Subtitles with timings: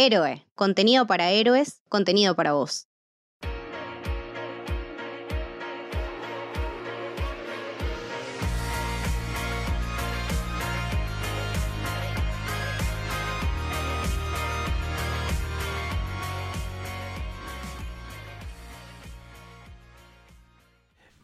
[0.00, 2.86] Héroe, contenido para héroes, contenido para vos.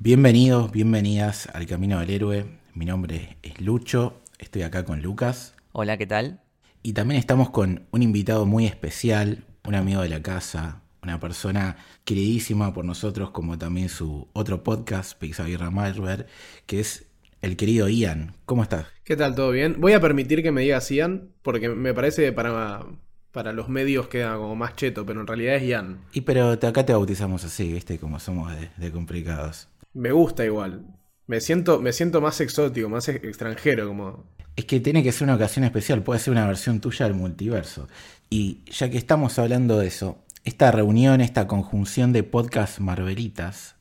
[0.00, 2.58] Bienvenidos, bienvenidas al Camino del Héroe.
[2.74, 5.54] Mi nombre es Lucho, estoy acá con Lucas.
[5.70, 6.43] Hola, ¿qué tal?
[6.86, 11.78] Y también estamos con un invitado muy especial, un amigo de la casa, una persona
[12.04, 16.26] queridísima por nosotros, como también su otro podcast, Pixaguirra Malware,
[16.66, 17.06] que es
[17.40, 18.36] el querido Ian.
[18.44, 18.86] ¿Cómo estás?
[19.02, 19.34] ¿Qué tal?
[19.34, 19.76] ¿Todo bien?
[19.78, 22.84] Voy a permitir que me digas Ian, porque me parece para,
[23.32, 26.00] para los medios queda como más cheto, pero en realidad es Ian.
[26.12, 27.98] Y pero te- acá te bautizamos así, ¿viste?
[27.98, 29.68] Como somos de, de complicados.
[29.94, 30.84] Me gusta igual.
[31.26, 34.26] Me siento, me siento más exótico, más ex- extranjero, como.
[34.56, 37.88] Es que tiene que ser una ocasión especial, puede ser una versión tuya del multiverso.
[38.30, 43.76] Y ya que estamos hablando de eso, esta reunión, esta conjunción de podcast Marvelitas,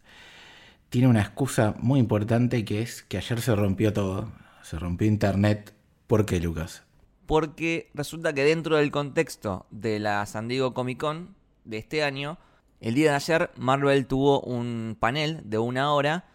[0.89, 4.31] tiene una excusa muy importante que es que ayer se rompió todo,
[4.63, 5.73] se rompió internet.
[6.07, 6.83] ¿Por qué, Lucas?
[7.25, 12.37] Porque resulta que dentro del contexto de la San Diego Comic Con de este año,
[12.79, 16.25] el día de ayer Marvel tuvo un panel de una hora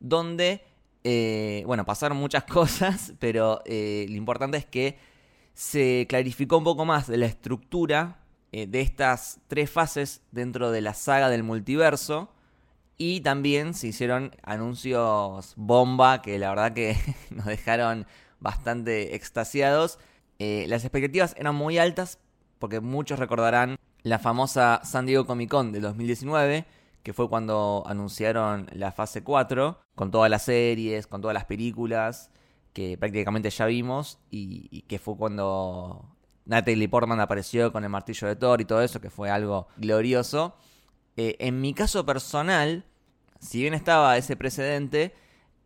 [0.00, 0.62] donde,
[1.04, 4.98] eh, bueno, pasaron muchas cosas, pero eh, lo importante es que
[5.52, 8.18] se clarificó un poco más de la estructura
[8.50, 12.30] eh, de estas tres fases dentro de la saga del multiverso.
[12.96, 16.96] Y también se hicieron anuncios bomba que la verdad que
[17.30, 18.06] nos dejaron
[18.40, 19.98] bastante extasiados.
[20.38, 22.18] Las expectativas eran muy altas
[22.58, 26.66] porque muchos recordarán la famosa San Diego Comic Con del 2019,
[27.02, 32.30] que fue cuando anunciaron la fase 4, con todas las series, con todas las películas
[32.74, 36.04] que prácticamente ya vimos y, que fue cuando
[36.44, 40.56] Natalie Portman apareció con el martillo de Thor y todo eso, que fue algo glorioso.
[41.16, 42.84] Eh, en mi caso personal,
[43.38, 45.14] si bien estaba ese precedente,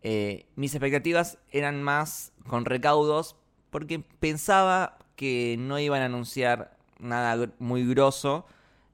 [0.02, 3.36] eh, mis expectativas eran más con recaudos
[3.70, 8.46] porque pensaba que no iban a anunciar nada muy grosso,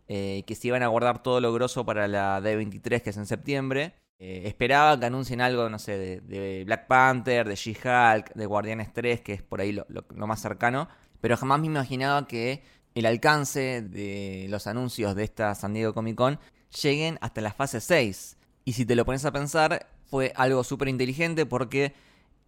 [0.06, 3.26] eh, que se iban a guardar todo lo grosso para la D23 que es en
[3.26, 3.94] septiembre.
[4.26, 8.90] Eh, esperaba que anuncien algo, no sé, de, de Black Panther, de She-Hulk, de Guardianes
[8.90, 9.86] 3, que es por ahí lo,
[10.26, 10.88] más cercano,
[11.20, 12.62] pero jamás me imaginaba que
[12.94, 16.40] el alcance de los anuncios de esta San Diego Comic Con
[16.82, 18.38] lleguen hasta la fase 6.
[18.64, 21.92] Y si te lo pones a pensar, fue algo súper inteligente porque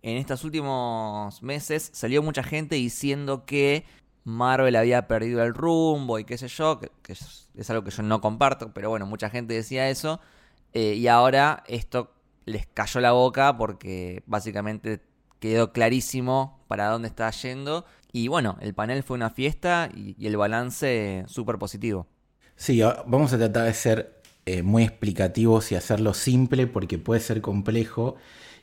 [0.00, 3.84] en estos últimos meses salió mucha gente diciendo que
[4.25, 8.22] Marvel había perdido el rumbo y qué sé yo, que, es algo que yo no
[8.22, 10.20] comparto, pero bueno, mucha gente decía eso.
[10.76, 12.12] Eh, y ahora esto
[12.44, 15.00] les cayó la boca porque básicamente
[15.41, 17.87] quedó clarísimo para dónde está yendo.
[18.12, 22.06] Y bueno, el panel fue una fiesta y, el balance súper positivo.
[22.56, 27.41] Sí, vamos a tratar de ser eh, muy explicativos y hacerlo simple porque puede ser
[27.41, 28.16] complejo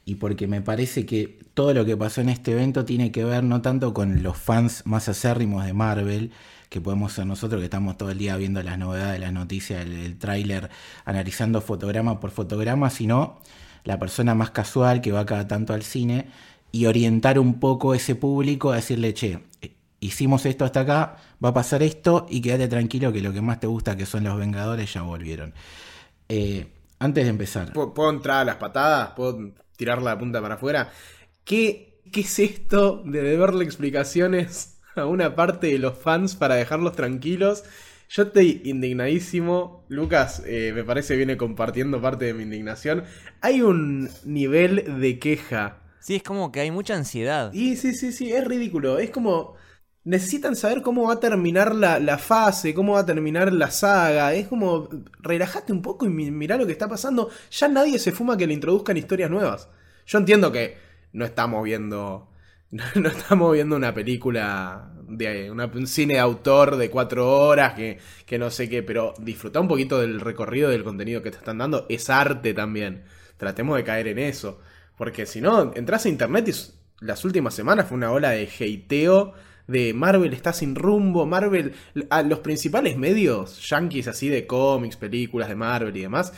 [0.06, 3.44] y porque me parece que todo lo que pasó en este evento tiene que ver
[3.44, 6.32] no tanto con los fans más acérrimos de Marvel,
[6.74, 9.94] que podemos ser nosotros que estamos todo el día viendo las novedades, las noticias, el,
[9.94, 10.72] el tráiler,
[11.06, 13.40] analizando fotograma por fotograma, sino
[13.84, 16.30] la persona más casual que va cada tanto al cine
[16.72, 19.40] y orientar un poco ese público a decirle, che,
[20.00, 23.60] hicimos esto hasta acá, va a pasar esto y quédate tranquilo que lo que más
[23.60, 25.54] te gusta que son los Vengadores ya volvieron.
[26.28, 26.66] Eh,
[26.98, 29.12] antes de empezar, ¿Puedo, puedo entrar a las patadas?
[29.12, 30.92] ¿Puedo tirar la punta para afuera?
[31.44, 36.96] ¿Qué, ¿Qué es esto de deberle explicaciones a una parte de los fans para dejarlos
[36.96, 37.64] tranquilos?
[38.10, 39.86] Yo estoy indignadísimo.
[39.90, 43.04] Lucas, eh, me parece viene compartiendo parte de mi indignación.
[43.42, 47.54] Hay un nivel de queja Sí, es como que hay mucha ansiedad.
[47.54, 49.00] Y sí, sí, sí, es ridículo.
[49.00, 49.56] Es como.
[50.06, 54.34] Necesitan saber cómo va a terminar la, la fase, cómo va a terminar la saga.
[54.34, 54.90] Es como.
[55.22, 57.30] Relajate un poco y mi- mirá lo que está pasando.
[57.52, 59.70] Ya nadie se fuma que le introduzcan historias nuevas.
[60.06, 60.78] Yo entiendo que
[61.14, 62.28] no estamos viendo.
[62.96, 68.40] No estamos viendo una película de un cine de autor de cuatro horas que, que
[68.40, 71.86] no sé qué, pero disfruta un poquito del recorrido del contenido que te están dando.
[71.90, 73.04] Es arte también.
[73.38, 74.60] Tratemos de caer en eso.
[74.98, 79.34] Porque si no, entras a internet y las últimas semanas fue una ola de hateo
[79.68, 81.74] de Marvel está sin rumbo, Marvel,
[82.10, 86.34] a los principales medios yankees así de cómics, películas de Marvel y demás,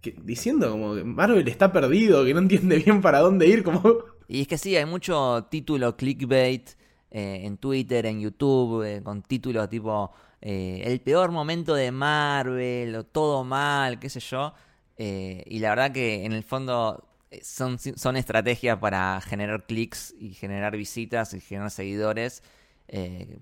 [0.00, 4.04] que- diciendo como que Marvel está perdido, que no entiende bien para dónde ir, como...
[4.30, 6.70] Y es que sí, hay mucho título clickbait
[7.10, 12.94] eh, en Twitter, en YouTube, eh, con títulos tipo eh, el peor momento de Marvel,
[12.96, 14.54] o todo mal, qué sé yo.
[14.96, 17.08] Y la verdad que en el fondo
[17.42, 22.42] son, son estrategias para generar clics y generar visitas y generar seguidores.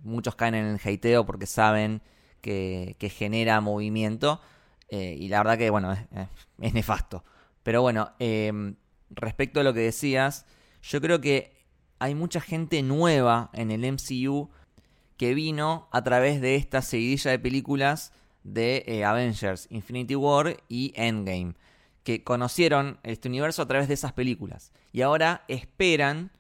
[0.05, 2.01] Muchos caen en el hateo porque saben
[2.41, 4.41] que, que genera movimiento.
[4.91, 6.01] y la verdad que, bueno, es,
[6.61, 7.25] es- nefasto.
[7.65, 8.13] Pero bueno,
[9.11, 10.47] respecto a lo que decías,
[10.83, 11.57] yo creo que
[11.99, 14.51] hay mucha gente nueva en el MCU
[15.17, 18.13] que vino a través de esta seguidilla de películas
[18.45, 21.55] de eh, Avengers, Infinity War y Endgame,
[22.05, 24.73] que conocieron este universo a través de esas películas.
[24.93, 26.31] Y ahora esperan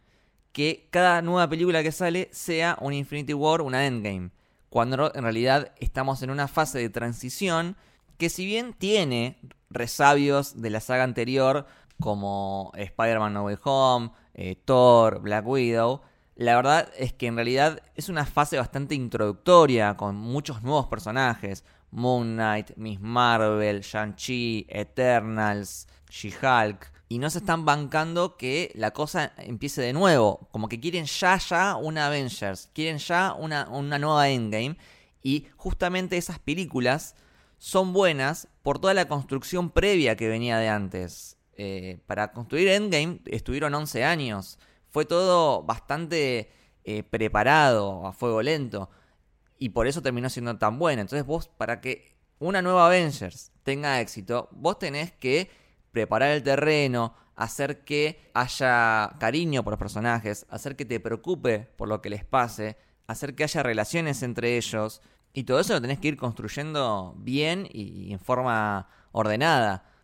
[0.52, 4.30] que cada nueva película que sale sea un Infinity War, una Endgame.
[4.70, 7.76] Cuando en realidad estamos en una fase de transición
[8.16, 9.38] que si bien tiene
[9.70, 11.66] resabios de la saga anterior,
[12.00, 16.00] como Spider-Man No Way Home, eh, Thor, Black Widow,
[16.36, 21.64] la verdad es que en realidad es una fase bastante introductoria, con muchos nuevos personajes.
[21.90, 26.92] Moon Knight, Miss Marvel, Shang-Chi, Eternals, She-Hulk.
[27.08, 30.48] Y no se están bancando que la cosa empiece de nuevo.
[30.52, 32.70] Como que quieren ya, ya una Avengers.
[32.72, 34.76] Quieren ya una, una nueva Endgame.
[35.20, 37.16] Y justamente esas películas
[37.58, 41.37] son buenas por toda la construcción previa que venía de antes.
[41.60, 44.60] Eh, para construir Endgame estuvieron 11 años.
[44.90, 46.52] Fue todo bastante
[46.84, 48.88] eh, preparado, a fuego lento.
[49.58, 51.02] Y por eso terminó siendo tan buena.
[51.02, 55.50] Entonces vos, para que una nueva Avengers tenga éxito, vos tenés que
[55.90, 61.88] preparar el terreno, hacer que haya cariño por los personajes, hacer que te preocupe por
[61.88, 62.76] lo que les pase,
[63.08, 65.02] hacer que haya relaciones entre ellos.
[65.32, 69.97] Y todo eso lo tenés que ir construyendo bien y en forma ordenada.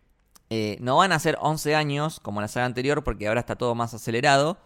[0.49, 3.75] Eh, no van a ser 11 años como la saga anterior porque ahora está todo
[3.75, 4.57] más acelerado.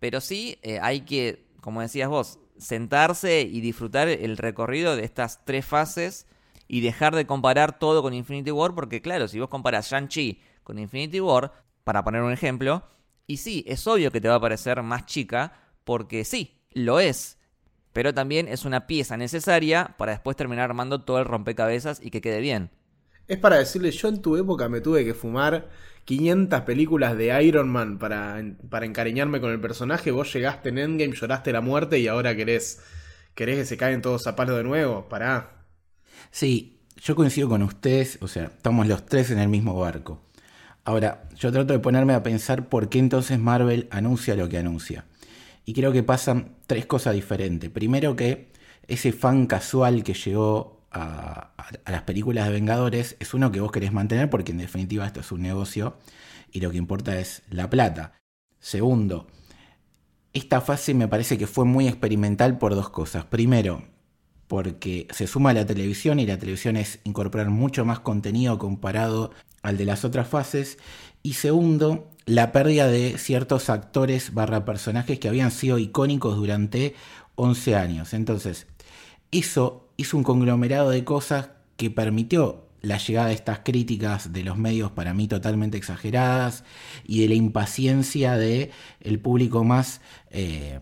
[0.00, 5.44] Pero sí eh, hay que, como decías vos, sentarse y disfrutar el recorrido de estas
[5.44, 6.26] tres fases
[6.68, 10.78] y dejar de comparar todo con Infinity War porque claro, si vos comparas Shang-Chi con
[10.78, 11.52] Infinity War,
[11.84, 12.82] para poner un ejemplo,
[13.26, 15.52] y sí, es obvio que te va a parecer más chica
[15.84, 17.38] porque sí, lo es.
[17.92, 22.20] Pero también es una pieza necesaria para después terminar armando todo el rompecabezas y que
[22.20, 22.70] quede bien.
[23.26, 25.68] Es para decirle, yo en tu época me tuve que fumar
[26.04, 30.10] 500 películas de Iron Man para, para encariñarme con el personaje.
[30.10, 32.80] Vos llegaste en Endgame, lloraste la muerte y ahora querés,
[33.34, 35.08] querés que se caigan todos a palo de nuevo.
[35.08, 35.64] Pará.
[36.30, 40.20] Sí, yo coincido con ustedes, o sea, estamos los tres en el mismo barco.
[40.84, 45.06] Ahora, yo trato de ponerme a pensar por qué entonces Marvel anuncia lo que anuncia.
[45.64, 47.70] Y creo que pasan tres cosas diferentes.
[47.70, 48.52] Primero que
[48.86, 51.50] ese fan casual que llegó a,
[51.86, 55.32] las películas de Vengadores es uno que vos querés mantener porque en definitiva esto es
[55.32, 55.96] un negocio
[56.52, 58.14] y lo que importa es la plata.
[58.60, 59.26] Segundo,
[60.32, 63.24] esta fase me parece que fue muy experimental por dos cosas.
[63.24, 63.82] Primero,
[64.46, 69.32] porque se suma a la televisión y la televisión es incorporar mucho más contenido comparado
[69.62, 70.78] al de las otras fases.
[71.22, 76.94] Y segundo, la pérdida de ciertos actores barra personajes que habían sido icónicos durante
[77.34, 78.14] 11 años.
[78.14, 78.66] Entonces,
[79.32, 84.58] eso hizo un conglomerado de cosas que permitió la llegada de estas críticas de los
[84.58, 86.64] medios para mí totalmente exageradas
[87.04, 88.70] y de la impaciencia de
[89.00, 90.00] el público más
[90.30, 90.80] eh,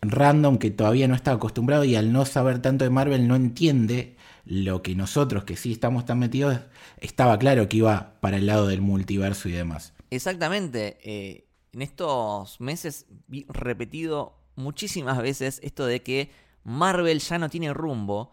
[0.00, 4.16] random que todavía no está acostumbrado y al no saber tanto de Marvel no entiende
[4.44, 6.60] lo que nosotros que sí estamos tan metidos
[6.98, 9.92] estaba claro que iba para el lado del multiverso y demás.
[10.10, 10.98] Exactamente.
[11.02, 16.30] eh, en estos meses vi repetido muchísimas veces esto de que
[16.64, 18.32] Marvel ya no tiene rumbo.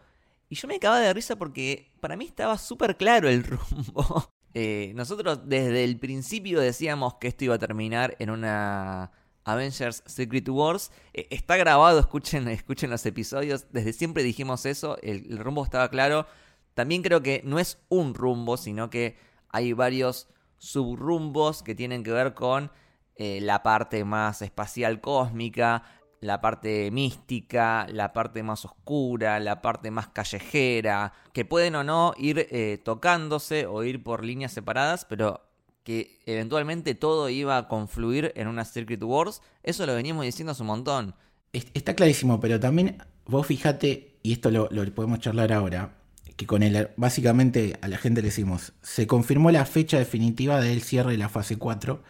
[0.50, 4.34] Y yo me acababa de risa porque para mí estaba súper claro el rumbo.
[4.54, 9.12] Eh, nosotros desde el principio decíamos que esto iba a terminar en una
[9.44, 10.92] Avengers Secret Wars.
[11.14, 13.68] Eh, está grabado, escuchen, escuchen los episodios.
[13.72, 16.26] Desde siempre dijimos eso, el, rumbo estaba claro.
[16.74, 19.18] También creo que no es un rumbo, sino que
[19.50, 22.72] hay varios subrumbos que tienen que ver con
[23.16, 25.84] eh, la parte más espacial cósmica,
[26.22, 32.14] la parte mística, la parte más oscura, la parte más callejera, que pueden o no
[32.18, 35.42] ir eh, tocándose o ir por líneas separadas, pero
[35.84, 40.62] que eventualmente todo iba a confluir en una Circuit Wars, eso lo venimos diciendo hace
[40.62, 41.16] un montón.
[41.54, 45.96] Es- Está clarísimo, pero también vos fijate, y esto lo, podemos charlar ahora,
[46.38, 50.84] que con el básicamente a la gente le decimos, se confirmó la fecha definitiva del
[50.84, 52.04] cierre de la fase 4,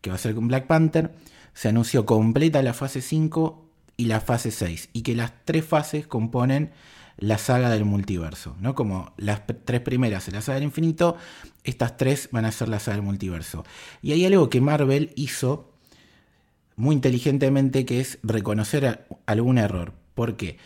[0.00, 1.10] que va a ser con Black Panther,
[1.54, 3.66] se anunció completa la fase 5
[3.96, 6.72] y la fase 6, y que las tres fases componen
[7.18, 8.74] la saga del multiverso, ¿no?
[8.74, 11.16] Como las tres primeras en la saga del infinito,
[11.64, 13.64] estas tres van a ser la saga del multiverso.
[14.00, 15.70] Y hay algo que Marvel hizo
[16.76, 19.92] muy inteligentemente que es reconocer algún error.
[20.14, 20.56] Porque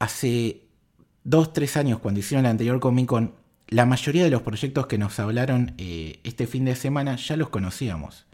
[0.00, 0.62] hace
[1.24, 3.34] dos, tres años, cuando hicieron la anterior Comic Con,
[3.68, 7.48] la mayoría de los proyectos que nos hablaron eh, este fin de semana ya los
[7.50, 8.26] conocíamos.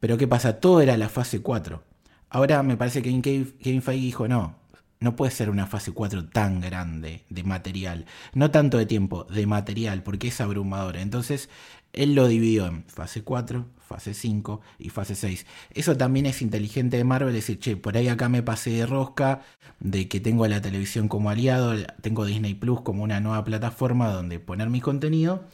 [0.00, 0.60] Pero ¿qué pasa?
[0.60, 1.82] Todo era la fase 4.
[2.30, 4.56] Ahora me parece que Kevin Feige dijo, no,
[5.00, 8.06] no puede ser una fase 4 tan grande de material.
[8.34, 11.00] No tanto de tiempo, de material, porque es abrumadora.
[11.00, 11.48] Entonces,
[11.92, 15.46] él lo dividió en fase 4, fase 5 y fase 6.
[15.70, 19.42] Eso también es inteligente de Marvel, decir, che, por ahí acá me pasé de rosca,
[19.80, 24.40] de que tengo la televisión como aliado, tengo Disney Plus como una nueva plataforma donde
[24.40, 25.44] poner mi contenido.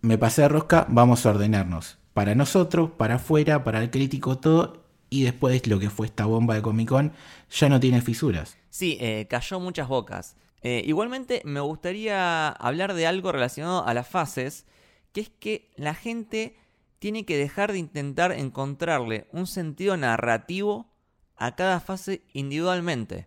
[0.00, 1.98] Me pasé de rosca, vamos a ordenarnos.
[2.14, 4.84] Para nosotros, para afuera, para el crítico, todo.
[5.08, 7.12] Y después lo que fue esta bomba de Comic Con
[7.50, 8.56] ya no tiene fisuras.
[8.70, 10.36] Sí, eh, cayó muchas bocas.
[10.62, 14.64] Eh, igualmente me gustaría hablar de algo relacionado a las fases,
[15.12, 16.56] que es que la gente
[16.98, 20.92] tiene que dejar de intentar encontrarle un sentido narrativo
[21.36, 23.26] a cada fase individualmente.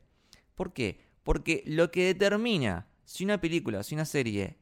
[0.56, 1.02] ¿Por qué?
[1.24, 4.58] Porque lo que determina si una película, si una serie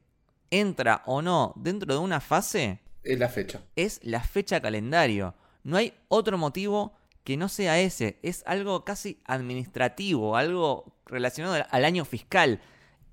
[0.50, 3.60] entra o no dentro de una fase Es la fecha.
[3.76, 5.34] es la fecha calendario.
[5.62, 8.18] No hay otro motivo que no sea ese.
[8.22, 12.60] Es algo casi administrativo, algo relacionado al- año fiscal.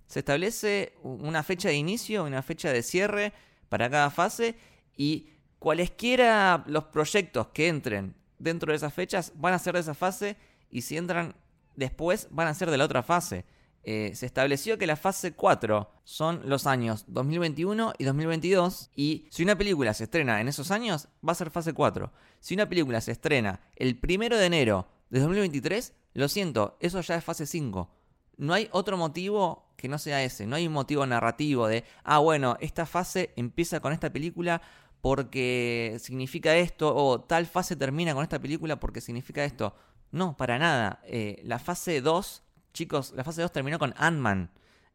[0.08, 3.32] Se establece una fecha de inicio, una fecha de cierre
[3.70, 4.56] para cada fase
[4.98, 5.28] y
[5.60, 10.36] cualesquiera los proyectos que entren dentro de esas fechas van a ser de esa fase
[10.70, 11.36] y si entran
[11.76, 13.46] después van a ser de la otra fase.
[13.84, 19.42] Eh, se estableció que la fase 4 son los años 2021 y 2022 y si
[19.42, 22.12] una película se estrena en esos años va a ser fase 4.
[22.40, 27.16] Si una película se estrena el primero de enero de 2023, lo siento, eso ya
[27.16, 27.90] es fase 5.
[28.38, 32.20] No hay otro motivo que no sea ese, no hay un motivo narrativo de, ah,
[32.20, 34.62] bueno, esta fase empieza con esta película
[35.02, 39.76] porque significa esto, o tal fase termina con esta película porque significa esto.
[40.12, 41.00] No, para nada.
[41.06, 42.44] Eh, la fase 2,
[42.74, 44.52] chicos, la fase 2 terminó con Ant-Man,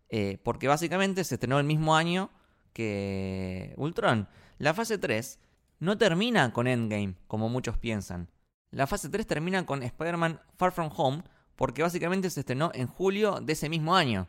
[0.09, 2.31] eh, porque básicamente se estrenó el mismo año
[2.73, 4.29] que Ultron.
[4.59, 5.39] La fase 3
[5.81, 8.31] no termina con Endgame, como muchos piensan.
[8.71, 11.23] La fase 3 termina con Spider-Man Far From Home,
[11.57, 14.29] porque básicamente se estrenó en julio de ese mismo año.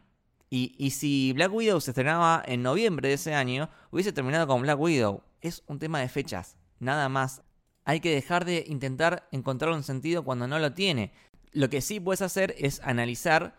[0.49, 4.61] Y, y si Black Widow se estrenaba en noviembre de ese año, hubiese terminado con
[4.61, 5.23] Black Widow.
[5.41, 7.41] Es un tema de fechas, nada más.
[7.83, 11.13] Hay que dejar de intentar encontrar un sentido cuando no lo tiene.
[11.57, 13.55] Lo que sí puedes hacer es analizar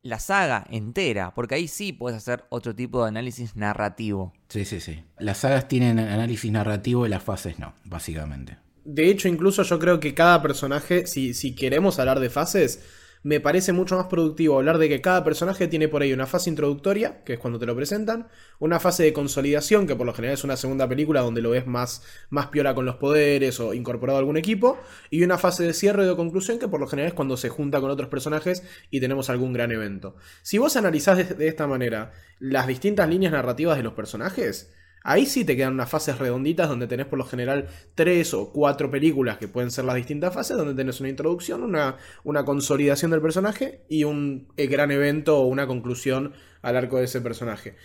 [0.00, 4.32] la saga entera, porque ahí sí puedes hacer otro tipo de análisis narrativo.
[4.48, 5.04] Sí, sí, sí.
[5.18, 8.56] Las sagas tienen análisis narrativo y las fases no, básicamente.
[8.86, 12.82] De hecho, incluso yo creo que cada personaje, si, si queremos hablar de fases,
[13.22, 16.50] me parece mucho más productivo hablar de que cada personaje tiene por ahí una fase
[16.50, 20.34] introductoria, que es cuando te lo presentan, una fase de consolidación, que por lo general
[20.34, 24.16] es una segunda película donde lo ves más, más piola con los poderes o incorporado
[24.16, 24.78] a algún equipo,
[25.10, 27.48] y una fase de cierre o de conclusión, que por lo general es cuando se
[27.48, 30.16] junta con otros personajes y tenemos algún gran evento.
[30.42, 34.72] Si vos analizás de esta manera las distintas líneas narrativas de los personajes,
[35.04, 38.90] Ahí sí te quedan unas fases redonditas donde tenés por lo general tres o cuatro
[38.90, 43.20] películas que pueden ser las distintas fases, donde tenés una introducción, una, una consolidación del
[43.20, 47.76] personaje y un eh, gran evento o una conclusión al arco de ese personaje.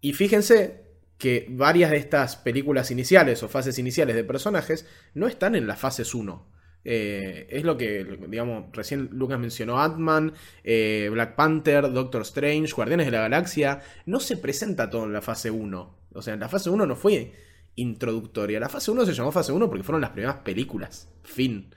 [0.00, 5.54] Y fíjense que varias de estas películas iniciales o fases iniciales de personajes no están
[5.54, 6.52] en las fases 1.
[6.84, 10.32] Eh, es lo que, digamos, recién Lucas mencionó Ant-Man,
[10.64, 13.80] eh, Black Panther, Doctor Strange, Guardianes de la Galaxia.
[14.06, 15.98] No se presenta todo en la fase 1.
[16.14, 17.32] O sea, la fase 1 no fue
[17.76, 18.60] introductoria.
[18.60, 21.08] La fase 1 se llamó fase 1 porque fueron las primeras películas.
[21.22, 21.74] Fin.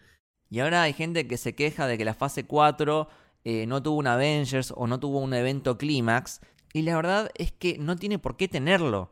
[0.49, 3.07] Y ahora hay gente que se queja de que la fase 4
[3.43, 6.41] eh, no tuvo un Avengers o no tuvo un evento clímax.
[6.73, 9.11] Y la verdad es que no tiene por qué tenerlo.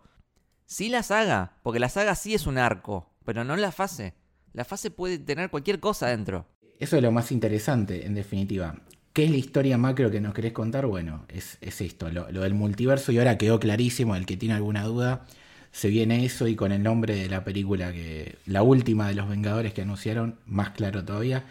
[0.66, 4.16] Sí la saga, porque la saga sí es un arco, pero no la fase.
[4.54, 6.46] La fase puede tener cualquier cosa dentro.
[6.80, 8.76] Eso es lo más interesante, en definitiva.
[9.14, 10.86] ¿Qué es la historia macro que nos querés contar?
[10.86, 14.84] Bueno, es, es esto, lo, del multiverso y ahora quedó clarísimo, el que tiene alguna
[14.84, 15.26] duda,
[15.72, 19.28] se viene eso y con el nombre de la película que, la última de los
[19.28, 21.46] Vengadores que anunciaron, más claro todavía.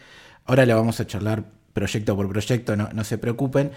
[0.44, 3.72] Ahora lo vamos a charlar proyecto por proyecto, no, no se preocupen.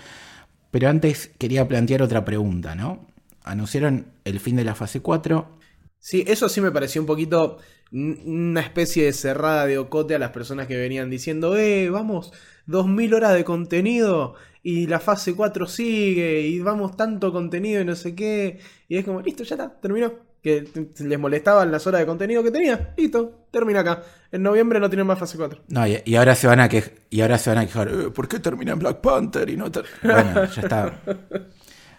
[0.72, 3.08] Pero antes quería plantear otra pregunta, ¿no?
[3.44, 5.58] Anunciaron el fin de la fase 4.
[6.06, 7.58] Sí, eso sí me pareció un poquito
[7.92, 12.32] una especie de cerrada de ocote a las personas que venían diciendo, eh, vamos,
[12.68, 17.96] 2000 horas de contenido y la fase 4 sigue y vamos tanto contenido y no
[17.96, 18.60] sé qué.
[18.88, 20.14] Y es como, listo, ya está, terminó.
[20.44, 20.70] Que
[21.00, 24.04] les molestaban las horas de contenido que tenía, listo, termina acá.
[24.32, 25.64] En noviembre no tienen más fase 4.
[25.70, 28.28] No, y, ahora se van a quejar, y ahora se van a quejar, eh, ¿por
[28.28, 29.72] qué termina en Black Panther y no?
[30.04, 31.02] Bueno, ya está.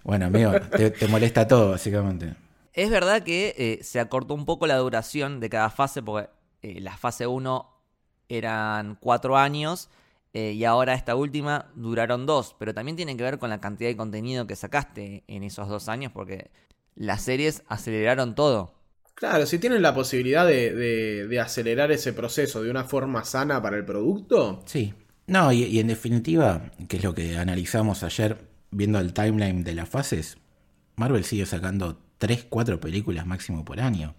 [0.04, 0.52] Bueno, amigo,
[0.96, 2.45] te molesta todo, básicamente.
[2.76, 6.28] Es verdad que eh, se acortó un poco la duración de cada fase, porque
[6.62, 7.68] eh, la fase 1
[8.28, 9.88] eran 4 años
[10.34, 13.88] eh, y ahora esta última duraron 2, pero también tiene que ver con la cantidad
[13.88, 16.50] de contenido que sacaste en esos dos años, porque
[16.94, 18.74] las series aceleraron todo.
[19.14, 23.62] Claro, si tienen la posibilidad de, de- de acelerar ese proceso de una forma sana
[23.62, 24.92] para el producto, Sí.
[25.28, 29.74] No, y, y en definitiva, que es lo que analizamos ayer viendo el timeline de
[29.74, 30.36] las fases,
[30.94, 34.14] Marvel sigue sacando 3, 4 películas máximo por año.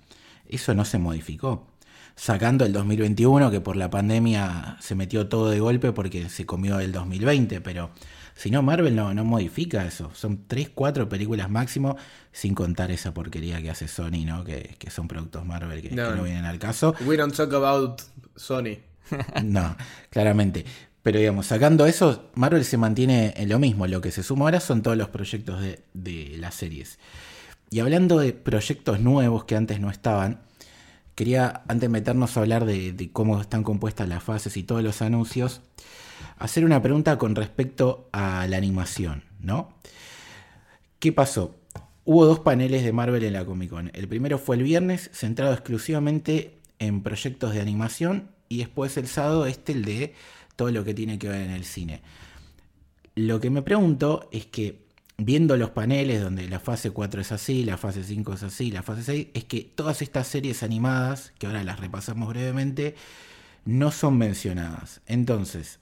[0.47, 1.67] Eso no se modificó.
[2.15, 6.79] Sacando el 2021, que por la pandemia se metió todo de golpe porque se comió
[6.79, 7.91] el 2020, pero
[8.35, 10.11] si no, Marvel no, no modifica eso.
[10.15, 11.95] Son 3, 4 películas máximo,
[12.31, 14.43] sin contar esa porquería que hace Sony, ¿no?
[14.43, 16.23] Que, que son productos Marvel que que No, no no.
[16.23, 16.95] vienen al caso.
[17.01, 18.01] we don't talk about
[18.35, 18.77] Sony.
[19.43, 19.75] No,
[20.09, 20.65] claramente.
[21.03, 23.87] Pero digamos, sacando eso, Marvel se mantiene en lo mismo.
[23.87, 26.99] Lo que se suma ahora son todos los proyectos de, de las series.
[27.69, 30.41] Y hablando de proyectos nuevos que antes no estaban,
[31.15, 34.83] quería, antes de meternos a hablar de, de cómo están compuestas las fases y todos
[34.83, 35.62] los anuncios,
[36.38, 39.74] hacer una pregunta con respecto a la animación, ¿no?
[41.00, 41.55] ¿Qué pasó?
[42.05, 43.91] Hubo dos paneles de Marvel en la Comic Con.
[43.93, 49.45] El primero fue el viernes, centrado exclusivamente en proyectos de animación, y después el sábado
[49.45, 50.13] este, el de
[50.55, 52.01] todo lo que tiene que ver en el cine.
[53.15, 54.87] Lo que me pregunto es que,
[55.17, 58.83] viendo los paneles donde la fase 4 es así, la fase 5 es así, la
[58.83, 62.95] fase 6, es que todas estas series animadas, que ahora las repasamos brevemente,
[63.65, 65.01] no son mencionadas.
[65.07, 65.79] Entonces,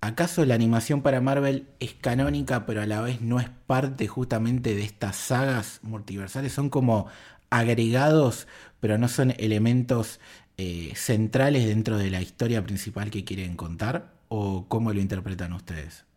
[0.00, 4.76] ¿Acaso la animación para Marvel es canónica, pero a la vez no es parte justamente
[4.76, 6.52] de estas sagas multiversales?
[6.52, 7.08] Son como
[7.50, 8.46] agregados,
[8.78, 10.20] pero no son elementos
[10.56, 14.14] eh, centrales dentro de la historia principal que quieren contar.
[14.28, 16.07] ¿O cómo lo interpretan ustedes?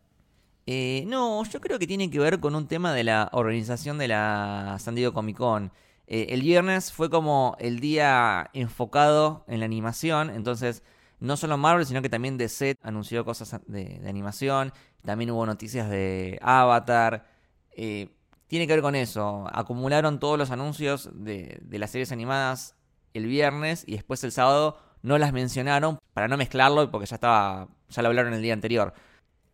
[0.67, 4.07] Eh, no, yo creo que tiene que ver con un tema de la organización de
[4.07, 5.71] la San Diego Comic Con.
[6.07, 10.83] Eh, el viernes fue como el día enfocado en la animación, entonces
[11.19, 15.89] no solo Marvel, sino que también DC anunció cosas de, de animación, también hubo noticias
[15.89, 17.27] de Avatar.
[17.71, 18.09] eh,
[18.47, 22.75] tiene que ver con eso, acumularon todos los anuncios de, de las series animadas
[23.13, 27.69] el viernes y después el sábado no las mencionaron para no mezclarlo porque ya estaba,
[27.89, 28.93] ya lo hablaron el día anterior.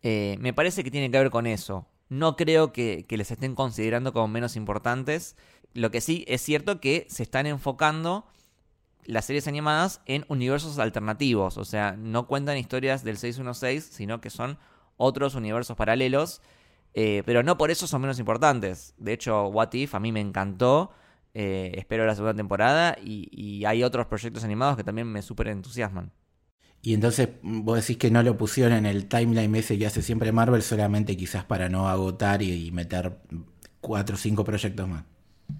[0.02, 1.86] Eh, me parece que tiene que ver con eso.
[2.08, 5.36] No creo que, les estén considerando como menos importantes.
[5.74, 8.26] Lo que sí es cierto que se están enfocando
[9.04, 11.58] las series animadas en universos alternativos.
[11.58, 14.58] O sea, no cuentan historias del 616, sino que son
[14.96, 16.40] otros universos paralelos.
[16.94, 18.94] Eh, pero no por eso son menos importantes.
[18.96, 20.90] De hecho, What If a mí me encantó.
[21.34, 22.96] Eh, espero la segunda temporada.
[23.02, 26.12] Y, y hay otros proyectos animados que también me súper entusiasman.
[26.82, 30.32] Y entonces vos decís que no lo pusieron en el timeline ese que hace siempre
[30.32, 33.18] Marvel solamente quizás para no agotar y, y meter
[33.80, 35.04] cuatro o cinco proyectos más.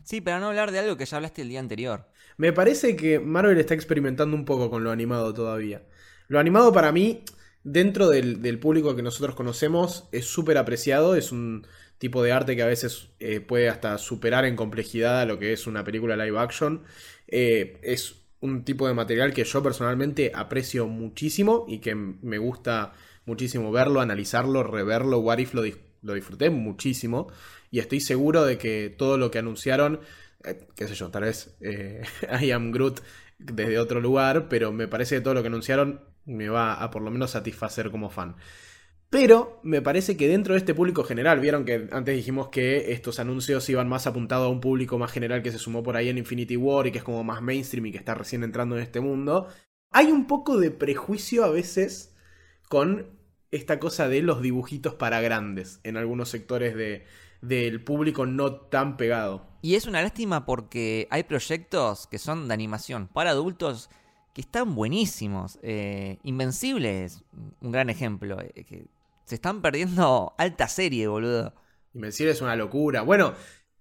[0.04, 2.06] Sí, para no hablar de algo que ya hablaste el día anterior.
[2.36, 5.82] Me parece que Marvel está experimentando un poco con lo animado todavía.
[6.28, 7.24] Lo animado para mí,
[7.64, 11.14] dentro del, del público que nosotros conocemos, es súper apreciado.
[11.16, 11.66] Es un
[11.98, 15.52] tipo de arte que a veces eh, puede hasta superar en complejidad a lo que
[15.52, 16.84] es una película live action.
[17.26, 22.92] Eh, es un tipo de material que yo personalmente aprecio muchísimo y que me gusta
[23.24, 25.18] muchísimo verlo, analizarlo, reverlo.
[25.18, 25.62] What If lo,
[26.02, 27.28] lo disfruté muchísimo
[27.70, 30.00] y estoy seguro de que todo lo que anunciaron,
[30.44, 32.02] eh, qué sé yo, tal vez eh,
[32.40, 33.00] I am Groot
[33.38, 37.02] desde otro lugar, pero me parece que todo lo que anunciaron me va a por
[37.02, 38.36] lo menos satisfacer como fan.
[39.10, 43.18] Pero me parece que dentro de este público general, vieron que antes dijimos que estos
[43.18, 46.18] anuncios iban más apuntados a un público más general que se sumó por ahí en
[46.18, 49.00] Infinity War y que es como más mainstream y que está recién entrando en este
[49.00, 49.48] mundo.
[49.90, 52.14] Hay un poco de prejuicio a veces
[52.68, 53.06] con
[53.50, 57.06] esta cosa de los dibujitos para grandes en algunos sectores de,
[57.40, 59.46] del público no tan pegado.
[59.62, 63.88] Y es una lástima porque hay proyectos que son de animación para adultos
[64.34, 65.58] que están buenísimos.
[65.62, 67.24] Eh, Invencible es
[67.62, 68.38] un gran ejemplo.
[68.40, 68.86] eh, que
[69.28, 71.54] se están perdiendo alta serie, boludo.
[71.94, 73.02] Invencible es una locura.
[73.02, 73.34] Bueno,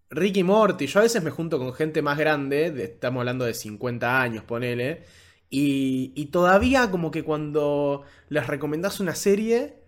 [0.09, 3.53] Ricky Morty, yo a veces me junto con gente más grande, de- estamos hablando de
[3.53, 5.03] 50 años, ponele,
[5.49, 9.83] y, y todavía como que cuando les recomendás una serie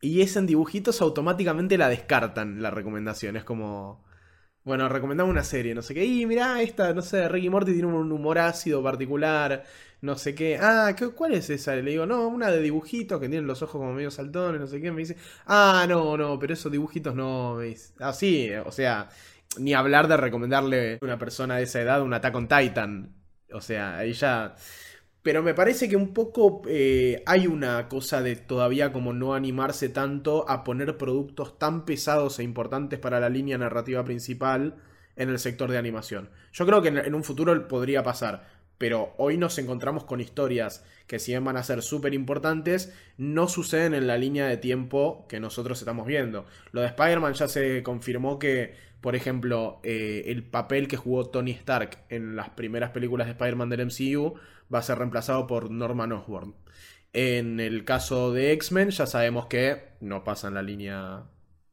[0.00, 3.36] y es en dibujitos, automáticamente la descartan la recomendación.
[3.36, 4.04] Es como,
[4.64, 7.86] bueno, recomendamos una serie, no sé qué, y mirá, esta, no sé, Ricky Morty tiene
[7.88, 9.64] un humor ácido particular,
[10.00, 11.74] no sé qué, ah, ¿qué- ¿cuál es esa?
[11.76, 14.80] Le digo, no, una de dibujitos que tienen los ojos como medio saltones, no sé
[14.80, 19.08] qué, me dice, ah, no, no, pero esos dibujitos no, me ah, sí, o sea,
[19.58, 23.14] ni hablar de recomendarle a una persona de esa edad un Attack on Titan,
[23.52, 24.54] o sea, ya...
[25.24, 29.88] Pero me parece que un poco eh, hay una cosa de todavía como no animarse
[29.88, 34.76] tanto a poner productos tan pesados e importantes para la línea narrativa principal
[35.16, 36.28] en el sector de animación.
[36.52, 38.44] Yo creo que en, en un futuro podría pasar,
[38.78, 43.46] Pero hoy nos encontramos con historias que si bien van a ser súper importantes, no
[43.48, 46.46] suceden en la línea de tiempo que nosotros estamos viendo.
[46.72, 51.50] Lo de Spider-Man ya se confirmó que, por ejemplo, eh, el papel que jugó Tony
[51.50, 54.36] Stark en las primeras películas de Spider-Man del MCU
[54.72, 56.54] va a ser reemplazado por Norman Osborn.
[57.12, 61.24] En el caso de X-Men ya sabemos que no pasa en la línea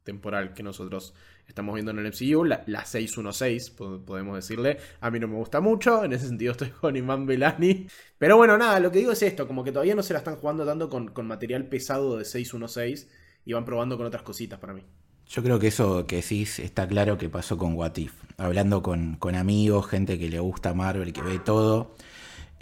[0.04, 1.14] temporal que nosotros
[1.48, 3.70] estamos viendo en el MCU, la, la 616,
[4.06, 4.80] podemos decirle.
[5.00, 7.88] A mí no me gusta mucho, en ese sentido estoy con Iman Belani.
[8.18, 10.36] Pero bueno, nada, lo que digo es esto, como que todavía no se la están
[10.36, 13.10] jugando tanto con, con material pesado de 616
[13.46, 14.84] y van probando con otras cositas para mí.
[15.32, 18.12] Yo creo que eso que decís está claro que pasó con What If.
[18.38, 21.96] Hablando con, con amigos, gente que le gusta Marvel, que ve todo.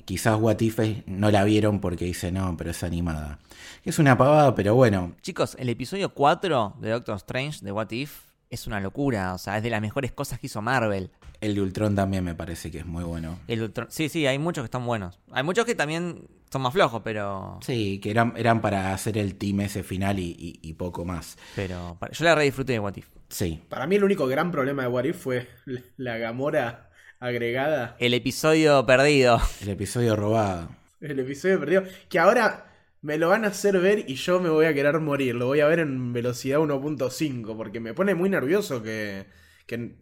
[0.05, 0.77] Quizás What If
[1.07, 3.39] no la vieron porque dice no, pero es animada.
[3.83, 5.13] Es una pavada, pero bueno.
[5.23, 8.19] Chicos, el episodio 4 de Doctor Strange de What If
[8.51, 11.09] es una locura, o sea, es de las mejores cosas que hizo Marvel.
[11.41, 13.39] El de Ultron también me parece que es muy bueno.
[13.47, 15.17] El Ultron, sí, sí, hay muchos que están buenos.
[15.31, 17.59] Hay muchos que también son más flojos, pero...
[17.61, 21.37] Sí, que eran, eran para hacer el team ese final y, poco más.
[21.55, 23.07] Pero yo la re disfruté de What If.
[23.29, 23.61] Sí.
[23.69, 25.47] Para mí el único gran problema de What If fue
[25.97, 27.95] la Gamora agregada.
[27.99, 29.39] El episodio perdido.
[29.61, 30.69] El episodio robado.
[31.01, 31.83] El episodio perdido.
[32.09, 32.65] Que ahora
[33.01, 35.35] me lo van a hacer ver y yo me voy a querer morir.
[35.35, 39.25] Lo voy a ver en velocidad 1.5 porque me pone muy nervioso que,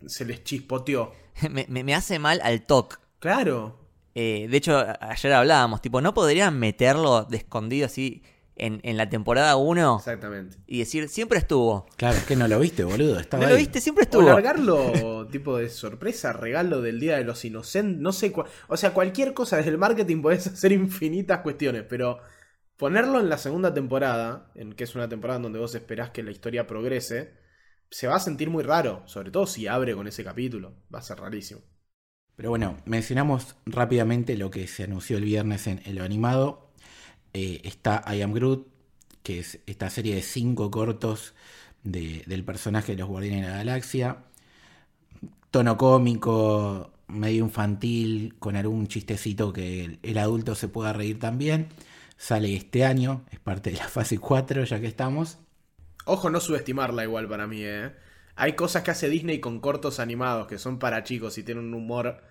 [0.06, 1.14] se les chispoteó.
[1.68, 3.00] me, hace mal al TOC.
[3.20, 3.87] Claro.
[4.20, 8.24] Eh, de hecho, ayer hablábamos, tipo, ¿no podrían meterlo de escondido así
[8.56, 9.98] en, la temporada 1?
[9.98, 10.58] Exactamente.
[10.66, 11.86] Y decir, siempre estuvo.
[11.98, 13.20] Claro, es que no lo viste, boludo.
[13.20, 14.24] Estaba no lo viste, siempre estuvo.
[14.24, 18.34] O largarlo tipo de sorpresa, regalo del Día de los Inocentes, no sé.
[18.68, 22.18] O sea, cualquier cosa desde el marketing puedes hacer infinitas cuestiones, pero
[22.76, 26.24] ponerlo en la segunda temporada, en que es una temporada en donde vos esperás que
[26.24, 27.36] la historia progrese,
[27.92, 31.04] se va a sentir muy raro, sobre todo si abre con ese capítulo, va a
[31.04, 31.62] ser rarísimo.
[32.38, 36.70] Pero bueno, mencionamos rápidamente lo que se anunció el viernes en, lo animado.
[37.34, 38.68] Eh, está I Am Groot,
[39.24, 41.34] que es esta serie de cinco cortos
[41.84, 44.18] del personaje de los Guardianes de la Galaxia.
[45.50, 51.70] Tono cómico, medio infantil, con algún chistecito que el adulto se pueda reír también.
[52.18, 55.40] Sale este año, es parte de la fase 4 ya que estamos.
[56.06, 57.92] Ojo, no subestimarla igual para mí, ¿eh?
[58.40, 61.74] Hay cosas que hace Disney con cortos animados que son para chicos y tienen un
[61.74, 62.22] humor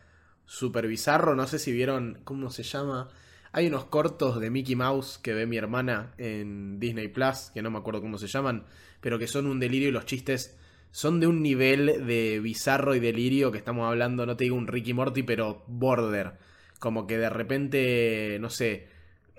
[0.44, 1.34] súper bizarro.
[1.34, 3.08] No sé si vieron, ¿cómo se llama?
[3.50, 7.72] Hay unos cortos de Mickey Mouse que ve mi hermana en Disney Plus, que no
[7.72, 8.66] me acuerdo cómo se llaman,
[9.00, 10.56] pero que son un delirio y los chistes
[10.92, 14.68] son de un nivel de bizarro y delirio que estamos hablando, no te digo un
[14.68, 16.34] Ricky Morty, pero border.
[16.78, 18.86] Como que de repente, no sé,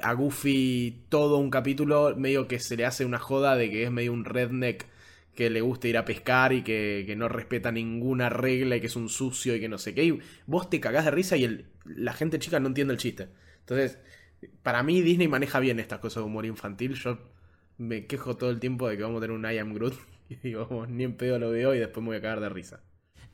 [0.01, 3.91] a Goofy todo un capítulo medio que se le hace una joda de que es
[3.91, 4.86] medio un redneck
[5.38, 8.95] que le gusta ir a pescar y que, no respeta ninguna regla y que es
[8.95, 10.04] un sucio y que no sé qué.
[10.04, 13.28] Y vos te cagás de risa y el, la gente chica no entiende el chiste.
[13.60, 14.00] Entonces,
[14.63, 16.95] para mí Disney maneja bien estas cosas de humor infantil.
[16.95, 17.19] Yo
[17.78, 19.93] me quejo todo el tiempo de que vamos a tener un I Am Groot
[20.30, 22.82] y digo, ni en pedo lo veo y después me voy a cagar de risa.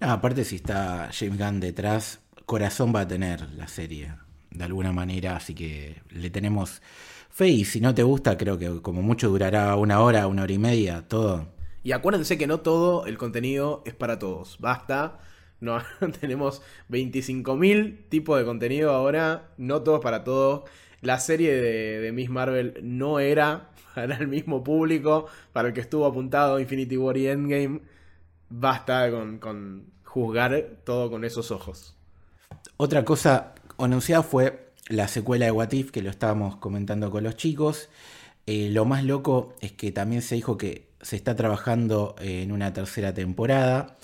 [0.02, 4.14] aparte si está James Gunn detrás, corazón va a tener la serie
[4.52, 6.82] de alguna manera, así que le tenemos
[7.30, 10.52] fe y si no te gusta creo que como mucho durará una hora, una hora
[10.52, 11.53] y media, todo.
[11.84, 15.20] Y acuérdense que no todo el contenido es para todos, basta.
[15.60, 15.82] No,
[16.22, 20.64] tenemos 25.000 tipos de contenido ahora, no todos para todos.
[21.02, 26.06] La serie de, Miss Marvel no era para el mismo público, para el que estuvo
[26.06, 27.82] apuntado Infinity War y Endgame.
[28.50, 31.96] Basta con, con juzgar todo con esos ojos.
[32.78, 37.36] Otra cosa anunciada fue la secuela de What If, que lo estábamos comentando con los
[37.36, 37.90] chicos.
[38.46, 42.74] Eh, lo más loco es que también se dijo que se está trabajando en una
[42.74, 43.98] tercera temporada,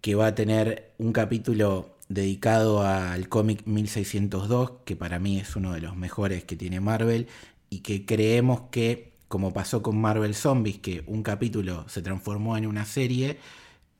[0.00, 5.72] que va a tener un capítulo dedicado al cómic 1602, que para mí es uno
[5.72, 7.26] de los mejores que tiene Marvel,
[7.68, 12.66] y que creemos que, como pasó con Marvel Zombies, que un capítulo se transformó en
[12.66, 13.38] una serie,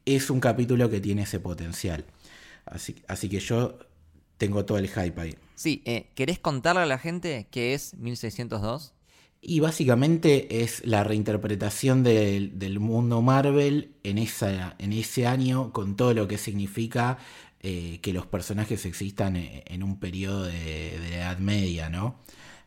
[0.07, 2.07] es un capítulo que tiene ese potencial.
[2.65, 3.79] Así, así que yo
[4.39, 5.37] tengo todo el hype ahí.
[5.55, 8.95] Sí, eh, ¿querés contarle a la gente qué es 1602?
[9.41, 16.13] Y básicamente es la reinterpretación del, mundo Marvel en, esa, en ese año con todo
[16.13, 17.19] lo que significa
[17.61, 22.21] eh, que los personajes existan e, en, un periodo de, la Edad Media, ¿no?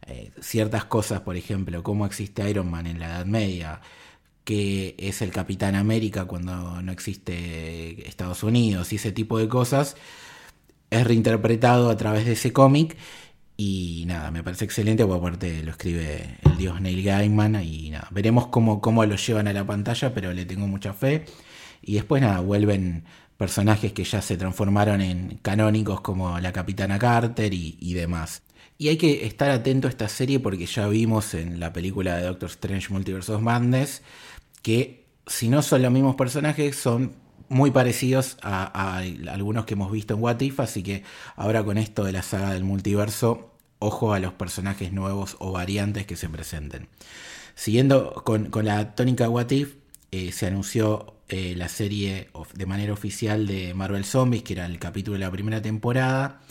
[0.07, 3.81] Eh, ciertas cosas, por ejemplo, cómo existe Iron Man en la Edad Media,
[4.43, 9.95] que es el Capitán América cuando no existe Estados Unidos y ese tipo de cosas,
[10.89, 12.97] es reinterpretado a través de ese cómic.
[13.63, 17.63] Y nada, me parece excelente, porque aparte lo escribe el dios Neil Gaiman.
[17.63, 21.25] Y nada, veremos cómo, cómo lo llevan a la pantalla, pero le tengo mucha fe.
[21.83, 23.03] Y después nada, vuelven
[23.37, 28.41] personajes que ya se transformaron en canónicos como la Capitana Carter y, demás.
[28.79, 32.23] Y hay que estar atento a esta serie porque ya vimos en la película de
[32.23, 34.01] Doctor Strange Multiverse of Madness
[34.63, 37.13] que si no son los mismos personajes, son
[37.47, 38.97] muy parecidos a,
[39.29, 41.03] algunos que hemos visto en What If, así que
[41.35, 43.50] ahora con esto de la saga del multiverso,
[43.81, 46.87] ojo a los personajes nuevos o variantes que se presenten.
[47.55, 49.75] Siguiendo con, la tónica What If,
[50.11, 54.79] eh, se anunció eh, la serie de manera oficial de Marvel Zombies, que era el
[54.79, 56.41] capítulo de la primera temporada.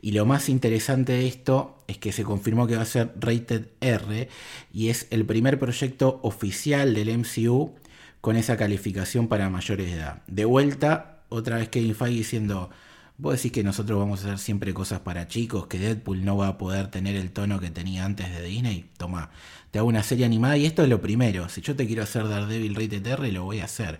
[0.00, 3.66] Y lo más interesante de esto es que se confirmó que va a ser Rated
[3.80, 4.28] R
[4.72, 7.74] y es el primer proyecto oficial del MCU
[8.20, 10.22] con esa calificación para mayores de edad.
[10.26, 12.70] De vuelta, otra vez Kevin Feige diciendo,
[13.18, 16.48] vos decís que nosotros vamos a hacer siempre cosas para chicos, que Deadpool no va
[16.48, 18.88] a poder tener el tono que tenía antes de Disney.
[18.96, 19.30] Toma,
[19.72, 21.48] te hago una serie animada y esto es lo primero.
[21.48, 23.98] Si yo te quiero hacer Daredevil Rated R, lo voy a hacer.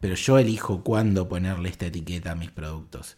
[0.00, 3.16] Pero yo elijo cuándo ponerle esta etiqueta a mis productos.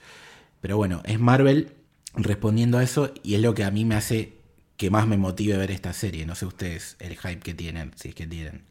[0.61, 1.72] Pero bueno, es Marvel
[2.14, 4.37] respondiendo a eso y es lo que a mí me hace
[4.76, 6.26] que más me motive ver esta serie.
[6.26, 8.64] No sé ustedes el hype que tienen, si es que tienen.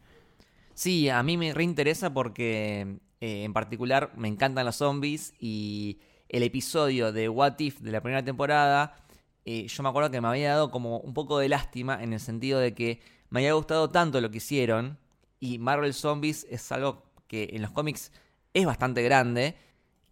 [0.74, 6.44] Sí, a mí me reinteresa porque eh, en particular me encantan los zombies y el
[6.44, 8.96] episodio de What If de la primera temporada,
[9.46, 12.20] eh, yo me acuerdo que me había dado como un poco de lástima en el
[12.20, 14.98] sentido de que me había gustado tanto lo que hicieron
[15.40, 18.12] y Marvel Zombies es algo que en los cómics
[18.54, 19.56] es bastante grande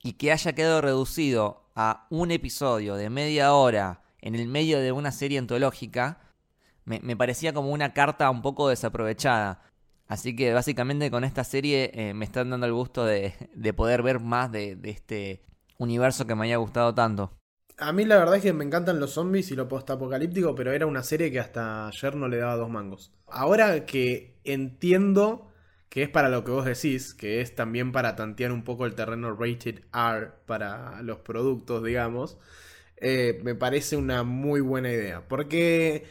[0.04, 4.91] y que haya quedado reducido a un episodio de media hora en el medio de
[4.91, 6.19] una serie antológica,
[6.86, 9.62] me parecía como una carta un poco desaprovechada.
[10.08, 13.34] Así que básicamente con esta serie eh, me están dando el gusto de,
[13.76, 15.43] poder ver más de, este
[15.78, 17.32] universo que me haya gustado tanto.
[17.78, 20.86] A mí la verdad es que me encantan los zombies y lo postapocalíptico, pero era
[20.86, 23.12] una serie que hasta ayer no le daba dos mangos.
[23.28, 25.52] Ahora que entiendo
[25.90, 28.96] que es para lo que vos decís, que es también para tantear un poco el
[28.96, 32.38] terreno rated R para los productos, digamos,
[32.98, 35.28] eh, me parece una muy buena idea.
[35.28, 36.06] Porque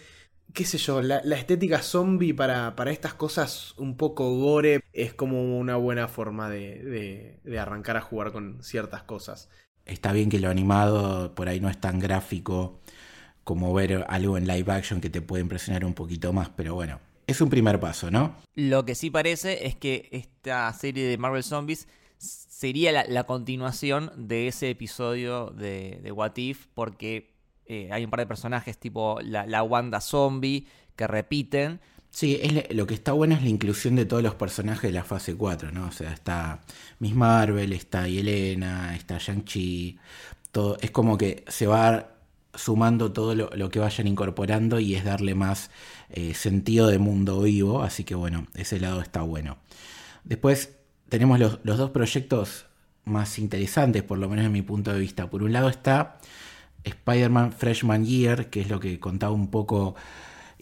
[0.52, 5.58] qué sé yo, la, estética zombie para, para, estas cosas un poco gore es como
[5.58, 9.48] una buena forma de, de, arrancar a jugar con ciertas cosas.
[9.84, 12.80] Está bien que lo animado por ahí no es tan gráfico
[13.44, 17.00] como ver algo en live action que te puede impresionar un poquito más, pero bueno,
[17.26, 18.36] es un primer paso, ¿no?
[18.54, 21.88] Lo que sí parece es que esta serie de Marvel Zombies
[22.18, 27.31] sería la, continuación de ese episodio de, de What If, porque
[27.66, 31.80] eh, hay un par de personajes tipo la, Wanda Zombie que repiten.
[32.10, 35.04] Sí, es lo que está bueno es la inclusión de todos los personajes de la
[35.04, 35.86] fase 4, ¿no?
[35.86, 36.60] O sea, está
[36.98, 39.98] Miss Marvel, está Yelena, está Shang-Chi,
[40.80, 42.08] es como que se va
[42.54, 45.70] sumando todo lo, que vayan incorporando y es darle más
[46.10, 49.56] eh, sentido de mundo vivo, así que bueno, ese lado está bueno.
[50.24, 50.76] Después
[51.08, 52.66] tenemos los, los dos proyectos
[53.04, 55.30] más interesantes, por lo menos en mi punto de vista.
[55.30, 56.18] Por un lado está
[56.84, 59.94] Spider-Man Freshman Year, que es lo que contaba un poco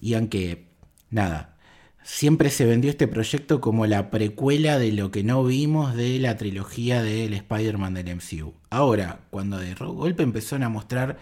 [0.00, 0.68] Ian, que
[1.10, 1.56] nada,
[2.02, 6.36] siempre se vendió este proyecto como la precuela de lo que no vimos de la
[6.36, 8.54] trilogía del Spider-Man del MCU.
[8.70, 11.18] Ahora, cuando de golpe empezaron a mostrar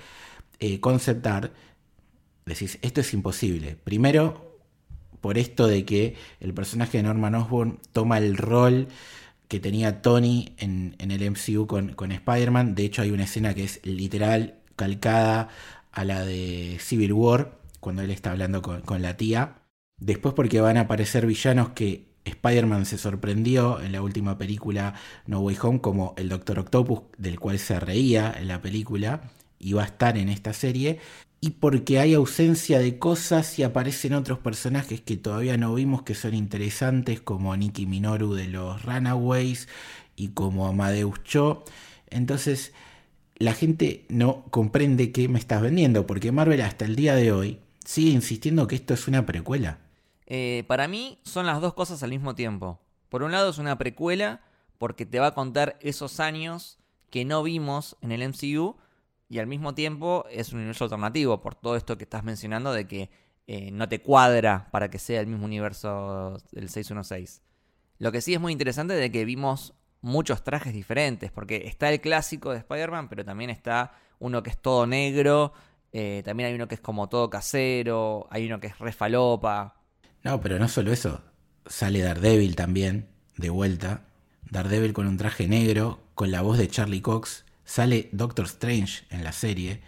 [0.60, 1.52] eh, concept art,
[2.46, 3.76] decís, esto es imposible.
[3.76, 4.58] Primero,
[5.20, 8.88] por esto de que el personaje de Norman Osborn toma el rol
[9.48, 12.74] que tenía Tony en, el MCU con, con Spider-Man.
[12.74, 15.48] De hecho, hay una escena que es literal calcada
[15.92, 19.56] a la de Civil War, cuando él está hablando con, la tía.
[19.98, 24.94] Después porque van a aparecer villanos que Spider-Man se sorprendió en la última película
[25.26, 29.22] No Way Home como el Doctor Octopus, del cual se reía en la película,
[29.58, 31.00] y va a estar en esta serie.
[31.40, 36.14] Y porque hay ausencia de cosas y aparecen otros personajes que todavía no vimos que
[36.14, 39.68] son interesantes, como Nikki Minoru de los Runaways
[40.16, 41.64] y como Amadeus Cho.
[42.10, 42.72] Entonces,
[43.38, 47.60] la gente no comprende qué me estás vendiendo, porque Marvel hasta el día de hoy
[47.84, 49.78] sigue insistiendo que esto es una precuela.
[50.26, 52.80] Eh, para mí son las dos cosas al mismo tiempo.
[53.08, 54.42] Por un lado es una precuela
[54.76, 56.78] porque te va a contar esos años
[57.10, 58.76] que no vimos en el MCU
[59.28, 62.86] y al mismo tiempo es un universo alternativo por todo esto que estás mencionando de
[62.86, 63.10] que
[63.46, 67.42] eh, no te cuadra para que sea el mismo universo del 616.
[67.98, 69.74] Lo que sí es muy interesante de que vimos
[70.08, 74.58] muchos trajes diferentes, porque está el clásico de Spider-Man, pero también está uno que es
[74.58, 75.52] todo negro,
[75.92, 79.76] eh, también hay uno que es como todo casero, hay uno que es refalopa.
[80.24, 81.22] No, pero no solo eso,
[81.66, 84.02] sale Daredevil también, de vuelta.
[84.50, 89.22] Daredevil con un traje negro, con la voz de Charlie Cox, sale Doctor Strange en
[89.22, 89.80] la serie.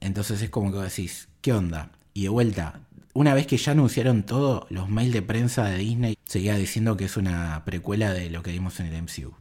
[0.00, 1.90] Entonces es como que decís, ¿qué onda?
[2.14, 2.80] Y de vuelta,
[3.14, 7.04] una vez que ya anunciaron todo, los mails de prensa de Disney seguía diciendo que
[7.06, 9.34] es una precuela de lo que vimos en el MCU.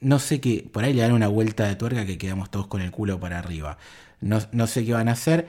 [0.00, 2.80] no sé qué, por ahí le dan una vuelta de tuerca que quedamos todos con
[2.80, 3.78] el culo para arriba.
[4.20, 5.46] No, no sé qué van a hacer.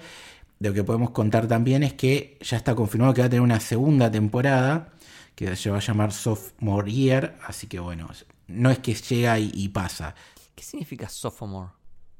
[0.59, 3.59] Lo que podemos contar también es que ya está confirmado que va a tener una
[3.59, 4.93] segunda temporada
[5.35, 8.09] que se va a llamar Sophomore Year, así que bueno,
[8.47, 10.15] no es que llega y, y pasa.
[10.55, 11.71] ¿Qué significa sophomore?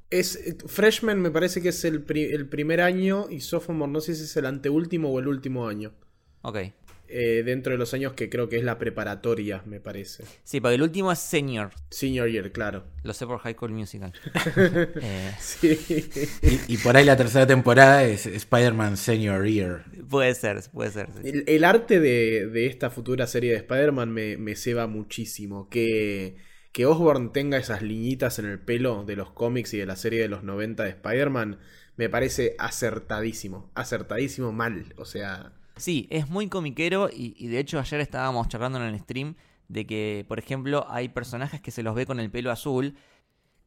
[0.09, 3.99] Es, eh, freshman me parece que es el, pri- el primer año y sophomore no
[4.01, 5.93] sé si es el anteúltimo o el último año.
[6.41, 6.57] Ok.
[7.07, 10.23] Eh, dentro de los años que creo que es la preparatoria, me parece.
[10.43, 11.69] Sí, porque el último es senior.
[11.91, 12.85] Senior year, claro.
[13.03, 14.13] Lo sé por High School Musical.
[15.01, 16.09] Eh, Sí.
[16.41, 19.85] Y, y por ahí la tercera temporada es Spider-Man Senior Year.
[20.09, 21.09] puede ser, puede ser.
[21.21, 21.29] sí.
[21.29, 25.69] El, el arte de, de esta futura serie de Spider-Man me, me ceba muchísimo.
[25.69, 26.37] Que,
[26.71, 30.21] que Osborn tenga esas liñitas en el pelo de los cómics y de la serie
[30.21, 31.59] de los 90 de Spider-Man
[31.95, 33.71] me parece acertadísimo.
[33.75, 34.93] Acertadísimo mal.
[34.97, 38.99] O sea, Sí, es muy comiquero y, y de hecho ayer estábamos charlando en el
[38.99, 39.35] stream
[39.67, 42.95] de que, por ejemplo, hay personajes que se los ve con el pelo azul,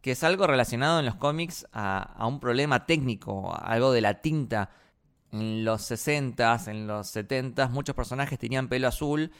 [0.01, 4.01] que es algo relacionado en los cómics a, a un problema técnico, a algo de
[4.01, 4.71] la tinta.
[5.33, 9.33] En los 60s, en los 70s, muchos personajes tenían pelo azul.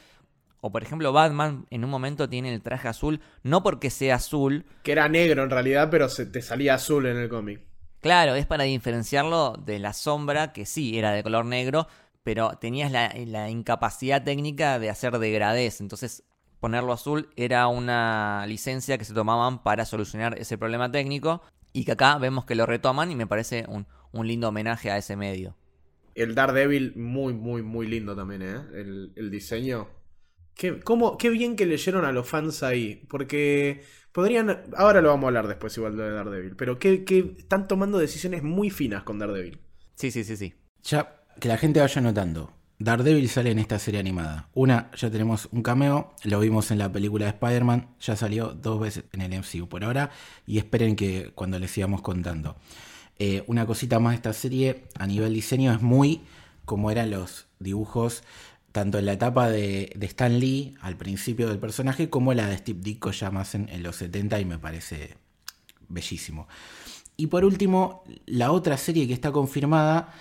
[0.59, 4.65] O por ejemplo, Batman en un momento tiene el traje azul, no porque sea azul,
[4.83, 7.61] que era negro en realidad, pero se te salía azul en el cómic.
[8.01, 11.87] Claro, es para diferenciarlo de la sombra, que sí era de color negro,
[12.27, 15.79] pero tenías la, la incapacidad técnica de hacer degradés.
[15.79, 16.25] Entonces,
[16.59, 21.41] ponerlo azul era una licencia que se tomaban para solucionar ese problema técnico.
[21.71, 24.97] Y que acá vemos que lo retoman y me parece un, un lindo homenaje a
[24.97, 25.55] ese medio.
[26.15, 28.57] El Daredevil, muy, muy, muy lindo también, ¿eh?
[28.73, 29.87] El, el diseño.
[30.53, 33.05] Qué, cómo- qué bien que leyeron a los fans ahí.
[33.07, 34.65] Porque podrían.
[34.75, 36.57] Ahora lo vamos a hablar después, igual de Daredevil.
[36.57, 39.61] Pero que, que están tomando decisiones muy finas con Daredevil.
[39.95, 40.53] Sí, sí, sí, sí.
[40.83, 42.53] Ya, que la gente vaya notando.
[42.79, 44.49] Daredevil sale en esta serie animada.
[44.53, 48.79] Una, ya tenemos un cameo, lo vimos en la película de Spider-Man, ya salió dos
[48.79, 50.11] veces en el MCU por ahora,
[50.45, 52.55] y esperen que cuando les sigamos contando.
[53.17, 56.21] Eh, una cosita más de esta serie, a nivel diseño, es muy
[56.65, 58.23] como eran los dibujos,
[58.71, 62.79] tanto en la etapa de, Stan Lee, al principio del personaje, como la de Steve
[62.81, 65.17] Ditko ya más en los 70, y me parece
[65.87, 66.47] bellísimo.
[67.15, 70.13] Y por último, la otra serie que está confirmada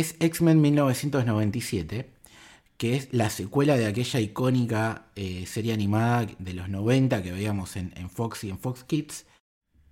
[0.00, 2.10] es X-Men 1997,
[2.76, 7.76] que es la secuela de aquella icónica eh, serie animada de los 90 que veíamos
[7.76, 9.26] en, en Fox y en Fox Kids.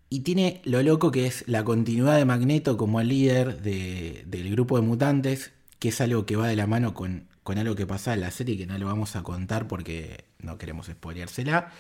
[0.09, 4.51] Y tiene lo loco que es la continuidad de Magneto como el líder de- del
[4.51, 7.87] grupo de mutantes, que es algo que va de la mano con, con algo que
[7.87, 11.71] pasa en la serie que no lo vamos a contar porque no queremos spoileársela.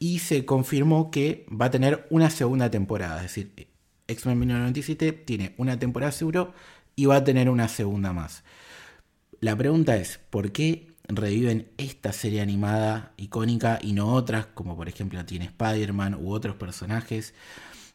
[0.00, 3.68] Y se confirmó que va a tener una segunda temporada, es decir,
[4.08, 6.52] X-Men 1997 tiene una temporada seguro
[6.96, 8.44] y va a tener una segunda más.
[9.40, 14.88] La pregunta es, ¿por qué reviven esta serie animada icónica y no otras, como por
[14.88, 17.34] ejemplo tiene Spider-Man u otros personajes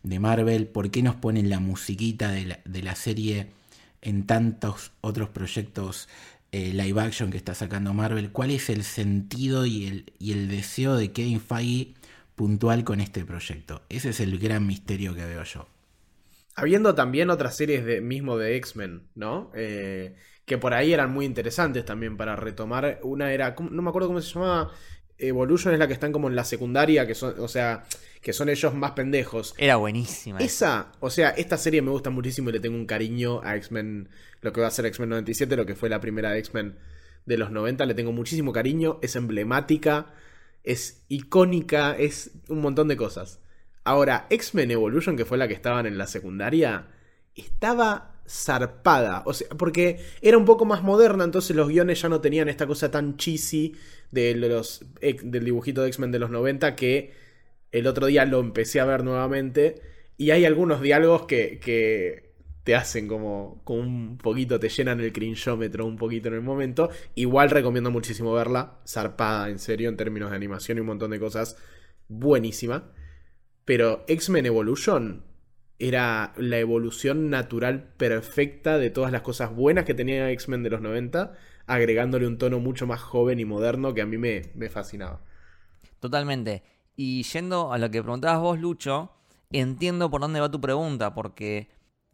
[0.03, 0.67] de Marvel?
[0.67, 3.51] ¿Por qué nos ponen la musiquita de la, de la serie
[4.01, 6.09] en tantos otros proyectos
[6.51, 8.31] eh, live action que está sacando Marvel?
[8.31, 11.93] ¿Cuál es el sentido y el, y el deseo de Kevin Feige
[12.35, 13.83] puntual con este proyecto?
[13.89, 15.67] Ese es el gran misterio que veo yo.
[16.59, 19.51] Habiendo también otras series de, mismo de X-Men, ¿no?
[19.53, 22.99] Eh, que por ahí eran muy interesantes también para retomar.
[23.03, 24.71] Una era, no me acuerdo cómo se llamaba.
[25.19, 27.83] Evolution es la que están como en la secundaria, que son, o sea,
[28.21, 29.53] que son ellos más pendejos.
[29.59, 30.39] Era buenísima.
[30.39, 34.09] Esa, o sea, esta serie me gusta muchísimo y le tengo un cariño a X-Men,
[34.41, 36.77] lo que va a ser X-Men 97, lo que fue la primera de X-Men
[37.27, 40.13] de los 90, le tengo muchísimo cariño, es emblemática,
[40.63, 43.41] es icónica, es un montón de cosas.
[43.87, 46.87] Ahora, X-Men Evolution, que fue la que estaban en la secundaria,
[47.35, 52.19] estaba zarpada, o sea, porque era un poco más moderna, entonces los guiones ya no
[52.19, 53.75] tenían esta cosa tan cheesy
[54.11, 57.13] de los, del dibujito de X-Men de los 90 que
[57.71, 59.81] el otro día lo empecé a ver nuevamente
[60.17, 62.33] y hay algunos diálogos que, que
[62.65, 66.89] te hacen como, como un poquito, te llenan el cringeómetro un poquito en el momento.
[67.15, 71.21] Igual recomiendo muchísimo verla, zarpada en serio en términos de animación y un montón de
[71.21, 71.55] cosas,
[72.09, 72.91] buenísima.
[73.67, 75.25] Pero X-Men Evolution
[75.77, 80.79] era la evolución natural perfecta de todas las cosas buenas que tenía X-Men de los
[80.79, 81.33] 90,
[81.65, 85.21] agregándole un tono mucho más joven y moderno que a mí me, fascinaba.
[85.99, 86.63] Totalmente.
[86.95, 89.11] Y yendo a lo que preguntabas vos, Lucho,
[89.51, 91.67] entiendo por dónde va tu pregunta, porque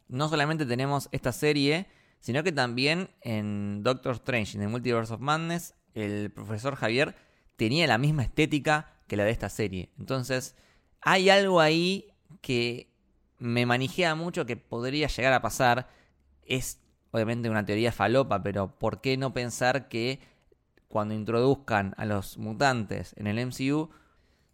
[0.08, 1.86] no solamente tenemos esta serie,
[2.20, 7.14] sino que también en Doctor Strange, en el Multiverse of Madness, el profesor Javier
[7.58, 9.92] tenía la misma estética que la de esta serie.
[10.00, 10.56] Entonces,
[11.04, 12.90] hay algo ahí que
[13.38, 15.90] me manijea mucho que podría llegar a pasar.
[16.46, 16.80] Es
[17.12, 20.20] obviamente una teoría falopa, pero ¿por qué no pensar que
[20.88, 23.90] cuando introduzcan a los mutantes en el MCU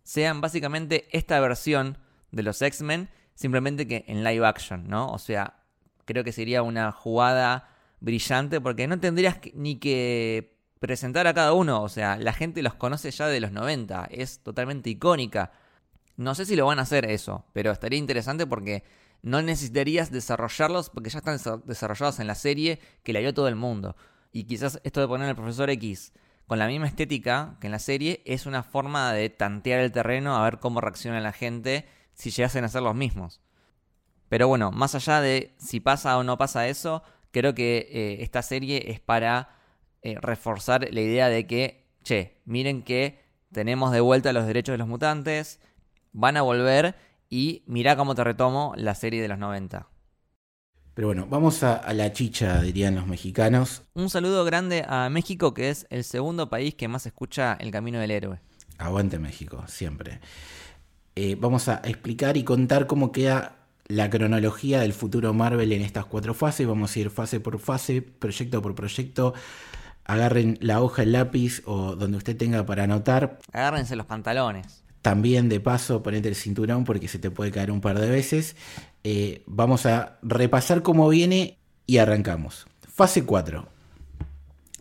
[0.03, 1.97] sean básicamente esta versión
[2.31, 5.07] de los X-Men, simplemente que en live action, ¿no?
[5.11, 5.59] O sea,
[6.05, 7.69] creo que sería una jugada
[7.99, 12.73] brillante porque no tendrías ni que presentar a cada uno, o sea, la gente los
[12.73, 15.51] conoce ya de los 90, es totalmente icónica.
[16.19, 18.83] No sé si lo van a hacer eso, pero estaría interesante porque
[19.21, 23.55] no necesitarías desarrollarlos porque ya están desarrollados en la serie que la vio todo el
[23.55, 23.95] mundo.
[24.33, 26.11] Y quizás esto de poner al profesor X
[26.45, 30.35] con la misma estética que en la serie es una forma de tantear el terreno
[30.35, 33.39] a ver cómo reacciona la gente si llegasen a ser los mismos.
[34.27, 37.01] Pero bueno, más allá de si pasa o no pasa eso,
[37.31, 39.55] creo que eh, esta serie es para
[40.01, 44.79] eh, reforzar la idea de que, che, miren que tenemos de vuelta los derechos de
[44.79, 45.61] los mutantes,
[46.11, 46.95] van a volver
[47.29, 49.87] y mira cómo te retomo la serie de los 90.
[50.93, 53.83] Pero bueno, vamos a, la chicha, dirían los mexicanos.
[53.93, 57.99] Un saludo grande a México, que es el segundo país que más escucha El Camino
[57.99, 58.41] del Héroe.
[58.77, 60.19] Aguante México, siempre.
[61.15, 66.05] Eh, vamos a explicar y contar cómo queda la cronología del futuro Marvel en estas
[66.05, 66.67] cuatro fases.
[66.67, 69.33] Vamos a ir fase por fase, proyecto por proyecto.
[70.03, 73.39] Agarren la hoja, el lápiz o donde usted tenga para anotar.
[73.53, 74.78] Agárrense los pantalones.
[75.01, 78.55] También de paso ponete el cinturón porque se te puede caer un par de veces.
[79.03, 82.67] Eh, vamos a repasar cómo viene y arrancamos.
[82.87, 83.67] Fase 4.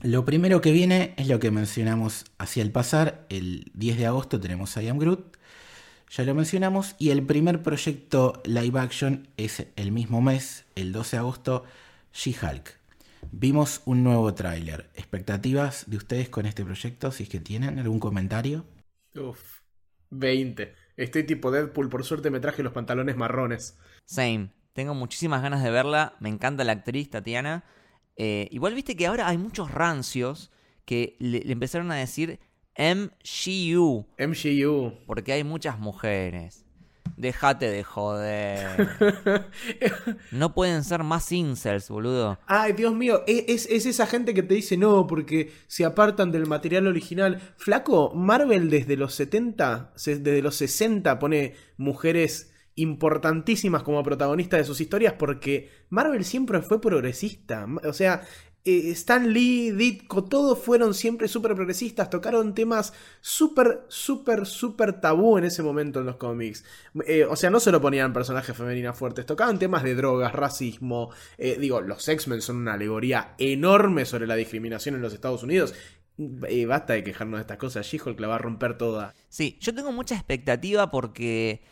[0.02, 3.26] Lo primero que viene es lo que mencionamos hacia el pasar.
[3.28, 5.36] El 10 de agosto tenemos I Am Groot.
[6.10, 6.94] Ya lo mencionamos.
[6.98, 11.64] Y el primer proyecto live action es el mismo mes, el 12 de agosto,
[12.12, 12.78] She-Hulk.
[13.32, 14.88] Vimos un nuevo tráiler.
[14.94, 17.10] ¿Expectativas de ustedes con este proyecto?
[17.10, 18.64] Si es que tienen algún comentario.
[19.14, 19.57] Uf.
[20.10, 20.74] 20.
[20.96, 23.78] Estoy tipo Deadpool, por suerte me traje los pantalones marrones.
[24.04, 24.50] Same.
[24.72, 26.14] Tengo muchísimas ganas de verla.
[26.20, 27.64] Me encanta la actriz Tatiana.
[28.16, 30.50] Eh, igual viste que ahora hay muchos rancios
[30.84, 32.40] que le, le empezaron a decir
[32.76, 34.06] MCU.
[34.18, 34.92] MCU.
[35.06, 36.64] Porque hay muchas mujeres.
[37.18, 38.90] Déjate de joder.
[40.30, 42.38] no pueden ser más incels, boludo.
[42.46, 46.46] Ay, Dios mío, e, es, esa gente que te dice no porque se apartan del
[46.46, 47.40] material original.
[47.56, 54.80] Flaco, Marvel desde los 70, desde los 60 pone mujeres importantísimas como protagonistas de sus
[54.80, 57.66] historias porque Marvel siempre fue progresista.
[57.82, 58.22] O sea,
[58.70, 62.92] eh, Stan Lee, Ditko, todos fueron siempre súper progresistas, tocaron temas
[63.22, 66.66] súper, súper, súper tabú en ese momento en los cómics.
[67.06, 71.10] Eh, o sea, no solo ponían personajes femeninas fuertes, tocaban temas de drogas, racismo.
[71.38, 75.72] Eh, digo, los X-Men son una alegoría enorme sobre la discriminación en los Estados Unidos.
[76.18, 79.14] basta de quejarnos de estas cosas, She-Hulk la va a romper toda.
[79.30, 81.62] Sí, yo tengo mucha expectativa porque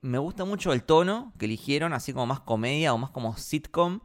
[0.00, 4.00] me gusta mucho el tono que eligieron, así como más comedia o más como sitcom.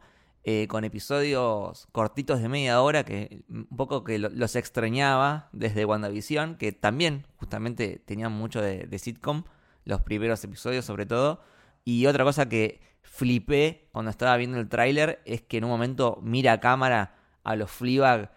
[0.48, 6.54] Eh, con episodios cortitos de media hora, que un poco que los extrañaba desde WandaVision,
[6.54, 9.42] que también justamente tenían mucho de, sitcom,
[9.84, 11.40] los primeros episodios sobre todo.
[11.84, 16.20] Y otra cosa que flipé cuando estaba viendo el tráiler es que en un momento
[16.22, 18.30] mira a cámara a los Fleabag,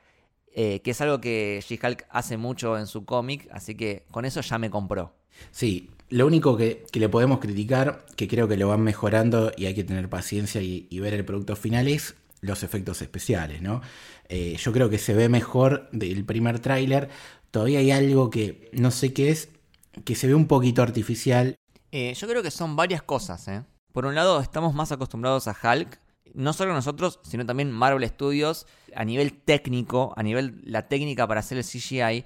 [0.51, 4.41] eh, que es algo que She-Hulk hace mucho en su cómic, así que con eso
[4.41, 5.13] ya me compró.
[5.51, 9.75] Sí, lo único que, le podemos criticar, que creo que lo van mejorando y hay
[9.75, 13.81] que tener paciencia y, ver el producto final, es los efectos especiales, ¿no?
[14.27, 17.09] Eh, yo creo que se ve mejor del primer tráiler.
[17.51, 19.49] Todavía hay algo que no sé qué es,
[20.05, 21.55] que se ve un poquito artificial.
[21.91, 23.63] Eh, yo creo que son varias cosas, ¿eh?
[23.91, 25.99] Por un lado, estamos más acostumbrados a Hulk,
[26.33, 31.39] no solo nosotros, sino también Marvel Studios, a nivel técnico, a nivel la técnica para
[31.39, 32.25] hacer el CGI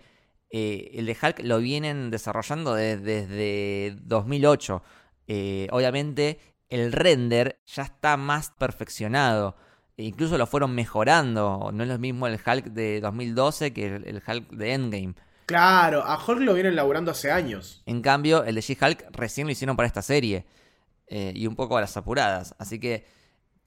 [0.56, 4.84] eh, el de Hulk lo vienen desarrollando desde 2008.
[5.28, 6.39] Eh, obviamente
[6.70, 9.56] el render ya está más perfeccionado.
[9.97, 11.72] E incluso lo fueron mejorando.
[11.74, 15.16] No es lo mismo el Hulk de 2012 que el, Hulk de Endgame.
[15.47, 17.82] Claro, a Hulk lo vienen laburando hace años.
[17.88, 20.45] En cambio, el de She-Hulk recién lo hicieron para esta serie.
[21.08, 22.54] Eh, y un poco a las apuradas.
[22.60, 23.08] Así que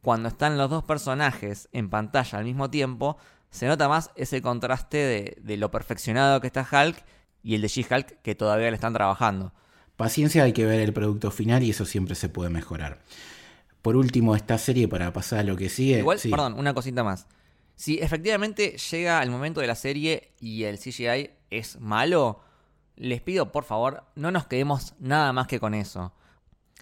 [0.03, 3.18] cuando están los dos personajes en pantalla al mismo tiempo,
[3.51, 7.03] se nota más ese contraste de, lo perfeccionado que está Hulk
[7.42, 9.53] y el de She-Hulk que todavía le están trabajando.
[9.97, 13.01] Paciencia, hay que ver el producto final y eso siempre se puede mejorar.
[13.80, 16.01] Por último, esta serie, para pasar a lo que sigue.
[16.01, 17.26] Igual, perdón, una cosita más.
[17.76, 22.40] Si efectivamente llega el momento de la serie y el CGI es malo,
[22.97, 26.12] les pido por favor, no nos quedemos nada más que con eso.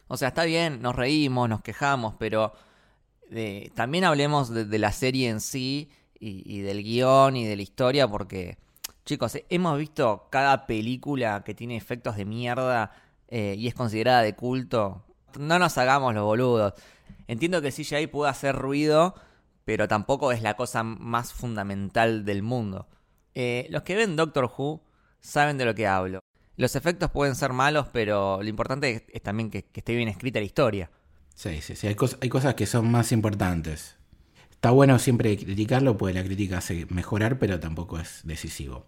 [0.07, 2.53] O sea, está bien, nos reímos, nos quejamos, pero
[3.31, 8.09] eh, también hablemos de, la serie en sí y, del guion y de la historia,
[8.09, 8.59] porque,
[9.05, 12.93] chicos, hemos visto cada película que tiene efectos de mierda
[13.29, 15.05] eh, y es considerada de culto.
[15.39, 16.75] No nos hagamos los boludos.
[17.27, 19.15] Entiendo que CGI puede hacer ruido,
[19.65, 22.87] pero tampoco es la cosa más fundamental del mundo.
[23.35, 24.83] Eh, los que ven Doctor Who
[25.21, 26.21] saben de lo que hablo.
[26.57, 30.47] Los efectos pueden ser malos, pero lo importante es, también que, esté bien escrita la
[30.47, 30.91] historia.
[31.35, 31.89] Sí, sí, sí.
[31.89, 33.97] Hay cosas que son más importantes.
[34.65, 38.87] Está bueno siempre criticarlo, pues la crítica hace mejorar, pero tampoco es decisivo.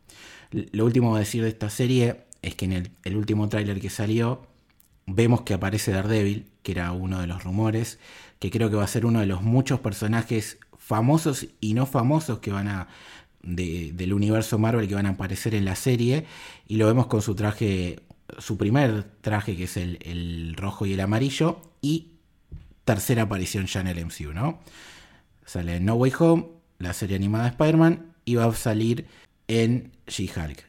[0.51, 2.73] Lo último a decir de esta serie es que en
[3.05, 4.47] el, último tráiler que salió
[5.05, 7.99] vemos que aparece Daredevil, que era uno de los rumores,
[8.39, 12.39] que creo que va a ser uno de los muchos personajes famosos y no famosos
[12.39, 12.89] que van a
[13.43, 16.25] de- del universo Marvel que van a aparecer en la serie
[16.67, 18.01] y lo vemos con su traje,
[18.39, 22.13] su primer traje que es el, el rojo y el amarillo y
[22.87, 24.61] tercera aparición ya en el MCU, ¿no?
[25.47, 29.07] Sale en No Way Home, la serie animada de Spider-Man y va a salir
[29.49, 30.65] en She-Hulk.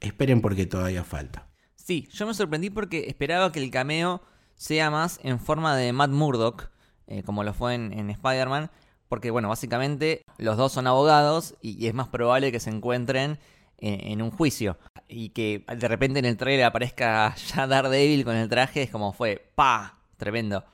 [0.00, 1.48] Esperen porque todavía falta.
[1.74, 4.22] Sí, yo me sorprendí porque esperaba que el cameo
[4.54, 6.70] sea más en forma de Matt Murdock,
[7.06, 8.70] eh, como lo fue en, en Spider-Man,
[9.08, 13.38] porque bueno, básicamente los dos son abogados y, y es más probable que se encuentren
[13.78, 14.76] en, en un juicio.
[15.08, 19.12] Y que de repente en el trailer aparezca ya Daredevil con el traje, es como
[19.12, 19.98] fue, ¡pa!
[20.18, 20.64] Tremendo.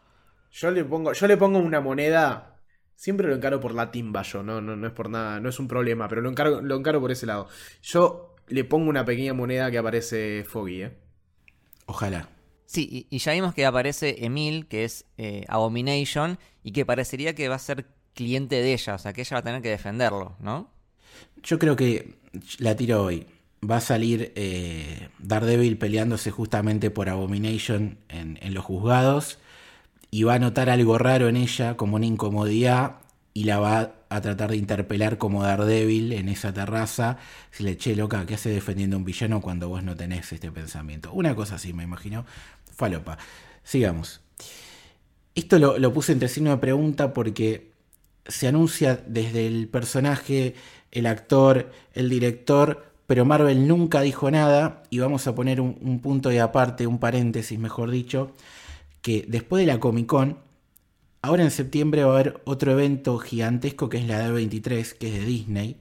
[0.51, 2.54] Yo le pongo, yo le pongo una moneda.
[2.97, 5.59] Siempre lo encaro por la timba yo, no, no, no es por nada, no es
[5.59, 7.49] un problema, pero lo encaro, lo encaro por ese lado.
[7.83, 10.93] Yo le pongo una pequeña moneda que aparece Foggy, ¿eh?
[11.87, 12.29] Ojalá.
[12.67, 17.35] Sí, y, y ya vimos que aparece Emil, que es eh, Abomination, y que parecería
[17.35, 19.71] que va a ser cliente de ella, o sea que ella va a tener que
[19.71, 20.71] defenderlo, ¿no?
[21.43, 22.15] Yo creo que
[22.59, 23.27] la tiro hoy.
[23.69, 29.39] Va a salir eh, Daredevil peleándose justamente por Abomination en, en los juzgados
[30.15, 32.99] y va a notar algo raro en ella, como una incomodidad,
[33.33, 37.19] y la va a tratar de interpelar como Daredevil en esa terraza.
[37.51, 40.53] Si le che, loca, ¿qué hace defendiendo a un villano cuando vos no tenés este
[40.53, 41.13] pensamiento?
[41.13, 42.27] Una cosa así, me imagino.
[42.77, 43.19] Falopa.
[43.65, 44.21] Sigamos.
[45.35, 47.73] Esto lo, lo puse entre signo de pregunta porque
[48.25, 50.55] se anuncia desde el personaje,
[50.93, 55.99] el actor, el director, pero Marvel nunca dijo nada y vamos a poner un, un
[55.99, 58.31] punto de aparte, un paréntesis mejor dicho,
[59.05, 60.39] que después de la Comic Con,
[61.21, 65.13] ahora en septiembre va a haber otro evento gigantesco que es la D23, que es
[65.13, 65.77] de Disney,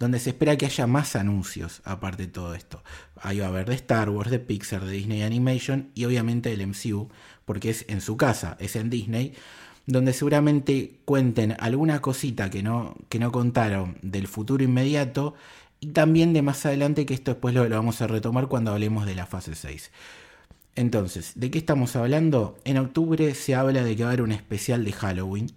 [0.00, 2.82] donde se espera que haya más anuncios aparte de todo esto.
[3.22, 6.66] Ahí va a haber de Star Wars, de Pixar, de Disney Animation y obviamente del
[6.66, 7.10] MCU,
[7.44, 9.34] porque es en su casa, es en Disney,
[9.86, 15.34] donde seguramente cuenten alguna cosita que no, que no contaron del futuro inmediato
[15.78, 19.06] y también de más adelante, que esto después lo, lo vamos a retomar cuando hablemos
[19.06, 19.92] de la fase 6.
[20.76, 22.58] Entonces, ¿de qué estamos hablando?
[22.64, 25.52] En octubre se habla de que va a haber un especial de Halloween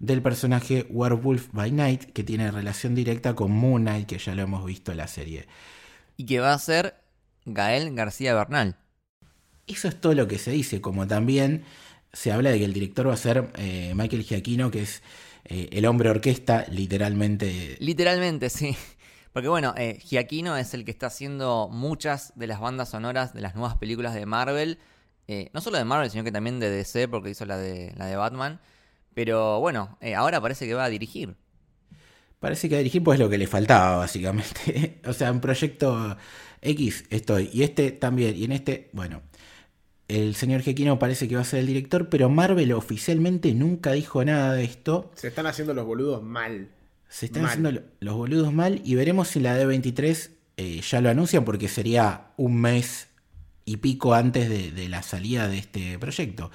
[0.00, 4.42] del personaje Werewolf by Night, que tiene relación directa con Moon Knight, que ya lo
[4.42, 5.46] hemos visto en la serie.
[6.16, 6.94] Y que va a ser
[7.44, 8.76] Gael García Bernal.
[9.66, 11.64] Eso es todo lo que se dice, como también
[12.12, 15.02] se habla de que el director va a ser eh, Michael Giacchino, que es
[15.44, 17.76] eh, el hombre orquesta, literalmente.
[17.78, 18.76] Literalmente, sí.
[19.32, 23.40] Porque bueno, eh, Giacchino es el que está haciendo muchas de las bandas sonoras de
[23.40, 24.78] las nuevas películas de Marvel.
[25.28, 28.06] Eh, no solo de Marvel, sino que también de DC, porque hizo la de, la
[28.06, 28.60] de Batman.
[29.14, 31.36] Pero bueno, eh, ahora parece que va a dirigir.
[32.40, 35.00] Parece que a dirigir pues lo que le faltaba, básicamente.
[35.06, 36.16] o sea, un proyecto
[36.62, 37.50] X estoy.
[37.52, 38.36] Y este también.
[38.36, 39.22] Y en este, bueno.
[40.08, 44.24] El señor Giacchino parece que va a ser el director, pero Marvel oficialmente nunca dijo
[44.24, 45.08] nada de esto.
[45.14, 46.68] Se están haciendo los boludos mal.
[47.10, 47.50] Se están Mal.
[47.50, 51.68] haciendo lo- los boludos mal y veremos si la D23 eh, ya lo anuncian porque
[51.68, 53.08] sería un mes
[53.66, 56.50] y pico antes de, de la salida de este proyecto.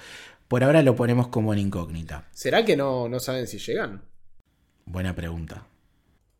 [0.48, 2.26] Por ahora lo ponemos como en incógnita.
[2.32, 4.02] ¿Será que no, no saben si llegan?
[4.86, 5.66] Buena pregunta.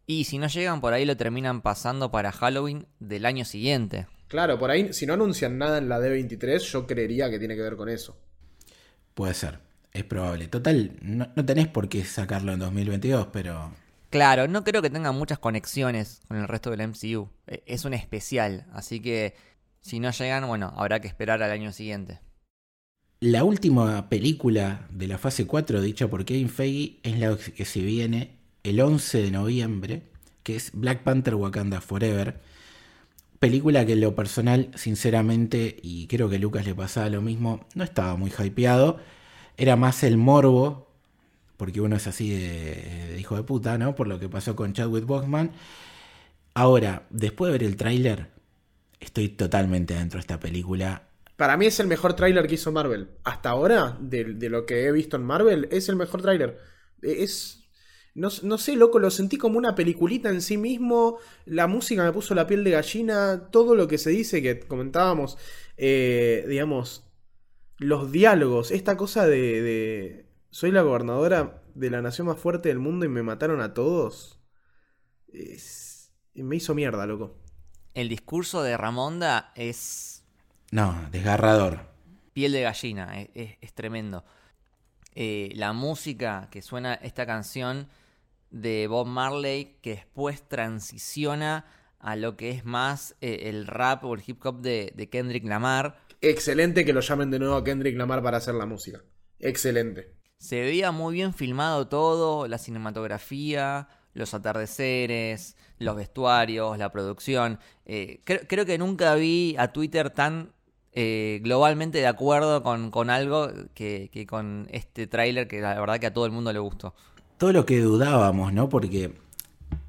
[0.07, 4.07] Y si no llegan por ahí lo terminan pasando para Halloween del año siguiente.
[4.29, 7.63] Claro, por ahí, si no anuncian nada en la D23, yo creería que tiene que
[7.63, 8.17] ver con eso.
[9.15, 9.59] Puede ser,
[9.93, 10.49] es probable.
[10.49, 13.73] Total, no, no tenés por qué sacarlo en 2022, pero
[14.17, 17.29] Claro, no creo que tengan muchas conexiones con el resto del MCU.
[17.47, 19.35] Eh, Es un especial, así que
[19.81, 22.21] si no llegan, bueno, habrá que esperar al año siguiente.
[23.21, 27.81] la última película de la fase 4 dicha por Kevin Feige es la que se
[27.81, 30.03] viene el 11 de noviembre,
[30.43, 32.41] que es Black Panther Wakanda Forever.
[33.39, 37.67] Película que en lo personal, sinceramente, y creo que a Lucas le pasaba lo mismo,
[37.75, 38.99] no estaba muy hypeado.
[39.59, 40.86] Era más el morbo,
[41.57, 43.95] porque uno es así de, de hijo de puta, ¿no?
[43.95, 45.53] Por lo que pasó con Chadwick Boseman.
[46.55, 48.29] Ahora, después de ver el tráiler,
[49.01, 51.07] estoy totalmente dentro de esta película.
[51.37, 53.11] Para mí es el mejor tráiler que hizo Marvel.
[53.25, 56.59] Hasta ahora, de, lo que he visto en Marvel, es el mejor tráiler.
[57.03, 57.63] Es...
[58.15, 61.19] No, no sé, loco, lo sentí como una peliculita en sí mismo.
[61.45, 63.51] La música me puso la piel de gallina.
[63.51, 65.37] Todo lo que se dice, que comentábamos,
[65.77, 67.05] eh, digamos,
[67.77, 68.71] los diálogos.
[68.71, 70.26] Esta cosa de...
[70.57, 74.41] Soy la gobernadora de la nación más fuerte del mundo y me mataron a todos.
[75.31, 77.37] Es- Me hizo mierda, loco.
[77.93, 80.25] El discurso de Ramonda es
[80.71, 81.81] No, desgarrador.
[82.33, 84.25] piel de gallina, es, es- es tremendo.
[85.15, 87.89] Eh, la música que suena esta canción
[88.51, 91.67] de Bob Marley, que después transiciona
[91.99, 95.45] a lo que es más eh, el rap o el hip hop de, de Kendrick
[95.45, 96.01] Lamar.
[96.23, 99.05] Excelente que lo llamen de nuevo a Kendrick Lamar para hacer la música.
[99.39, 100.16] Excelente.
[100.39, 107.59] Se veía muy bien filmado todo, la cinematografía, los atardeceres, los vestuarios, la producción.
[107.85, 110.53] Eh, creo, que nunca vi a Twitter tan
[110.93, 116.07] eh, globalmente de acuerdo con, algo que, que con este tráiler que la verdad que
[116.07, 116.95] a todo el mundo le gustó.
[117.39, 118.69] Todo lo que dudábamos, ¿no?
[118.69, 119.13] Porque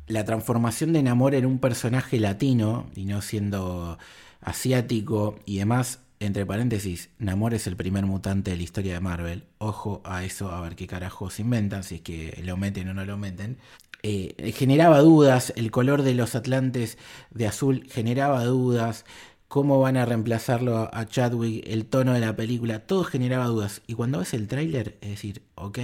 [0.08, 3.98] la transformación de Namor en un personaje latino y no siendo
[4.42, 9.44] asiático y demás, entre paréntesis, Namor es el primer mutante de la historia de Marvel.
[9.60, 13.06] Ojo a eso, a ver qué carajos inventan, si es que lo meten o no
[13.06, 13.58] lo meten.
[14.04, 16.98] Eh, generaba dudas, el color de los Atlantes
[17.32, 19.06] de azul generaba dudas,
[19.48, 23.82] cómo van a reemplazarlo a- Chadwick, el tono de la película, todo generaba dudas.
[23.88, 25.80] Y cuando ves el tráiler, es decir, ok,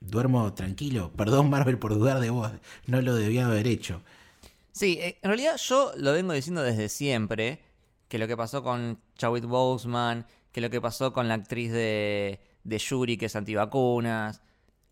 [0.00, 2.50] duermo tranquilo, perdón Marvel por dudar de vos,
[2.86, 4.02] no lo debía haber hecho.
[4.72, 7.60] Sí, eh, en realidad yo lo vengo diciendo desde siempre,
[8.12, 12.40] que lo que pasó con Chadwick Boseman, que lo que pasó con la actriz de,
[12.62, 14.42] de Yuri, que es antivacunas,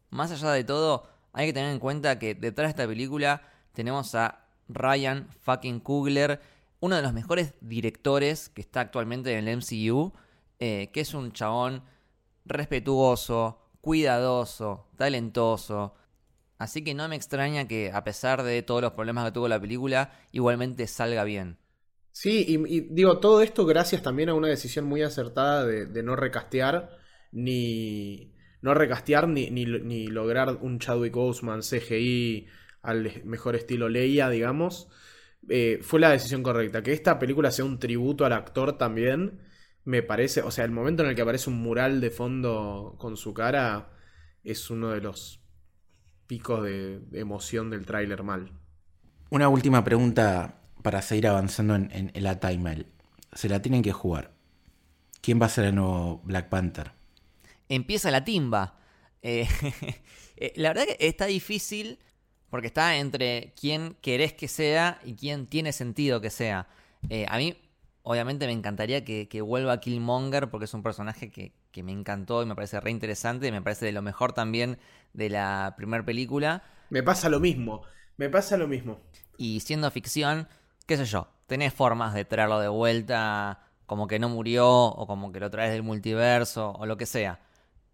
[0.08, 3.42] más allá de todo, hay que tener en cuenta que detrás de esta película
[3.74, 6.40] tenemos a Ryan fucking Coogler,
[6.80, 10.14] uno de los mejores directores que está actualmente en el MCU,
[10.58, 11.82] eh, que es un chabón
[12.46, 15.94] respetuoso, cuidadoso, talentoso.
[16.56, 19.60] Así que no me extraña que a pesar de todos los problemas que tuvo la
[19.60, 21.59] película, igualmente salga bien.
[22.12, 26.90] Sí, y, digo, todo esto gracias también a una decisión muy acertada de, no recastear
[27.32, 28.34] ni.
[28.62, 32.46] No recastear ni, ni, ni lograr un Chadwick Boseman CGI
[32.82, 34.88] al mejor estilo Leia, digamos.
[35.48, 36.82] Eh, fue la decisión correcta.
[36.82, 39.40] Que esta película sea un tributo al actor también.
[39.84, 40.42] Me parece.
[40.42, 43.92] O sea, el momento en el que aparece un mural de fondo con su cara.
[44.44, 45.42] Es uno de los
[46.26, 48.52] picos de, de emoción del tráiler mal.
[49.30, 52.86] Una última pregunta para seguir avanzando en, en- en la timeline.
[53.32, 54.32] Se la tienen que jugar.
[55.22, 56.92] ¿Quién va a ser el nuevo Black Panther?
[57.68, 58.78] Empieza la timba.
[59.22, 59.46] Eh,
[60.36, 61.98] eh, la verdad que está difícil
[62.50, 66.68] porque está entre quién querés que sea y quién tiene sentido que sea.
[67.08, 67.56] Eh, a mí,
[68.02, 72.42] obviamente, me encantaría que, que vuelva Killmonger porque es un personaje que, que me encantó
[72.42, 74.78] y me parece re interesante y me parece de lo mejor también
[75.12, 76.64] de la primera película.
[76.90, 77.82] Me pasa lo mismo.
[78.16, 79.00] Me pasa lo mismo.
[79.36, 80.48] Y siendo ficción,
[80.86, 85.32] qué sé yo, tenés formas de traerlo de vuelta como que no murió o como
[85.32, 87.40] que lo traes del multiverso o lo que sea.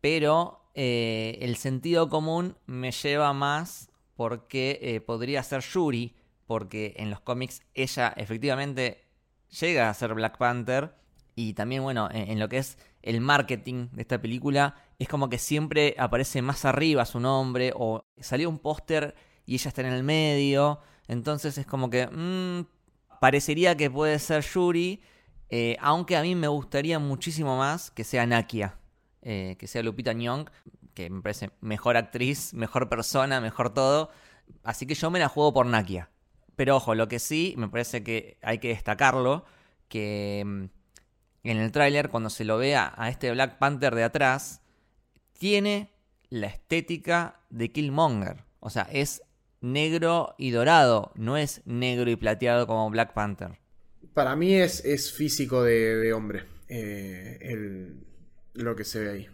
[0.03, 6.15] Pero eh, el sentido común me lleva más porque eh, podría ser Yuri,
[6.47, 9.07] porque en los cómics ella efectivamente
[9.59, 10.95] llega a ser Black Panther
[11.35, 15.39] y también, bueno, en, lo que es el marketing de esta película, es como que
[15.39, 19.15] siempre aparece más arriba su nombre o salió un póster
[19.47, 22.76] y ella está en el medio, entonces es como que mm,
[23.27, 25.03] parecería que puede ser Yuri,
[25.51, 28.79] eh, aunque a mí me gustaría muchísimo más que sea Nakia,
[29.21, 30.49] eh, que sea Lupita Nyong,
[30.95, 34.11] que me parece mejor actriz, mejor persona, mejor todo,
[34.63, 36.09] así que yo me la juego por Nakia.
[36.55, 39.45] Pero ojo, lo que sí, me parece que hay que destacarlo,
[39.89, 40.65] que mm,
[41.49, 44.61] en el tráiler, cuando se lo vea a este Black Panther de atrás,
[45.33, 45.91] tiene
[46.29, 48.45] la estética de Killmonger.
[48.61, 49.21] O sea, es
[49.67, 53.59] negro y dorado, no es negro y plateado como Black Panther.
[54.15, 56.45] Para mí es, es físico de, de hombre.
[56.69, 58.05] eh, el-
[58.55, 59.29] lo que se ve ahí.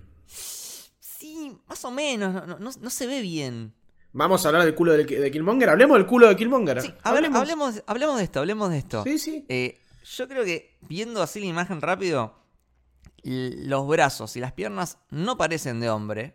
[0.99, 3.73] Sí, más o menos, no, no- no- no se ve bien.
[4.13, 5.71] Vamos a hablar del culo de, de Killmonger.
[5.71, 6.83] Hablemos del culo de Killmonger.
[6.83, 9.05] Sí, hablemos, hablemos de esto, hablemos de esto.
[9.05, 9.47] Sí, sí.
[9.49, 9.79] Eh,
[10.17, 12.35] yo creo que viendo así la imagen rápido,
[13.23, 16.35] los brazos y las piernas no parecen de hombre,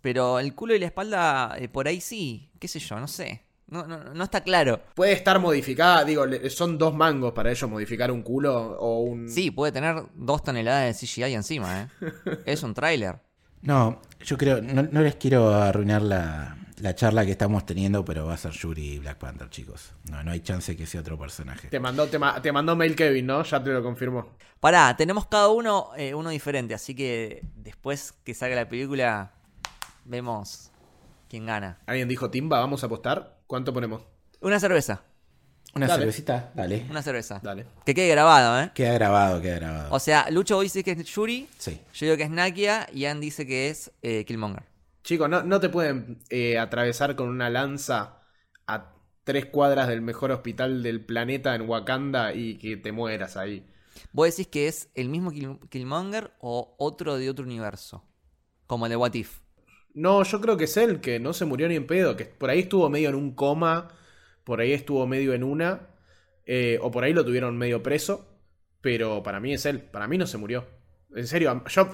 [0.00, 3.42] pero el culo y la espalda eh, por ahí sí, qué sé yo, no sé.
[3.68, 4.80] No, no, no está claro.
[4.94, 6.02] Puede estar modificada.
[6.04, 9.28] Digo, le- son dos mangos para ellos modificar un culo o un.
[9.28, 11.88] Sí, puede tener dos toneladas de CGI encima, ¿eh?
[12.46, 13.16] es un tráiler.
[13.60, 18.24] No, yo creo, no, no les quiero arruinar la, la charla que estamos teniendo, pero
[18.24, 19.92] va a ser Yuri y Black Panther, chicos.
[20.10, 21.68] No, no hay chance que sea otro personaje.
[21.68, 23.42] Te mandó, te, ma- te mandó mail Kevin, ¿no?
[23.42, 24.28] Ya te lo confirmó.
[24.60, 29.34] Pará, tenemos cada uno eh, uno diferente, así que después que salga la película,
[30.08, 30.70] vemos
[31.28, 31.78] quién gana.
[31.86, 32.58] ¿Alguien dijo Timba?
[32.60, 33.40] ¿Vamos a apostar?
[33.46, 34.02] ¿Cuánto ponemos?
[34.40, 35.02] Una cerveza,
[35.74, 36.00] ¿Una Dale.
[36.00, 36.50] cervecita?
[36.54, 36.86] Dale.
[36.90, 37.40] una cerveza.
[37.42, 37.66] Dale.
[37.84, 38.70] Que quede grabado, ¿eh?
[38.74, 39.94] Queda grabado, queda grabado.
[39.94, 41.80] O sea, Lucho vos dice que es Yuri, sí.
[41.94, 44.64] yo digo que es Nakia y Ann dice que es eh, Killmonger.
[45.04, 48.22] Chicos, no, no te pueden eh, atravesar con una lanza
[48.66, 48.94] a
[49.24, 53.66] tres cuadras del mejor hospital del planeta en Wakanda y que te mueras ahí.
[54.12, 58.04] ¿Vos decís que es el mismo Kill- Killmonger o otro de otro universo?
[58.66, 59.40] Como el de What If.
[59.94, 62.50] No, yo creo que es él, que no se murió ni en pedo, que por
[62.50, 63.88] ahí estuvo medio en un coma,
[64.44, 65.88] por ahí estuvo medio en una,
[66.46, 68.28] eh, o por ahí lo tuvieron medio preso,
[68.80, 70.66] pero para mí es él, para mí no se murió.
[71.14, 71.88] En serio, yo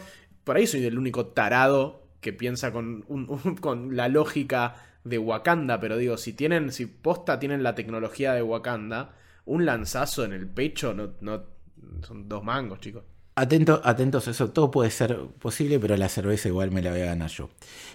[0.45, 5.81] por ahí soy el único tarado que piensa con, un- con la lógica de Wakanda,
[5.81, 9.17] pero digo, si tienen, si posta tienen la tecnología de Wakanda,
[9.47, 11.45] un lanzazo en el pecho no, no
[12.03, 13.05] son dos mangos, chicos.
[13.37, 17.01] Atento, atentos a eso, todo puede ser posible, pero la cerveza igual me la voy
[17.01, 17.51] a ganar yo.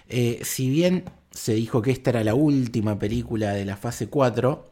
[0.08, 4.70] Eh, si bien se dijo que esta era la última película de la fase 4,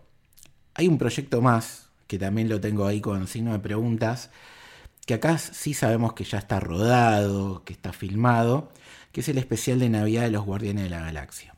[0.74, 4.30] hay un proyecto más, que también lo tengo ahí con signo de preguntas,
[5.06, 8.70] que acá sí sabemos que ya está rodado, que está filmado,
[9.10, 11.54] que es el especial de Navidad de los Guardianes de la Galaxia,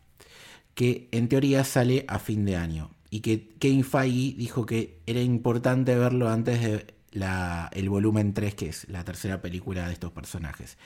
[0.75, 5.21] que en teoría sale a fin de año, y que Kevin Feige dijo que era
[5.21, 10.79] importante verlo antes de el volumen 3, que es la tercera película de estos personajes.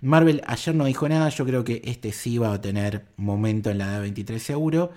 [0.00, 3.78] Marvel ayer no dijo nada, yo creo que este sí va a tener momento en
[3.78, 4.92] la D23 seguro.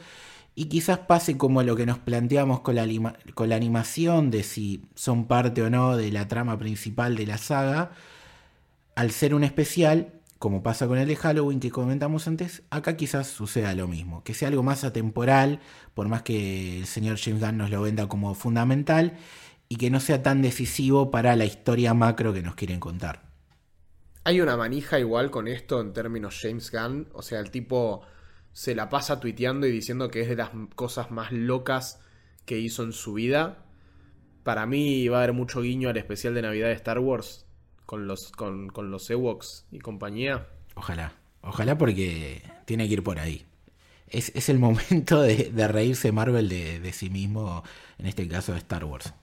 [0.53, 2.87] Y quizás pase como lo que nos planteamos con la,
[3.35, 7.37] con la animación de si son parte o no de la trama principal de la
[7.37, 7.91] saga.
[8.95, 13.27] Al ser un especial, como pasa con el de Halloween que comentamos antes, acá quizás
[13.27, 14.23] suceda lo mismo.
[14.23, 15.59] Que sea algo más atemporal,
[15.93, 19.13] por más que el señor James Gunn nos lo venda como fundamental,
[19.69, 23.27] y que no sea tan decisivo para la historia macro que nos quieren contar.
[24.23, 27.07] Hay una manija igual con esto en términos James Gunn.
[27.13, 28.01] O sea, el tipo
[28.51, 32.01] se la pasa tuiteando y diciendo que es de las cosas más locas
[32.45, 33.65] que hizo en su vida.
[34.43, 37.45] Para mí va a haber mucho guiño al especial de Navidad de Star Wars
[37.85, 40.47] con los, con, con los Ewoks y compañía.
[40.75, 43.45] Ojalá, ojalá porque tiene que ir por ahí.
[44.09, 47.63] Es, es el momento de, de reírse Marvel de, de sí mismo,
[47.97, 49.13] en este caso de Star Wars.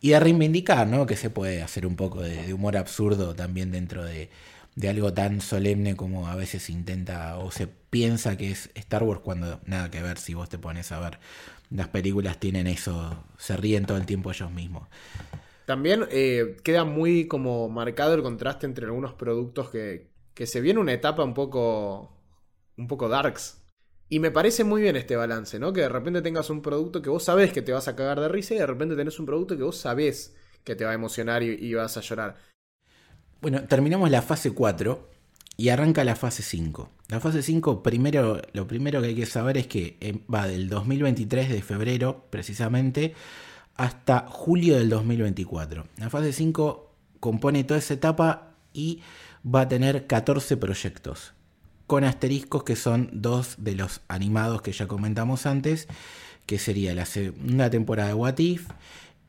[0.00, 1.06] Y de reivindicar, ¿no?
[1.06, 4.30] Que se puede hacer un poco de, de humor absurdo también dentro de,
[4.76, 9.02] de algo tan solemne como a veces se intenta o se piensa que es Star
[9.02, 11.18] Wars cuando nada que ver si vos te pones a ver.
[11.70, 14.88] Las películas tienen eso, se ríen todo el tiempo ellos mismos.
[15.66, 20.80] También eh, queda muy como marcado el contraste entre algunos productos que, que se viene
[20.80, 22.12] una etapa un poco,
[22.76, 23.59] un poco darks.
[24.12, 25.72] Y me parece muy bien este balance, ¿no?
[25.72, 28.28] Que de repente tengas un producto que vos sabés que te vas a cagar de
[28.28, 30.34] risa y de repente tenés un producto que vos sabés
[30.64, 32.36] que te va a emocionar y, vas a llorar.
[33.40, 35.08] Bueno, terminamos la fase 4
[35.56, 36.90] y arranca la fase 5.
[37.06, 40.68] La fase 5, primero, lo primero que hay que saber es que eh, va del
[40.68, 43.14] 2023 de febrero precisamente
[43.76, 45.86] hasta julio del 2024.
[45.98, 49.02] La fase 5 compone toda esa etapa y
[49.46, 51.32] va a tener 14 proyectos,
[51.90, 55.88] con asteriscos que son dos de los animados que ya comentamos antes,
[56.46, 58.68] que sería la segunda temporada de What If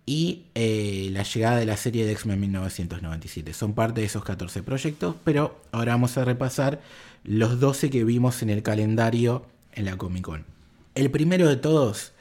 [0.06, 3.56] y eh, la llegada de la serie de X-Men 1997.
[3.56, 6.82] Son parte de esos 14 proyectos, pero ahora vamos a repasar
[7.24, 9.44] los 12 que vimos en el calendario
[9.74, 10.46] en la Comic Con.
[10.94, 12.12] El primero de todos,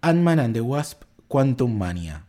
[0.00, 2.24] Ant-Man and the Wasp Quantum Mania.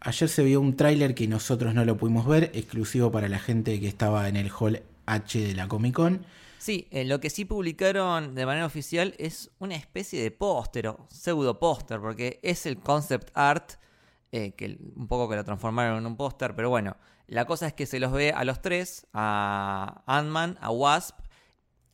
[0.00, 3.80] Ayer se vio un tráiler que nosotros no lo pudimos ver, exclusivo para la gente
[3.80, 6.26] que estaba en el hall H de la Comic Con.
[6.64, 11.06] Sí, eh, lo que sí publicaron de manera oficial es una especie de póster o
[11.10, 13.72] pseudo póster, porque es el concept art,
[14.32, 16.96] eh, que un poco que lo transformaron en un póster, pero bueno,
[17.26, 21.18] la cosa es que se los ve a los tres, a Ant-Man, a Wasp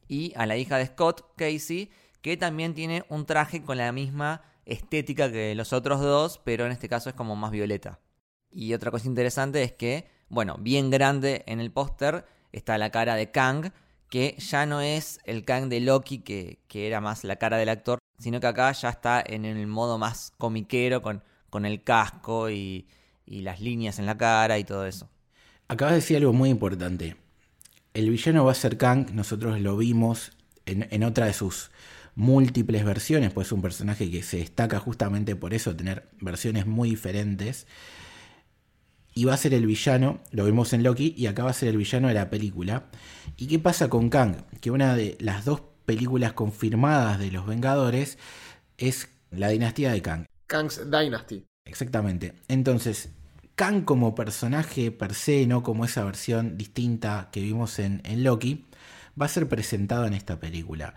[0.07, 1.91] y a la hija de Scott, Casey,
[2.23, 6.71] que también tiene un traje con la misma estética que los otros dos, pero en
[6.71, 7.99] este caso es como más violeta.
[8.53, 13.16] Y otra cosa interesante es que, bueno, bien grande en el póster está la cara
[13.16, 13.73] de Kang,
[14.11, 17.68] que ya no es el Kang de Loki, que, que, era más la cara del
[17.68, 22.50] actor, sino que acá ya está en el modo más comiquero, con, con el casco
[22.50, 22.86] y,
[23.24, 25.08] y las líneas en la cara y todo eso.
[25.68, 27.16] Acabas de decir algo muy importante.
[27.94, 30.32] El villano va a ser Kang, nosotros lo vimos
[30.66, 31.70] en, en otra de sus
[32.16, 36.90] múltiples versiones, pues es un personaje que se destaca justamente por eso, tener versiones muy
[36.90, 37.68] diferentes.
[39.21, 41.68] Y va a ser el villano, lo vimos en Loki, y acá va a ser
[41.68, 42.87] el villano de la película.
[43.37, 44.47] ¿Y qué pasa con Kang?
[44.62, 48.16] Que una de las dos películas confirmadas de los Vengadores
[48.79, 50.25] es la dinastía de Kang.
[50.47, 51.45] Kang's Dynasty.
[51.66, 52.33] Exactamente.
[52.49, 53.11] Entonces,
[53.57, 58.64] Kang como personaje per se, no como esa versión distinta que vimos en, en Loki,
[59.21, 60.95] va a ser presentado en esta película.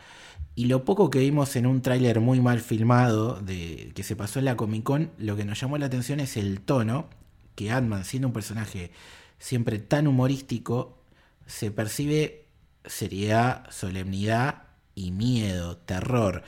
[0.55, 4.39] Y lo poco que vimos en un tráiler muy mal filmado de, que se pasó
[4.39, 7.09] en la Comic Con, lo que nos llamó la atención es el tono
[7.55, 8.91] que Ant-Man, siendo un personaje
[9.39, 10.97] siempre tan humorístico,
[11.45, 12.45] se percibe
[12.85, 14.63] seriedad, solemnidad
[14.95, 16.43] y miedo, terror.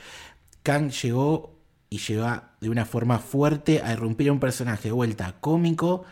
[0.62, 1.56] Kang llegó
[1.90, 6.04] y llega de una forma fuerte a irrumpir a un personaje de vuelta cómico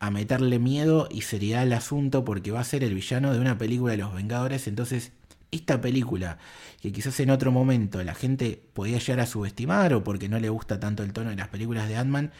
[0.00, 3.58] a meterle miedo y seriedad al asunto porque va a ser el villano de una
[3.58, 4.68] película de los Vengadores.
[4.68, 5.12] Entonces,
[5.50, 6.38] esta película,
[6.80, 10.50] que quizás en otro momento la gente podía llegar a subestimar o porque no le
[10.50, 12.32] gusta tanto el tono de las películas de Ant-Man,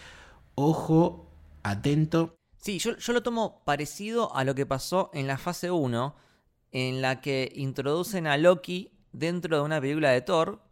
[0.55, 1.28] ojo,
[1.71, 2.37] atento.
[2.57, 6.17] Sí, yo, yo lo tomo parecido a lo que pasó en la fase 1,
[6.73, 10.63] en la que introducen a Loki dentro de una película de Thor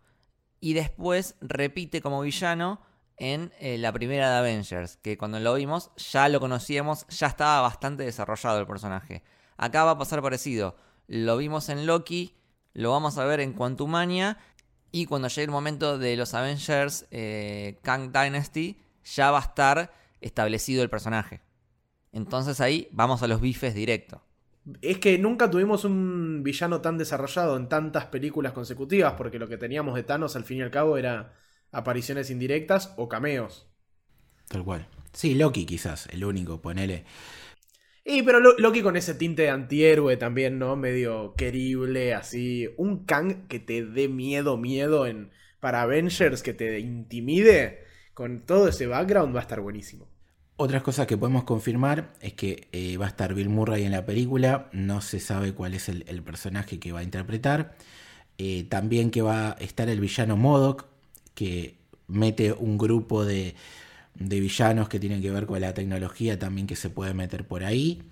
[0.60, 2.80] y después repite como villano
[3.16, 7.62] en eh, la primera de Avengers, que cuando lo vimos ya lo conocíamos, ya estaba
[7.62, 9.22] bastante desarrollado el personaje.
[9.56, 10.76] Acá va a pasar parecido.
[11.06, 12.36] Lo vimos en Loki,
[12.74, 14.38] lo vamos a ver en Quantumania
[14.92, 19.92] y cuando llegue el momento de los Avengers eh, Kang Dynasty ya va a estar
[20.20, 21.42] establecido el personaje.
[22.12, 24.22] Entonces ahí vamos a los bifes directo.
[24.80, 29.58] Es que nunca tuvimos un villano tan desarrollado en tantas películas consecutivas, porque lo que
[29.58, 31.34] teníamos de Thanos al fin y al cabo era
[31.72, 33.68] apariciones indirectas o cameos.
[34.48, 34.86] Tal cual.
[35.12, 37.04] Sí, Loki quizás, el único, ponele.
[38.04, 40.76] Y pero Lo- Loki con ese tinte de antihéroe también, ¿no?
[40.76, 42.68] Medio querible, así.
[42.76, 47.84] Un Kang que te dé miedo, miedo en para Avengers, que te intimide.
[48.16, 50.06] Con todo ese background va a estar buenísimo.
[50.56, 54.06] Otras cosas que podemos confirmar es que eh, va a estar Bill Murray en la
[54.06, 57.76] película, no se sabe cuál es el, personaje que va a interpretar.
[58.38, 60.86] Eh, también que va a estar el villano Modoc,
[61.34, 61.76] que
[62.08, 63.54] mete un grupo de,
[64.14, 67.64] de villanos que tienen que ver con la tecnología también que se puede meter por
[67.64, 68.02] ahí.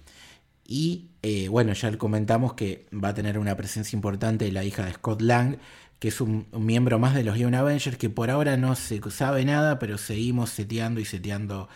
[0.67, 4.93] Y eh, bueno, ya comentamos que va a tener una presencia importante la hija de
[4.93, 5.57] Scott Lang,
[6.05, 9.43] que es un, miembro más de los Young Avengers, que por ahora no se sabe
[9.47, 11.71] nada, pero seguimos seteando y seteando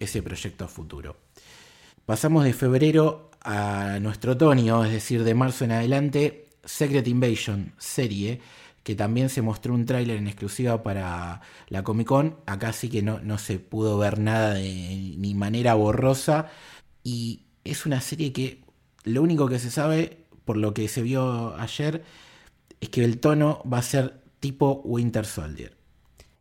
[0.00, 1.16] ese proyecto a futuro.
[2.04, 8.40] Pasamos de febrero a nuestro otoño, es decir, de marzo en adelante, Secret Invasion serie,
[8.82, 12.36] que también se mostró un tráiler en exclusiva para la Comic Con.
[12.46, 16.50] Acá sí que no, no se pudo ver nada de ni manera borrosa.
[17.04, 18.64] Y es una serie que
[19.04, 22.02] lo único que se sabe, por lo que se vio ayer,
[22.80, 25.76] es que el tono va a ser tipo Winter Soldier.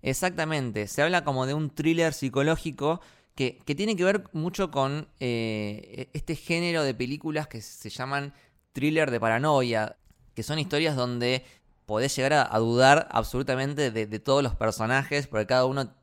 [0.02, 3.02] Exactamente, se habla como de un thriller psicológico
[3.36, 8.34] que, tiene que ver mucho con eh, este género de películas que se llaman
[8.74, 9.96] thriller de paranoia,
[10.34, 11.44] que son historias donde
[11.86, 15.94] podés llegar a, dudar absolutamente de, de todos los personajes, porque cada uno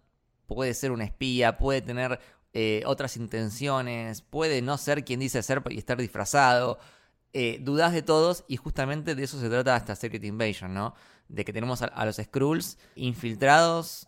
[0.47, 2.21] puede ser un espía, puede tener
[2.57, 6.79] eh, otras intenciones, puede no ser quien dice ser y estar disfrazado.
[7.37, 10.95] Eh, dudas de todos y justamente de eso se trata esta Secret Invasion, ¿no?
[11.27, 14.07] De que tenemos a, los Skrulls infiltrados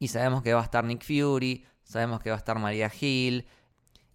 [0.00, 3.46] y sabemos que va a estar Nick Fury, sabemos que va a estar Maria Hill.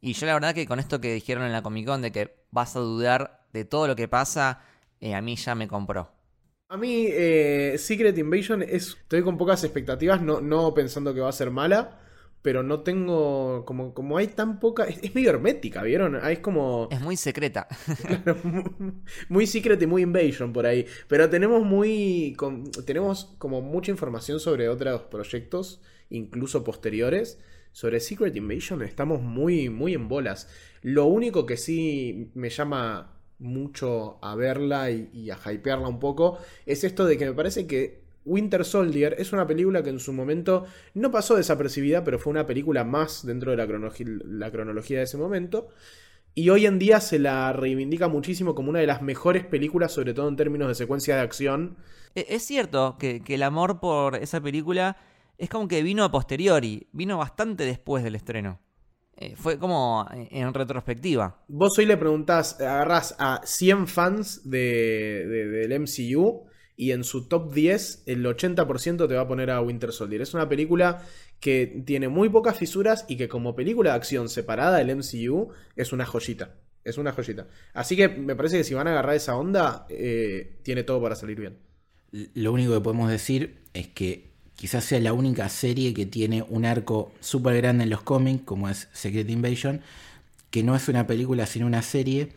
[0.01, 2.35] Y yo la verdad que con esto que dijeron en la Comic Con de que
[2.51, 4.59] vas a dudar de todo lo que pasa,
[4.99, 6.11] eh, a mí ya me compró.
[6.67, 8.97] A mí, eh, Secret Invasion es.
[8.97, 12.00] Estoy con pocas expectativas, no, no pensando que va a ser mala,
[12.41, 13.63] pero no tengo.
[13.65, 14.85] Como, como hay tan poca.
[14.85, 16.15] Es, es medio hermética, ¿vieron?
[16.15, 16.87] Ah, Es como.
[16.91, 17.67] Es muy secreta.
[19.29, 20.85] muy Secret y muy Invasion por ahí.
[21.07, 22.33] Pero tenemos muy.
[22.37, 27.39] con- tenemos como mucha información sobre otros proyectos, incluso posteriores.
[27.73, 30.49] Sobre Secret Invasion estamos muy, muy en bolas.
[30.81, 36.37] Lo único que sí me llama mucho a verla y, y a hypearla un poco
[36.65, 40.13] es esto de que me parece que Winter Soldier es una película que en su
[40.13, 43.67] momento no pasó desapercibida, pero fue una película más dentro de la,
[44.51, 45.69] cronología de ese momento.
[46.33, 50.13] Y hoy en día se la reivindica muchísimo como una de las mejores películas, sobre
[50.13, 51.77] todo en términos de secuencia de acción.
[52.15, 54.97] E- Es cierto que, que el amor por esa película
[55.37, 58.59] es como que vino a posteriori, vino bastante después del estreno.
[59.17, 61.43] Eh, fue como en, en retrospectiva.
[61.47, 66.45] Vos hoy le preguntás, agarrás a 100 fans de, de- del MCU
[66.81, 70.19] y en su top 10 el 80% te va a poner a Winter Soldier.
[70.23, 71.05] Es una película
[71.39, 75.93] que tiene muy pocas fisuras y que como película de acción separada del MCU es
[75.93, 76.55] una joyita.
[76.83, 77.45] Es una joyita.
[77.75, 81.13] Así que me parece que si van a agarrar esa onda, eh, tiene todo para
[81.15, 81.59] salir bien.
[82.33, 86.65] Lo único que podemos decir es que quizás sea la única serie que tiene un
[86.65, 89.81] arco súper grande en los cómics, como es Secret Invasion,
[90.49, 92.29] que no es una película sino una serie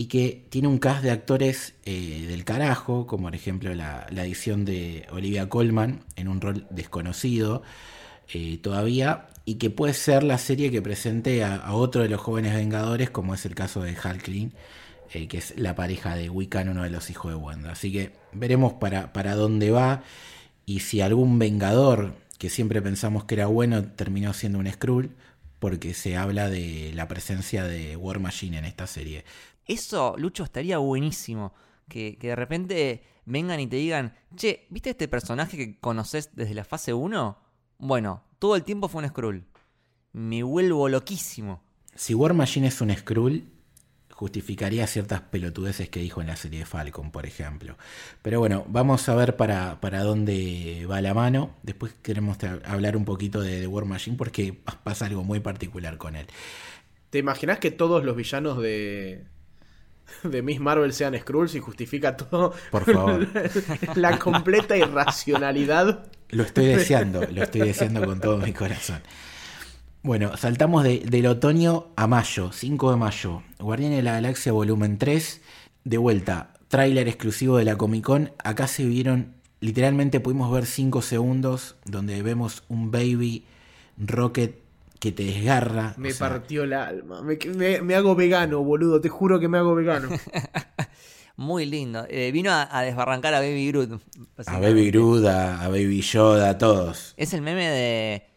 [0.00, 4.24] y que tiene un cast de actores eh, del carajo, como por ejemplo la, la
[4.24, 7.62] edición de Olivia Colman en un rol desconocido
[8.32, 12.54] eh, todavía, y que puede ser la serie que presente a, otro de los jóvenes
[12.54, 14.54] Vengadores, como es el caso de Hulkling,
[15.12, 17.72] eh, que es la pareja de Wiccan, uno de los hijos de Wanda.
[17.72, 20.02] Así que veremos para, para dónde va
[20.64, 25.14] y si algún Vengador, que siempre pensamos que era bueno, terminó siendo un Skrull,
[25.60, 29.24] porque se habla de la presencia de War Machine en esta serie.
[29.66, 31.52] Eso, Lucho, estaría buenísimo.
[31.88, 36.54] Que, que de repente vengan y te digan, che, ¿viste este personaje que conoces desde
[36.54, 37.38] la fase 1?
[37.78, 39.44] Bueno, todo el tiempo fue un Skrull.
[40.12, 41.62] Me vuelvo loquísimo.
[41.94, 43.48] si War Machine es un Skrull,
[44.20, 47.78] justificaría ciertas pelotudeces que dijo en la serie de Falcon, por ejemplo.
[48.20, 51.56] Pero bueno, vamos a ver para, para dónde va la mano.
[51.62, 52.36] Después queremos
[52.66, 54.52] hablar un poquito de, The War Machine porque
[54.82, 56.26] pasa algo muy particular con él.
[57.08, 59.24] ¿Te imaginas que todos los villanos de,
[60.22, 62.52] de Miss Marvel sean Skrulls y justifica todo?
[62.70, 63.28] Por favor.
[63.94, 66.06] la completa irracionalidad.
[66.30, 69.00] Lo estoy deseando, lo estoy deseando con todo mi corazón.
[70.02, 73.42] Bueno, saltamos del otoño a mayo, 5 de mayo.
[73.58, 75.42] Guardián de la Galaxia Volumen 3.
[75.84, 78.32] De vuelta, tráiler exclusivo de la Comic Con.
[78.42, 83.44] Acá se vieron, literalmente pudimos ver 5 segundos donde vemos un baby
[83.98, 84.69] rocket
[85.00, 85.94] que te desgarra.
[85.96, 87.22] Me partió el alma.
[87.22, 89.00] Me, hago vegano, boludo.
[89.00, 90.08] Te juro que me hago vegano.
[91.36, 92.06] Muy lindo.
[92.08, 94.00] Eh, vino a, desbarrancar a Baby Groot.
[94.46, 97.14] A Baby Groot, a Baby Yoda, a todos.
[97.16, 98.30] Es el meme de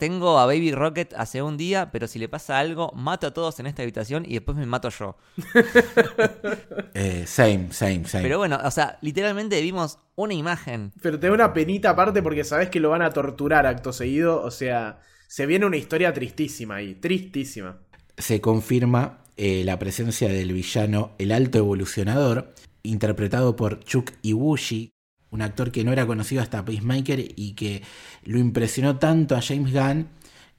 [0.00, 3.60] tengo a Baby Rocket hace un día, pero si le pasa algo, mato a todos
[3.60, 5.16] en esta habitación y después me mato yo.
[6.94, 8.22] Eh, same, same, same.
[8.22, 10.92] Pero bueno, o sea, literalmente vimos una imagen.
[11.00, 14.42] Pero te da una penita aparte porque sabes que lo van a torturar acto seguido.
[14.42, 15.00] O sea,
[15.30, 17.78] se viene una historia tristísima ahí, tristísima.
[18.18, 22.52] Se confirma eh, la presencia del villano El Alto Evolucionador,
[22.82, 24.90] interpretado por Chuck Iwushi,
[25.30, 27.84] un actor que no era conocido hasta Peacemaker y que
[28.24, 30.08] lo impresionó tanto a James Gunn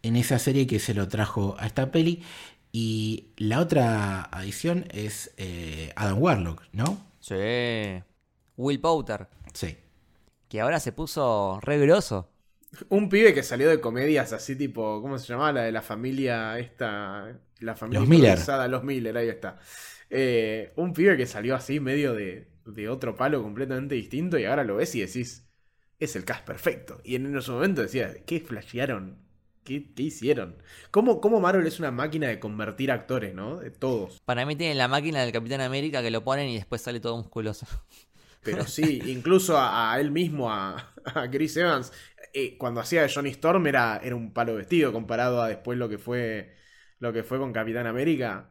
[0.03, 2.23] en esa serie que se lo trajo a esta peli.
[2.71, 6.97] Y la otra adición es eh, Adam Warlock, ¿no?
[7.19, 8.01] Sí.
[8.55, 9.27] Will Poulter.
[9.51, 9.75] Sí.
[10.47, 12.30] Que ahora se puso re grosso.
[12.89, 15.51] Un pibe que salió de comedias así tipo, ¿cómo se llamaba?
[15.51, 18.39] La de la familia esta, la familia Los Miller.
[18.69, 19.59] Los Miller, ahí está.
[20.09, 24.63] Eh, un pibe que salió así medio de, de otro palo completamente distinto y ahora
[24.63, 25.47] lo ves y decís,
[25.99, 27.01] es el cast perfecto.
[27.03, 29.19] Y en ese momento decías, ¿qué flashearon?
[29.63, 30.55] ¿Qué, hicieron?
[30.89, 33.57] ¿Cómo, ¿Cómo, Marvel es una máquina de convertir actores, ¿no?
[33.57, 34.19] De todos.
[34.25, 37.17] Para mí tienen la máquina del Capitán América que lo ponen y después sale todo
[37.17, 37.67] musculoso.
[38.43, 40.93] Pero sí, incluso a, él mismo, a,
[41.31, 41.93] Chris Evans,
[42.33, 45.89] eh, cuando hacía de Johnny Storm era, era un palo vestido comparado a después lo
[45.89, 46.55] que fue
[46.99, 48.49] lo que fue con Capitán América.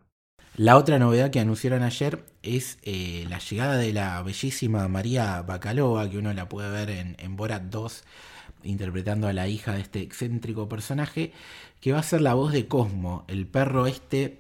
[0.56, 6.10] La otra novedad que anunciaron ayer es eh, la llegada de la bellísima María Bacalova,
[6.10, 8.04] que uno la puede ver en, en Borat 2,
[8.64, 11.32] interpretando a la hija de este excéntrico personaje,
[11.80, 14.36] que va a ser la voz de Cosmo, el perro este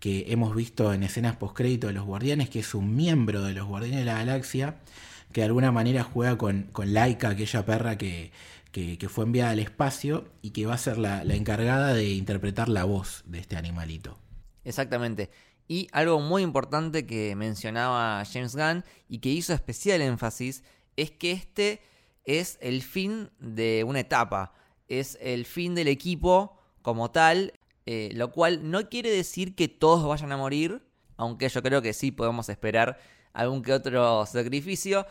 [0.00, 3.66] que hemos visto en escenas postcrédito de los Guardianes, que es un miembro de los
[3.68, 4.76] Guardianes de la Galaxia,
[5.32, 8.32] que de alguna manera juega con, con Laika, aquella perra que,
[8.72, 12.84] que, fue enviada al espacio y que va a ser la encargada de interpretar la
[12.84, 14.18] voz de este animalito.
[14.64, 15.30] Exactamente.
[15.68, 20.62] Y algo muy importante que mencionaba James Gunn y que hizo especial énfasis
[20.96, 21.80] es que este
[22.24, 24.52] es el fin de una etapa,
[24.88, 27.54] es el fin del equipo como tal,
[27.86, 30.82] eh, lo cual no quiere decir que todos vayan a morir,
[31.16, 32.98] aunque yo creo que sí podemos esperar
[33.32, 35.06] algún que otro sacrificio,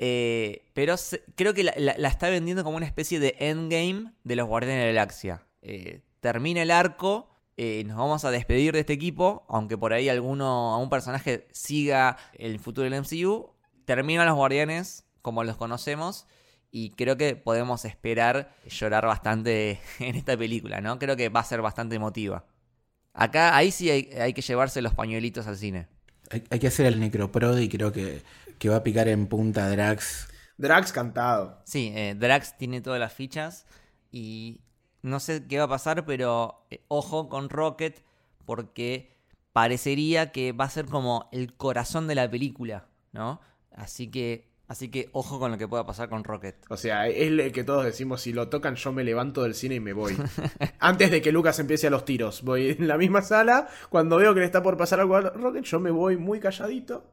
[0.00, 0.96] eh, pero
[1.36, 4.92] creo que la, está vendiendo como una especie de endgame de los Guardianes de la
[4.92, 5.46] Galaxia.
[5.62, 7.30] Eh, termina el arco
[7.62, 12.16] eh, nos vamos a despedir de este equipo, aunque por ahí alguno, un personaje siga
[12.32, 13.50] el futuro del MCU.
[13.84, 16.26] Terminan los guardianes como los conocemos
[16.70, 20.98] y creo que podemos esperar llorar bastante en esta película, ¿no?
[20.98, 22.46] Creo que va a ser bastante emotiva.
[23.12, 25.86] Acá, ahí sí hay, que llevarse los pañuelitos al cine.
[26.30, 28.22] Hay, que hacer el necroprod y creo que,
[28.60, 30.28] que, va a picar en punta Drax.
[30.58, 31.60] Drax cantado.
[31.64, 33.66] Sí, eh, Drax tiene todas las fichas
[34.12, 34.60] y
[35.02, 38.04] no sé qué va a pasar, pero eh, ojo con Rocket
[38.44, 39.16] porque
[39.52, 43.40] parecería que va a ser como el corazón de la película, ¿no?
[43.72, 46.56] Así que, así que ojo con lo que pueda pasar con Rocket.
[46.68, 49.76] O sea, es el que todos decimos, si lo tocan yo me levanto del cine
[49.76, 50.16] y me voy.
[50.78, 52.42] Antes de que Lucas empiece a los tiros.
[52.42, 55.64] Voy en la misma sala, cuando veo que le está por pasar algo a Rocket,
[55.64, 57.10] yo me voy muy calladito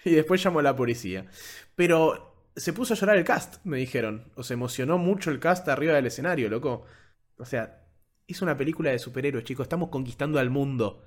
[0.04, 1.26] y después llamo a la policía.
[1.74, 4.30] Pero se puso a llorar el cast, me dijeron.
[4.34, 6.84] O se emocionó mucho el cast arriba del escenario, loco.
[7.38, 7.82] O sea,
[8.26, 9.64] es una película de superhéroes, chicos.
[9.64, 11.04] Estamos conquistando al mundo.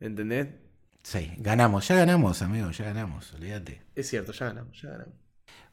[0.00, 0.48] ¿Entendés?
[1.02, 3.82] Sí, ganamos, ya ganamos, amigo, ya ganamos, olvídate.
[3.94, 5.14] Es cierto, ya ganamos, ya ganamos.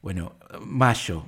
[0.00, 1.26] Bueno, mayo,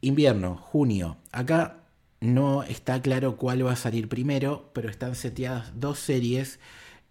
[0.00, 1.18] invierno, junio.
[1.30, 1.84] Acá
[2.20, 6.58] no está claro cuál va a salir primero, pero están seteadas dos series,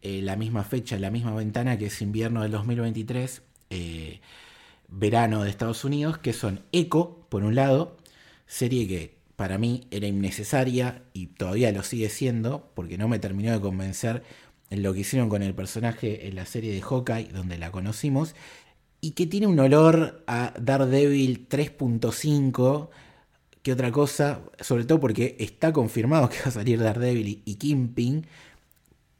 [0.03, 4.19] eh, la misma fecha, la misma ventana, que es invierno del 2023, eh,
[4.89, 7.95] verano de Estados Unidos, que son Echo, por un lado,
[8.45, 13.53] serie que para mí era innecesaria y todavía lo sigue siendo, porque no me terminó
[13.53, 14.23] de convencer
[14.69, 18.35] en lo que hicieron con el personaje en la serie de Hawkeye, donde la conocimos,
[18.99, 22.89] y que tiene un olor a Daredevil 3.5,
[23.61, 28.27] que otra cosa, sobre todo porque está confirmado que va a salir Daredevil y Kingpin,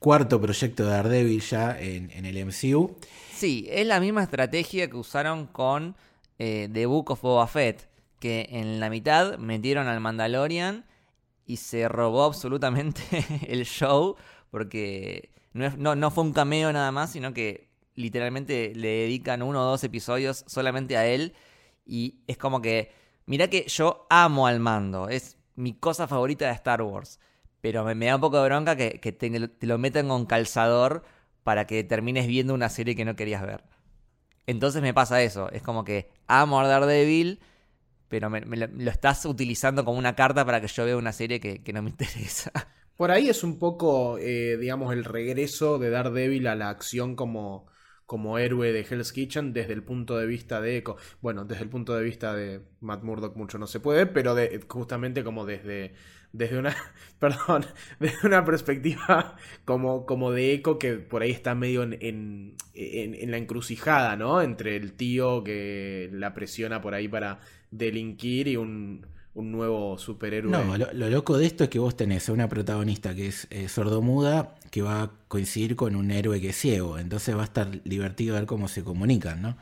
[0.03, 2.93] cuarto proyecto de Daredevil ya en, el MCU.
[3.33, 5.95] Sí, es la misma estrategia que usaron con
[6.39, 7.87] eh, The Book of Boba Fett,
[8.19, 10.83] que en la mitad metieron al Mandalorian
[11.45, 13.01] y se robó absolutamente
[13.47, 14.17] el show,
[14.51, 19.61] porque no, no, no fue un cameo nada más, sino que literalmente le dedican uno
[19.61, 21.33] o dos episodios solamente a él.
[21.85, 22.91] Y es como que,
[23.25, 27.21] mirá que yo amo al mando, es mi cosa favorita de Star Wars.
[27.64, 31.01] Pero me, da un poco de bronca que, te, lo metan con calzador
[31.45, 33.64] para que termines viendo una serie que no querías ver.
[34.47, 37.39] Entonces me pasa eso, es como que amo a Daredevil,
[38.09, 41.72] pero me, lo, estás utilizando como una carta para que yo vea una serie que,
[41.72, 42.51] no me interesa.
[42.97, 47.68] Por ahí es un poco, eh, digamos, el regreso de Daredevil a la acción como,
[48.05, 50.84] como héroe de Hell's Kitchen desde el punto de vista de.
[51.22, 54.59] Bueno, desde el punto de vista de Matt Murdock mucho no se puede, pero de,
[54.68, 55.93] justamente como desde,
[56.34, 56.75] desde una,
[57.19, 57.65] perdón,
[57.99, 63.15] desde una perspectiva como, como de Echo que por ahí está medio en, en, en-
[63.15, 64.41] en la encrucijada, ¿no?
[64.41, 67.39] Entre el tío que la presiona por ahí para
[67.71, 70.51] delinquir y un, un nuevo superhéroe.
[70.51, 73.47] No, lo, lo loco de esto es que vos tenés a una protagonista que es
[73.49, 76.99] eh, sordomuda que va a coincidir con un héroe que es ciego.
[76.99, 79.57] Entonces va a estar divertido ver cómo se comunican, ¿no?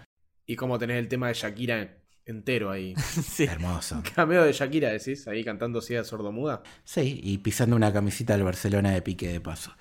[0.46, 2.01] Y como tenés el tema de Shakira
[2.32, 2.96] entero ahí.
[3.24, 3.44] Sí.
[3.44, 4.02] Hermoso.
[4.16, 6.64] Cameo de Shakira, decís, ahí cantando ciega sordomuda.
[6.84, 9.72] Sí, y pisando una camisita del Barcelona de pique de paso.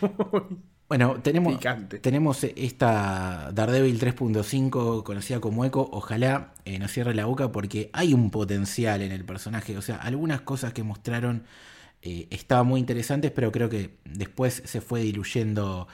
[0.88, 1.98] Bueno, tenemos, Picante.
[1.98, 5.80] tenemos esta Daredevil 3.5 conocida como Echo.
[5.90, 9.76] Ojalá eh, nos cierre la boca porque hay un potencial en el personaje.
[9.76, 11.42] O sea, algunas cosas que mostraron
[12.02, 15.88] eh, estaban muy interesantes, pero creo que después se fue diluyendo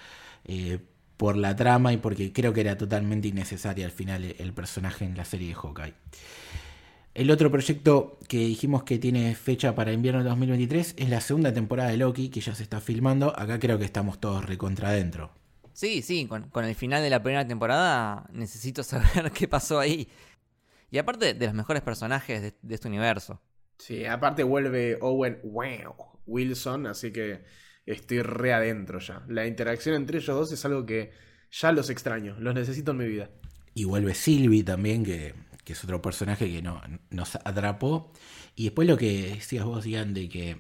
[0.44, 0.78] eh,
[1.16, 5.16] por la trama y porque creo que era totalmente innecesaria al final el, personaje en
[5.16, 5.94] la serie de Hawkeye.
[7.14, 11.52] El otro proyecto que dijimos que tiene fecha para invierno de 2023 es la segunda
[11.52, 13.38] temporada de Loki, que ya se está filmando.
[13.38, 15.30] Acá creo que estamos todos recontra adentro.
[15.74, 20.08] Sí, sí, con, con el final de la primera temporada necesito saber qué pasó ahí.
[20.90, 23.40] Y aparte de los mejores personajes de, de este universo.
[23.78, 25.94] Sí, aparte vuelve Owen wow,
[26.26, 27.42] Wilson, así que
[27.86, 29.22] estoy re adentro ya.
[29.28, 31.12] La interacción entre ellos dos es algo que
[31.50, 33.30] ya los extraño, los necesito en mi vida.
[33.74, 36.80] Y vuelve Sylvie también, que, que es otro personaje que no,
[37.10, 38.12] nos atrapó.
[38.54, 40.58] Y después lo que decías vos, Ian, de que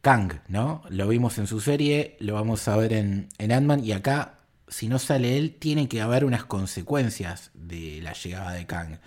[0.00, 0.82] Kang, ¿no?
[0.88, 3.84] Lo vimos en su serie, lo vamos a ver en, en Ant-Man.
[3.84, 8.66] Y acá, si no sale él, tiene que haber unas consecuencias de la llegada de
[8.66, 8.98] Kang.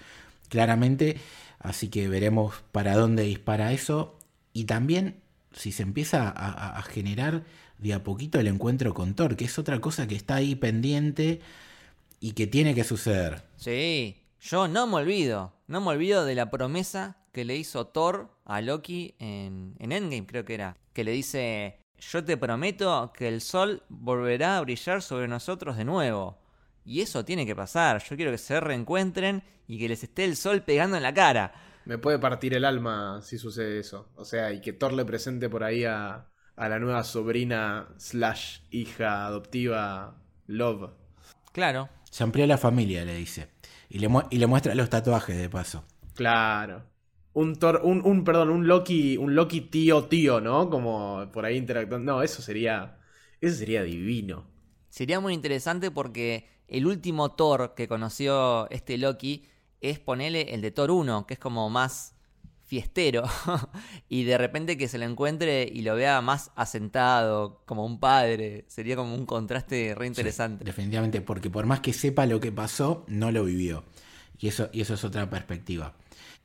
[0.49, 1.17] Claramente,
[1.59, 4.19] así que veremos para dónde dispara eso.
[4.53, 5.22] Y también
[5.53, 7.43] si se empieza a, a- generar
[7.77, 11.41] de a poquito el encuentro con Thor, que es otra cosa que está ahí pendiente
[12.19, 13.43] y que tiene que suceder.
[13.57, 15.53] Sí, yo no me olvido.
[15.67, 20.25] No me olvido de la promesa que le hizo Thor a Loki en, en Endgame,
[20.25, 20.77] creo que era.
[20.93, 25.85] Que le dice, yo te prometo que el sol volverá a brillar sobre nosotros de
[25.85, 26.37] nuevo.
[26.85, 28.03] Y eso tiene que pasar.
[28.07, 31.53] Yo quiero que se reencuentren y que les esté el sol pegando en la cara.
[31.85, 34.09] Me puede partir el alma si sucede eso.
[34.15, 38.59] O sea, y que Thor le presente por ahí a, a la nueva sobrina slash
[38.71, 40.91] hija adoptiva Love.
[41.51, 41.89] Claro.
[42.09, 43.49] Se amplió la familia, le dice.
[43.89, 45.83] Y le, mu- y le muestra los tatuajes de paso.
[46.15, 46.83] Claro.
[47.33, 50.69] Un Thor, un, un, perdón, un Loki, un Loki tío tío, ¿no?
[50.69, 52.13] Como por ahí interactuando.
[52.13, 52.99] No, eso sería.
[53.41, 54.45] Eso sería divino.
[54.89, 59.47] Sería muy interesante porque el último Thor que conoció este Loki
[59.83, 62.15] es ponerle el de Thor 1, que es como más
[62.65, 63.23] fiestero.
[64.09, 68.65] y de repente que se lo encuentre y lo vea más asentado, como un padre.
[68.67, 70.63] Sería como un contraste re interesante.
[70.63, 73.83] Definitivamente, porque por más que sepa lo que pasó, no lo vivió.
[74.39, 75.93] Y eso, y eso es otra perspectiva.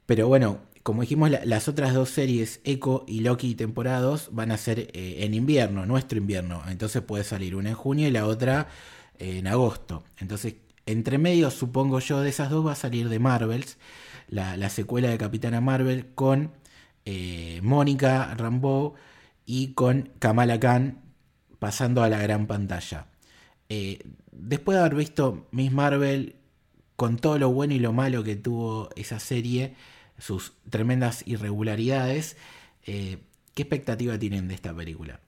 [0.07, 4.57] Pero bueno, como dijimos, la- las otras dos series, Echo y Loki temporadas, van a
[4.57, 6.63] ser eh, en invierno, nuestro invierno.
[6.69, 8.69] Entonces puede salir una en junio y la otra
[9.19, 10.05] eh, en agosto.
[10.19, 10.55] Entonces,
[10.89, 13.77] entre medio, supongo yo, de esas dos va a salir de Marvels,
[14.29, 16.53] la, la secuela de Capitana Marvel con
[17.05, 18.95] eh, Mónica Rambeau
[19.45, 21.03] y con Kamala Khan
[21.59, 23.07] pasando a la gran pantalla.
[23.69, 23.99] Eh,
[24.33, 26.37] después de haber visto Miss Marvel,
[26.97, 29.75] con todo lo bueno y lo malo que tuvo esa serie,
[30.17, 32.39] sus tremendas irregularidades,
[32.87, 33.19] eh,
[33.55, 35.21] ¿qué expectativa tienen de esta película?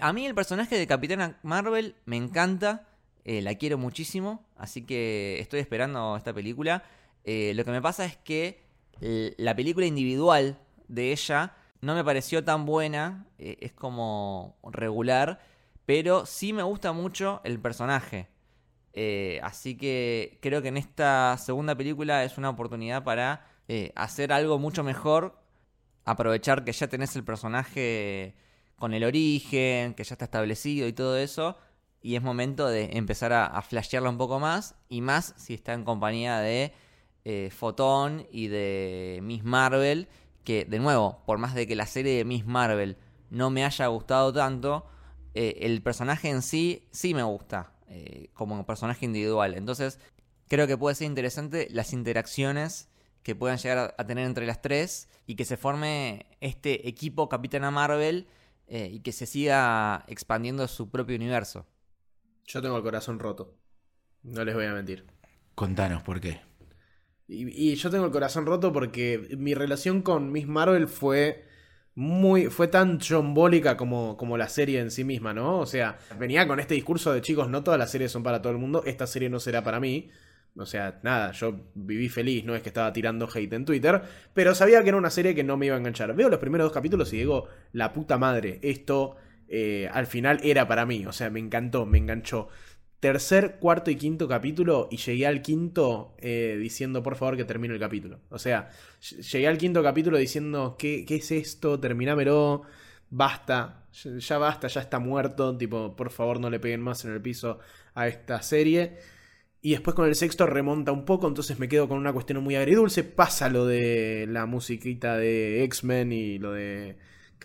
[0.00, 2.86] A mí el personaje de Capitana Marvel me encanta,
[3.26, 6.84] eh, la quiero muchísimo, así que estoy esperando esta película.
[7.24, 8.60] Eh, lo que me pasa es que
[9.00, 10.58] l- la película individual
[10.88, 15.40] de ella no me pareció tan buena, eh, es como regular,
[15.86, 18.28] pero sí me gusta mucho el personaje.
[18.94, 24.32] Eh, así que creo que en esta segunda película es una oportunidad para eh, hacer
[24.32, 25.38] algo mucho mejor,
[26.04, 28.34] aprovechar que ya tenés el personaje
[28.76, 31.58] con el origen, que ya está establecido y todo eso.
[32.02, 34.74] Y es momento de empezar a, flashearla un poco más.
[34.88, 36.72] Y más si está en compañía de
[37.24, 40.08] eh, Fotón y de Miss Marvel.
[40.44, 42.96] Que, de nuevo, por más de que la serie de Miss Marvel
[43.30, 44.86] no me haya gustado tanto,
[45.34, 47.72] eh, el personaje en sí sí me gusta.
[47.88, 49.54] eh, como personaje individual.
[49.54, 50.00] Entonces,
[50.48, 52.88] creo que puede ser interesante las interacciones
[53.22, 57.28] que puedan llegar a, a tener entre las tres y que se forme este equipo
[57.28, 58.26] Capitana Marvel
[58.68, 61.66] eh, y que se siga expandiendo su propio universo.
[62.46, 63.56] Yo tengo el corazón roto.
[64.22, 65.04] No les voy a mentir.
[65.54, 66.40] Contanos por qué.
[67.28, 71.44] Y, y yo tengo el corazón roto porque mi relación con Miss Marvel fue
[71.96, 72.46] muy.
[72.46, 75.58] fue tan chombólica como, como la serie en sí misma, ¿no?
[75.58, 78.52] O sea, venía con este discurso de chicos, no todas las series son para todo
[78.52, 80.10] el mundo, esta serie no será para mí.
[80.58, 84.02] O sea, nada, yo viví feliz, no es que estaba tirando hate en Twitter,
[84.32, 86.14] pero sabía que era una serie que no me iba a enganchar.
[86.14, 89.16] Veo los primeros dos capítulos y digo, la puta madre, esto
[89.48, 92.48] eh, al final era para mí, o sea, me encantó, me enganchó.
[93.00, 97.74] Tercer, cuarto y quinto capítulo y llegué al quinto eh, diciendo por favor que termine
[97.74, 98.20] el capítulo.
[98.30, 98.70] O sea,
[99.00, 101.78] ll- llegué al quinto capítulo diciendo ¿qué, qué es esto?
[101.78, 102.62] Terminámelo,
[103.10, 107.20] basta, ya basta, ya está muerto, tipo por favor no le peguen más en el
[107.22, 107.58] piso
[107.94, 108.96] a esta serie.
[109.62, 112.54] Y después con el sexto remonta un poco, entonces me quedo con una cuestión muy
[112.56, 113.02] agridulce.
[113.04, 116.96] Pasa lo de la musiquita de X-Men y lo de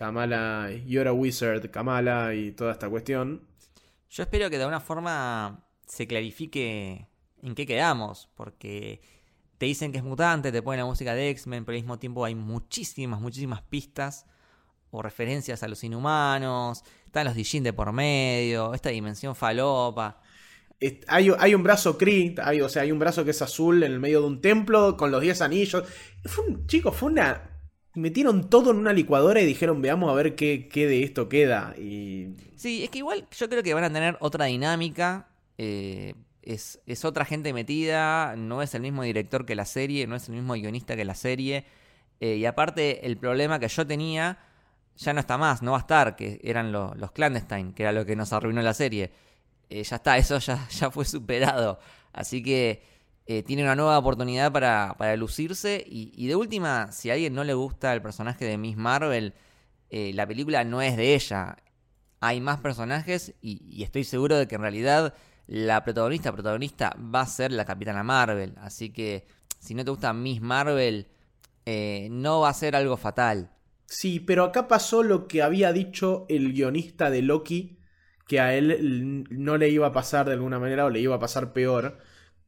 [0.02, 3.46] Kamala, You're a Wizard, Kamala y toda esta cuestión.
[4.10, 7.06] Yo espero que de alguna forma se clarifique
[7.40, 9.00] en qué quedamos, porque
[9.58, 12.24] te dicen que es mutante, te ponen la música de X-Men, pero al mismo tiempo
[12.24, 14.26] hay muchísimas, muchísimas pistas
[14.90, 20.20] o referencias a los inhumanos, están los Dijin de por medio, esta dimensión falopa.
[21.06, 23.92] Hay, hay un brazo Kree, hay, o sea, hay un brazo que es azul en
[23.92, 25.84] el medio de un templo con los 10 anillos.
[26.24, 27.51] Fue un, chicos, fue una.
[27.94, 31.74] Metieron todo en una licuadora y dijeron, veamos a ver qué, qué de esto queda.
[31.78, 32.28] Y.
[32.56, 35.28] Sí, es que igual yo creo que van a tener otra dinámica.
[35.58, 38.34] eh, es, es otra gente metida.
[38.36, 40.06] No es el mismo director que la serie.
[40.06, 41.66] No es el mismo guionista que la serie.
[42.20, 44.38] eh, y aparte, el problema que yo tenía
[44.96, 45.60] ya no está más.
[45.62, 46.16] No va a estar.
[46.16, 47.74] Que eran lo- los clandestine.
[47.74, 49.10] Que era lo que nos arruinó la serie.
[49.68, 50.16] Eh, ya está.
[50.16, 51.78] Eso ya, ya fue superado.
[52.14, 52.82] Así que
[53.26, 55.84] eh, tiene una nueva oportunidad para, para lucirse.
[55.86, 59.34] Y, de última, si a alguien no le gusta el personaje de Miss Marvel.
[59.90, 61.56] eh, la película no es de ella
[62.22, 65.12] hay más personajes y, estoy seguro de que en realidad
[65.48, 68.54] la protagonista protagonista va a ser la Capitana Marvel.
[68.58, 69.26] Así que
[69.58, 71.08] si no te gusta Miss Marvel,
[71.66, 73.50] eh, no va a ser algo fatal.
[73.86, 77.80] Sí, pero acá pasó lo que había dicho el guionista de Loki,
[78.28, 81.20] que a él no le iba a pasar de alguna manera o le iba a
[81.20, 81.98] pasar peor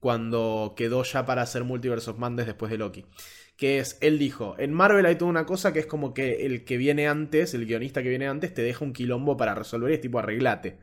[0.05, 3.07] cuando quedó ya para hacer Multiverse of Madness después de Loki.
[3.57, 6.67] Que es, él dijo, en Marvel hay toda una cosa que es como que el
[6.67, 9.95] que viene antes, el guionista que viene antes, te deja un quilombo para resolver y
[9.95, 10.77] es tipo arreglate.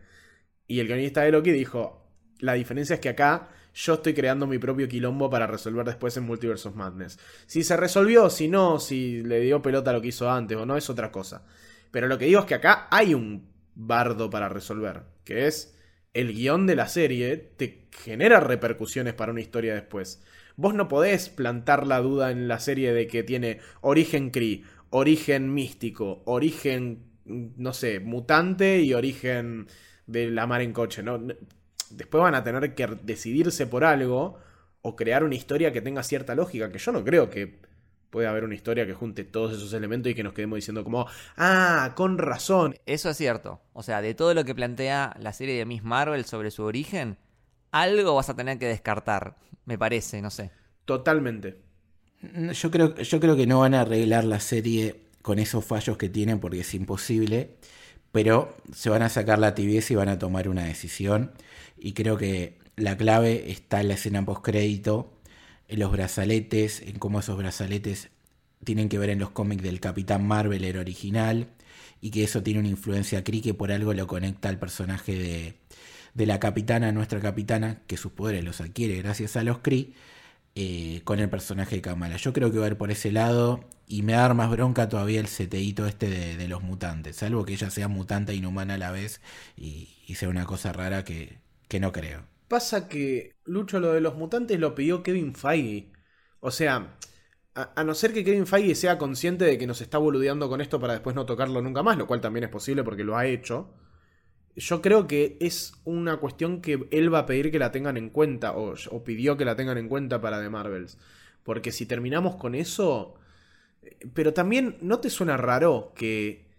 [0.65, 2.03] Y el guionista de Loki dijo,
[2.39, 6.23] la diferencia es que acá yo estoy creando mi propio quilombo para resolver después en
[6.23, 7.19] Multiverse of Madness.
[7.45, 10.77] Si se resolvió, si no, si le dio pelota lo que hizo antes o no,
[10.77, 11.45] es otra cosa.
[11.91, 15.77] Pero lo que digo es que acá hay un bardo para resolver, que es
[16.13, 20.21] el guion de la serie te genera repercusiones para una historia después.
[20.55, 25.53] Vos no podés plantar la duda en la serie de que tiene origen Kree, origen
[25.53, 29.67] místico, origen, no sé, mutante y origen
[30.07, 31.01] de la mar en coche.
[31.03, 31.19] ¿no?
[31.89, 34.39] Después van a tener que decidirse por algo
[34.81, 37.59] o crear una historia que tenga cierta lógica, que yo no creo que
[38.11, 41.07] pueda haber una historia que junte todos esos elementos y que nos quedemos diciendo como,
[41.38, 42.75] ah, con razón.
[42.85, 43.61] Eso es cierto.
[43.73, 47.17] O sea, de todo lo que plantea la serie de Miss Marvel sobre su origen,
[47.71, 50.51] algo vas a tener que descartar, me parece, no sé.
[50.85, 51.57] Totalmente.
[52.53, 56.09] Yo creo, yo creo que no van a arreglar la serie con esos fallos que
[56.09, 57.55] tienen porque es imposible,
[58.11, 61.31] pero se van a sacar la tibieza y van a tomar una decisión.
[61.77, 65.13] Y creo que la clave está en la escena post-crédito,
[65.72, 68.10] en los brazaletes, en cómo esos brazaletes
[68.64, 71.48] tienen que ver en los cómics del Capitán Marvel, el original,
[72.02, 75.57] y que eso tiene una influencia Kree que por algo lo conecta al personaje de,
[76.14, 79.93] de la capitana, nuestra capitana, que sus poderes los adquiere gracias a los Kree
[80.56, 82.18] eh, con el personaje de Kamala.
[82.18, 84.52] Yo creo que va a ir por ese lado y me va a dar más
[84.52, 88.73] bronca todavía el seteíto este de, los mutantes, salvo que ella sea mutante e inhumana
[88.76, 89.22] a la vez
[89.57, 91.38] y, y sea una cosa rara que,
[91.69, 92.30] que no creo.
[92.51, 95.93] Pasa que Lucho lo de los mutantes lo pidió Kevin Feige.
[96.41, 96.97] O sea,
[97.55, 100.77] a, no ser que Kevin Feige sea consciente de que nos está boludeando con esto
[100.77, 103.73] para después no tocarlo nunca más, lo cual también es posible porque lo ha hecho.
[104.53, 108.09] Yo creo que es una cuestión que él va a pedir que la tengan en
[108.09, 110.97] cuenta, o, o pidió que la tengan en cuenta para The Marvels.
[111.43, 113.15] Porque si terminamos con eso.
[114.13, 116.51] Pero también, ¿no te suena raro que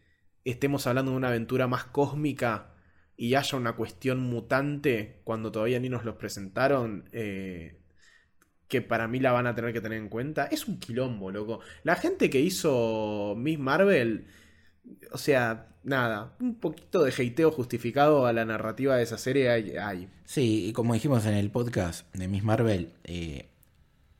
[0.46, 2.71] estemos hablando de una aventura más cósmica
[3.16, 7.78] y haya una cuestión mutante cuando todavía ni nos los presentaron, eh,
[8.68, 10.46] que para mí la van a tener que tener en cuenta.
[10.46, 11.60] Es un quilombo, loco.
[11.82, 14.26] La gente que hizo Miss Marvel,
[15.12, 20.08] o sea, nada, un poquito de hateo justificado a la narrativa de esa serie hay.
[20.24, 23.50] Sí, y como dijimos en el podcast de Miss Marvel, eh,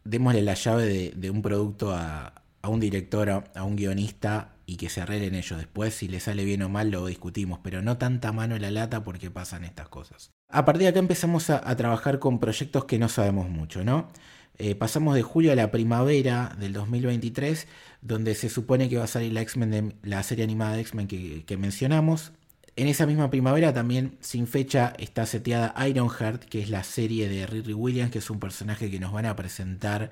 [0.04, 4.76] démosle la llave de, de un producto a, a un director, a un guionista y
[4.76, 5.94] que se arreglen ellos después.
[5.94, 9.04] Si le sale bien o mal lo discutimos, pero no tanta mano en la lata
[9.04, 10.30] porque pasan estas cosas.
[10.48, 14.10] A partir de acá empezamos a, trabajar con proyectos que no sabemos mucho, ¿no?
[14.58, 17.66] Eh, pasamos de julio a la primavera del 2023,
[18.00, 21.44] donde se supone que va a salir la, X-Men la serie animada de X-Men que,
[21.44, 22.32] que mencionamos.
[22.76, 27.46] En esa misma primavera también sin fecha está seteada Ironheart, que es la serie de
[27.46, 30.10] Riri Williams, que es un personaje que nos van a presentar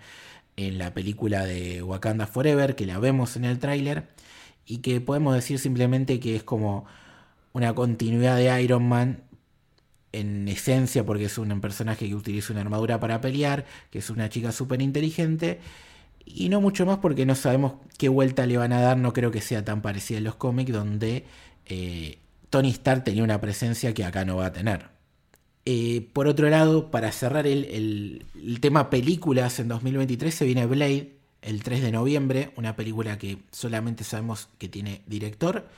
[0.67, 4.09] en la película de Wakanda Forever, que la vemos en el tráiler,
[4.67, 6.87] y que podemos decir simplemente que es como
[7.53, 9.25] una continuidad de Iron Man
[10.13, 14.29] en esencia, porque es un personaje que utiliza una armadura para pelear, que es una
[14.29, 15.61] chica súper inteligente,
[16.27, 19.31] y no mucho más porque no sabemos qué vuelta le van a dar, no creo
[19.31, 21.25] que sea tan parecida en los cómics, donde
[21.67, 22.19] eh,
[22.51, 25.00] Tony Stark tenía una presencia que acá no va a tener.
[25.67, 28.25] Eh, por otro lado, para cerrar el,
[28.61, 34.05] tema películas en 2023 se viene Blade el 3 de noviembre, una película que solamente
[34.05, 35.69] sabemos que tiene director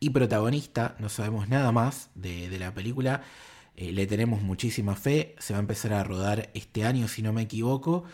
[0.00, 3.22] y protagonista, no sabemos nada más de, la película,
[3.76, 7.32] eh, le tenemos muchísima fe, se va a empezar a rodar este año si no
[7.32, 8.04] me equivoco,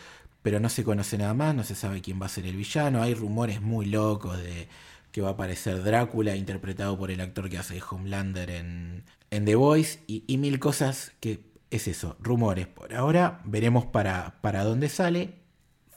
[0.42, 3.02] pero no se conoce nada más, no se sabe quién va a ser el villano,
[3.02, 4.68] hay rumores muy locos de
[5.12, 9.44] que va a aparecer Drácula interpretado por el actor que hace de Homelander en, en
[9.44, 11.40] The Voice y, mil cosas que
[11.70, 12.66] es eso, rumores.
[12.66, 15.34] Por ahora veremos para, para dónde sale.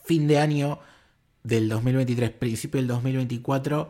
[0.04, 0.80] Fin de año
[1.44, 3.90] del 2023, principio del 2024,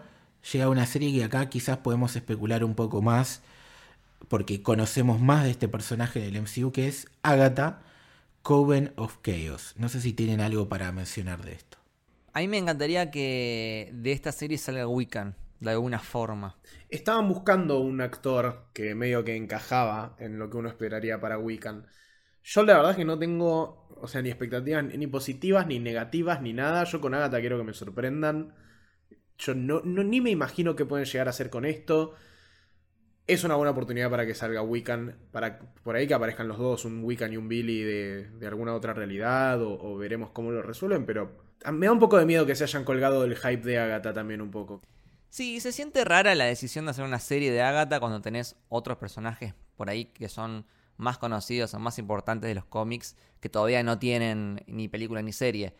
[0.52, 3.42] llega una serie que acá quizás podemos especular un poco más
[4.28, 7.82] porque conocemos más de este personaje del MCU que es Agatha,
[8.42, 9.74] Coven of Chaos.
[9.78, 11.78] No sé si tienen algo para mencionar de esto.
[12.34, 15.36] A mí me encantaría que de esta serie salga Wiccan
[15.72, 16.58] de alguna forma.
[16.90, 21.88] Estaban buscando un actor que medio que encajaba en lo que uno esperaría para Wiccan.
[22.44, 26.42] Yo la verdad es que no tengo, o sea, ni expectativas ni positivas, ni negativas,
[26.42, 26.84] ni nada.
[26.84, 28.54] Yo con Agatha quiero que me sorprendan.
[29.38, 32.14] Yo no, ni me imagino qué pueden llegar a hacer con esto.
[33.26, 36.84] Es una buena oportunidad para que salga Wiccan, para por ahí que aparezcan los dos,
[36.84, 41.06] un Wiccan y un Billy de, alguna otra realidad, o, o veremos cómo lo resuelven,
[41.06, 41.38] pero
[41.72, 44.42] me da un poco de miedo que se hayan colgado del hype de Agatha también
[44.42, 44.82] un poco.
[45.34, 49.00] Sí, se siente rara la decisión de hacer una serie de Agatha cuando tenés otros
[49.00, 50.64] personajes por ahí que son
[50.96, 55.34] más conocidos o más importantes de los cómics que todavía no tienen ni película ni
[55.34, 55.74] serie.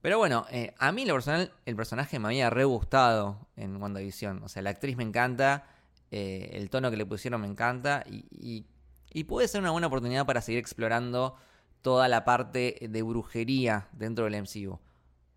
[0.00, 4.42] Pero bueno, eh, a mí lo personal, el personaje me había re gustado en WandaVision.
[4.42, 5.66] O sea, la actriz me encanta,
[6.10, 8.64] eh, el tono que le pusieron me encanta y,
[9.12, 11.36] y, puede ser una buena oportunidad para seguir explorando
[11.82, 14.80] toda la parte de brujería dentro del MCU.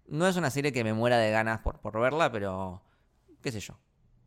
[0.08, 2.87] No es una serie que me muera de ganas por, por verla, pero
[3.48, 3.80] qué sé yo.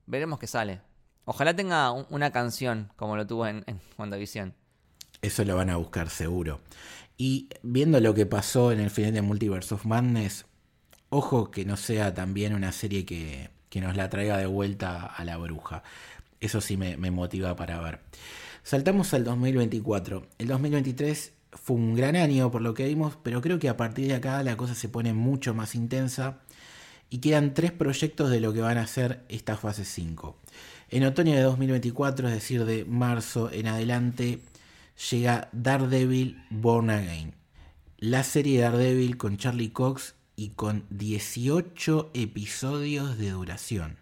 [0.06, 0.80] Veremos qué sale.
[1.26, 4.54] Ojalá tenga una canción como lo tuvo en, en WandaVision.
[5.20, 6.62] Eso lo van a buscar seguro.
[7.18, 10.46] Y viendo lo que pasó en el final de Multiverse of Madness,
[11.10, 15.36] ojo que no sea también una serie que, nos la traiga de vuelta a la
[15.36, 15.82] bruja.
[16.40, 18.00] Eso sí me, me motiva para ver.
[18.62, 20.26] Saltamos al 2024.
[20.38, 24.06] El 2023 fue un gran año por lo que vimos, pero creo que a partir
[24.06, 26.40] de acá la cosa se pone mucho más intensa
[27.10, 30.36] y quedan tres proyectos de lo que van a ser esta fase 5.
[30.88, 34.40] En otoño de 2024, es decir, de marzo en adelante,
[35.10, 37.34] llega Daredevil Born Again.
[37.98, 43.98] La serie de Daredevil con Charlie Cox y con 18 episodios de duración.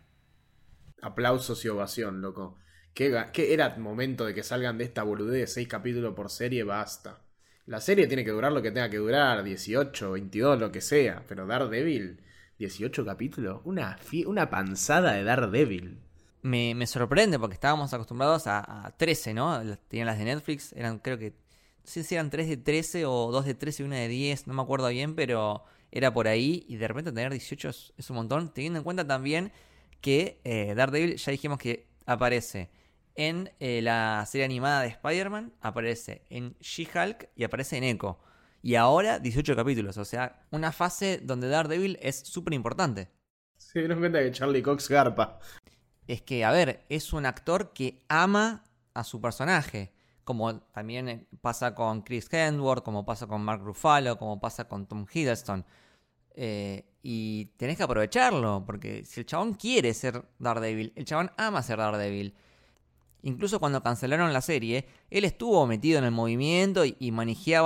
[1.01, 2.56] Aplausos y ovación, loco.
[2.94, 3.12] ¿Qué,
[3.52, 6.64] era momento de que salgan de esta boludez de 6 capítulos por serie?
[6.64, 7.20] Basta.
[7.66, 11.22] La serie tiene que durar lo que tenga que durar, 18, 22, lo que sea.
[11.28, 12.20] Pero Daredevil
[12.59, 15.98] 18 capítulos, una, una panzada de Daredevil.
[16.43, 19.60] Me, me sorprende porque estábamos acostumbrados a, 13, ¿no?
[19.89, 23.30] Tenían las de Netflix, eran creo que, no sé si eran 3 de 13 o
[23.30, 26.64] 2 de 13 y una de 10, no me acuerdo bien, pero era por ahí
[26.68, 29.52] y de repente tener 18 es, un montón, teniendo en cuenta también
[30.01, 32.70] que eh, Daredevil ya dijimos que aparece
[33.14, 38.18] en eh, la serie animada de Spider-Man, aparece en She-Hulk y aparece en Echo.
[38.62, 43.09] Y ahora 18 capítulos, o sea, una fase donde Daredevil es súper importante.
[43.56, 45.39] Sí, nos cuenta que Charlie Cox garpa.
[46.06, 48.64] Es que, a ver, es un actor que ama
[48.94, 49.93] a su personaje.
[50.24, 54.86] Como también eh, pasa con Chris Hemsworth, como pasa con Mark Ruffalo, como pasa con
[54.86, 55.64] Tom Hiddleston.
[56.35, 61.62] eh, y tenés que aprovecharlo, porque si el chabón quiere ser Daredevil, el chabón ama
[61.62, 62.35] ser Daredevil.
[63.28, 67.12] Incluso cuando cancelaron la serie, él estuvo metido en el movimiento y, y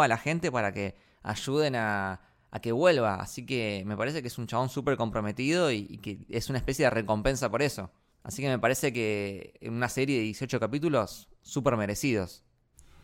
[0.02, 2.20] a la gente para que ayuden a,
[2.60, 3.14] que vuelva.
[3.14, 6.84] Así que me parece que es un chabón súper comprometido y, que es una especie
[6.84, 7.90] de recompensa por eso.
[8.24, 12.42] Así que me parece que en una serie de 18 capítulos, súper merecidos.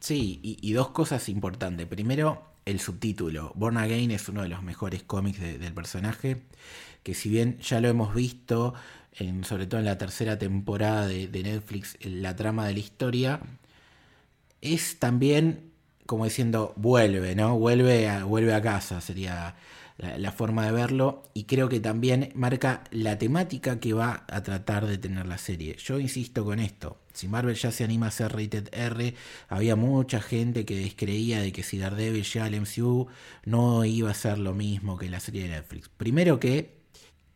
[0.00, 1.86] Sí, y, dos cosas importantes.
[1.86, 3.52] Primero, el subtítulo.
[3.54, 6.42] Born Again es uno de los mejores cómics de- del personaje,
[7.04, 8.74] que si bien ya lo hemos visto,
[9.12, 13.40] en, sobre todo en la tercera temporada de, Netflix, la trama de la historia,
[14.60, 15.68] es también
[16.08, 17.58] como diciendo, vuelve, ¿no?
[17.58, 19.56] Vuelve a, vuelve a casa, sería
[19.98, 21.22] la, forma de verlo.
[21.34, 25.76] Y creo que también marca la temática que va a tratar de tener la serie.
[25.76, 26.96] Yo insisto con esto.
[27.12, 29.14] Si Marvel ya se anima a hacer rated R,
[29.50, 33.08] había mucha gente que descreía de que si Daredevil llega al MCU
[33.44, 35.90] no iba a ser lo mismo que la serie de Netflix.
[35.90, 36.77] Primero que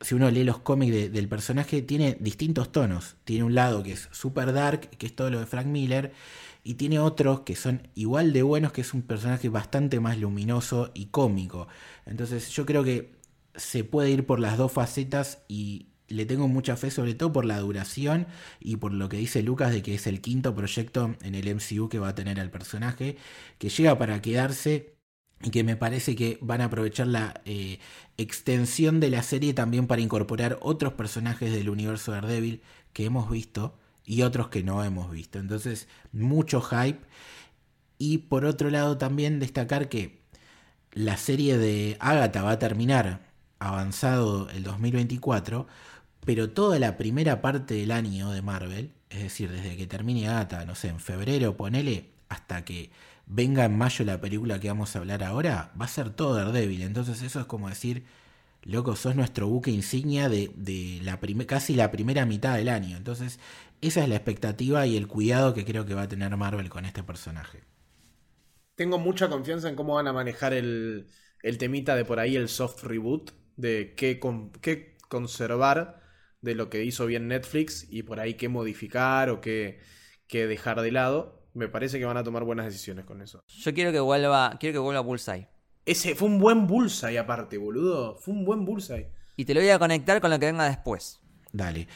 [0.03, 3.16] si uno lee los cómics de- del personaje, tiene distintos tonos.
[3.24, 6.12] Tiene un lado que es super dark, que es todo lo de Frank Miller,
[6.65, 10.91] y tiene otros que son igual de buenos, que es un personaje bastante más luminoso
[10.95, 11.69] y cómico.
[12.07, 13.12] Entonces yo creo que
[13.55, 17.45] se puede ir por las dos facetas y le tengo mucha fe, sobre todo por
[17.45, 18.27] la duración
[18.61, 21.89] y por lo que dice Lucas de que es el quinto proyecto en el MCU
[21.89, 23.16] que va a tener el personaje,
[23.59, 24.95] que llega para quedarse
[25.43, 27.78] y que me parece que van a aprovechar la eh,
[28.16, 32.62] extensión de la serie también para incorporar otros personajes del universo de Daredevil
[32.93, 35.39] que hemos visto y otros que no hemos visto.
[35.39, 37.01] Entonces, mucho hype.
[37.98, 40.23] Y por otro lado también destacar que
[40.93, 43.20] la serie de Agatha va a terminar
[43.59, 45.66] avanzado el 2024,
[46.24, 50.64] pero toda la primera parte del año de Marvel, es decir, desde que termine Agatha,
[50.64, 52.90] no sé, en febrero, ponele, hasta que
[53.35, 56.83] venga en mayo la película que vamos a hablar ahora, va a ser todo Daredevil.
[56.83, 58.05] Entonces eso es como decir,
[58.65, 60.51] loco, sos nuestro buque insignia de,
[61.05, 62.97] la casi la primera mitad del año.
[62.97, 63.41] Entonces
[63.83, 66.85] esa es la expectativa y el cuidado que creo que va a tener Marvel con
[66.87, 67.63] este personaje.
[68.75, 71.07] Tengo mucha confianza en cómo van a manejar el,
[71.59, 76.01] temita de por ahí, el soft reboot, de qué, con- qué conservar
[76.41, 79.81] de lo que hizo bien Netflix y por ahí qué modificar o qué
[80.31, 81.41] dejar de lado.
[81.55, 83.45] Me parece que van a tomar buenas decisiones con eso.
[83.47, 85.49] Yo quiero que vuelva, quiero que vuelva Bullseye.
[85.85, 88.16] Ese fue un buen bullseye aparte, boludo.
[88.16, 89.09] Fue un buen bullseye.
[89.37, 91.20] Y te lo voy a conectar con lo que venga después.
[91.53, 91.89] Dale.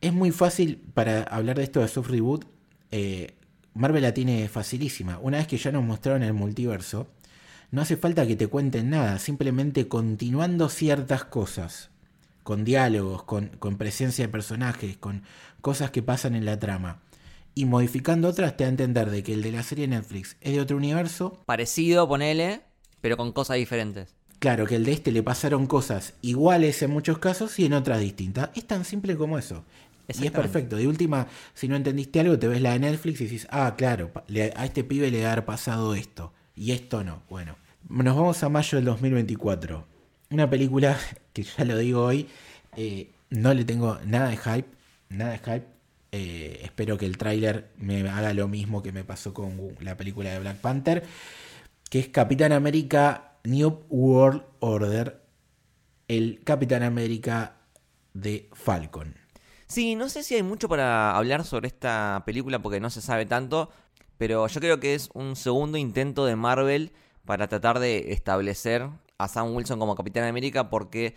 [0.00, 2.44] Es muy fácil para hablar de esto de soft reboot.
[2.90, 3.34] eh,
[3.74, 5.18] Marvel la tiene facilísima.
[5.20, 7.06] Una vez que ya nos mostraron el multiverso,
[7.70, 11.90] no hace falta que te cuenten nada, simplemente continuando ciertas cosas,
[12.42, 15.22] con diálogos, con, con presencia de personajes, con
[15.60, 17.02] cosas que pasan en la trama,
[17.58, 20.52] y modificando otras, te da a entender de que el de la serie Netflix es
[20.52, 22.60] de otro universo, Parecido, ponele,
[23.00, 24.14] pero con cosas diferentes.
[24.38, 27.98] Claro, que el de este le pasaron cosas iguales en muchos casos y en otras
[27.98, 28.50] distintas.
[28.54, 29.64] Es tan simple como eso.
[30.06, 30.76] Y es perfecto.
[30.76, 34.12] De última, si no entendiste algo, te ves la de Netflix y dices, ah, claro,
[34.54, 36.32] a este pibe le ha haber pasado esto.
[36.54, 37.24] Y esto no.
[37.28, 37.56] Bueno,
[37.88, 39.84] nos vamos a mayo del 2024.
[40.30, 40.96] Una película
[41.32, 42.28] que ya lo digo hoy,
[42.76, 44.68] eh, no le tengo nada de hype.
[45.08, 45.77] Nada de hype.
[46.10, 50.30] Eh, espero que el tráiler me haga lo mismo que me pasó con la película
[50.30, 51.04] de Black Panther
[51.88, 55.22] que es Capitán América New World Order,
[56.06, 57.56] el Capitán América
[58.12, 59.14] de Falcon.
[59.66, 63.26] Sí, no sé si hay mucho para hablar sobre esta película porque no se sabe
[63.26, 63.70] tanto,
[64.16, 66.92] pero yo creo que es un segundo intento de Marvel
[67.24, 71.16] para tratar de establecer a Sam Wilson como Capitán América porque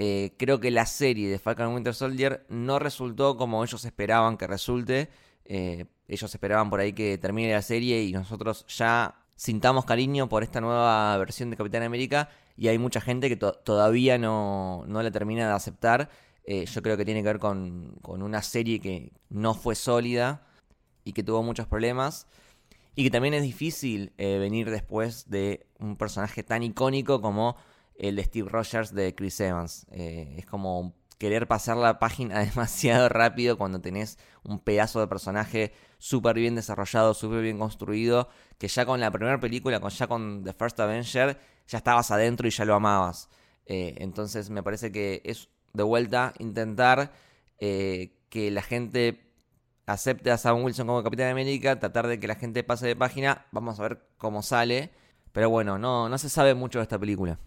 [0.00, 4.46] eh, creo que la serie de Falcon Winter Soldier no resultó como ellos esperaban que
[4.46, 5.08] resulte.
[5.44, 10.42] Eh, ellos esperaban por ahí que termine la serie y nosotros ya sintamos cariño por
[10.44, 15.02] esta nueva versión de Capitán América y hay mucha gente que to- todavía no, no
[15.02, 16.08] la termina de aceptar.
[16.44, 20.46] Eh, yo creo que tiene que ver con, con una serie que no fue sólida
[21.04, 22.26] y que tuvo muchos problemas.
[22.94, 27.56] Y que también es difícil venir después de un personaje tan icónico como
[27.98, 29.86] el de Steve Rogers de Chris Evans.
[29.90, 35.72] Eh, es como querer pasar la página demasiado rápido cuando tenés un pedazo de personaje
[35.98, 40.44] súper bien desarrollado, súper bien construido, que ya con la primera película, con, ya con
[40.44, 43.28] The First Avenger, ya estabas adentro y ya lo amabas.
[43.66, 47.12] Eh, entonces me parece que es de vuelta intentar
[47.58, 49.24] eh, que la gente
[49.86, 53.46] acepte a Sam Wilson como Capitán América, tratar de que la gente pase de página,
[53.52, 54.90] vamos a ver cómo sale.
[55.32, 57.38] Pero bueno, no, no se sabe mucho de esta película.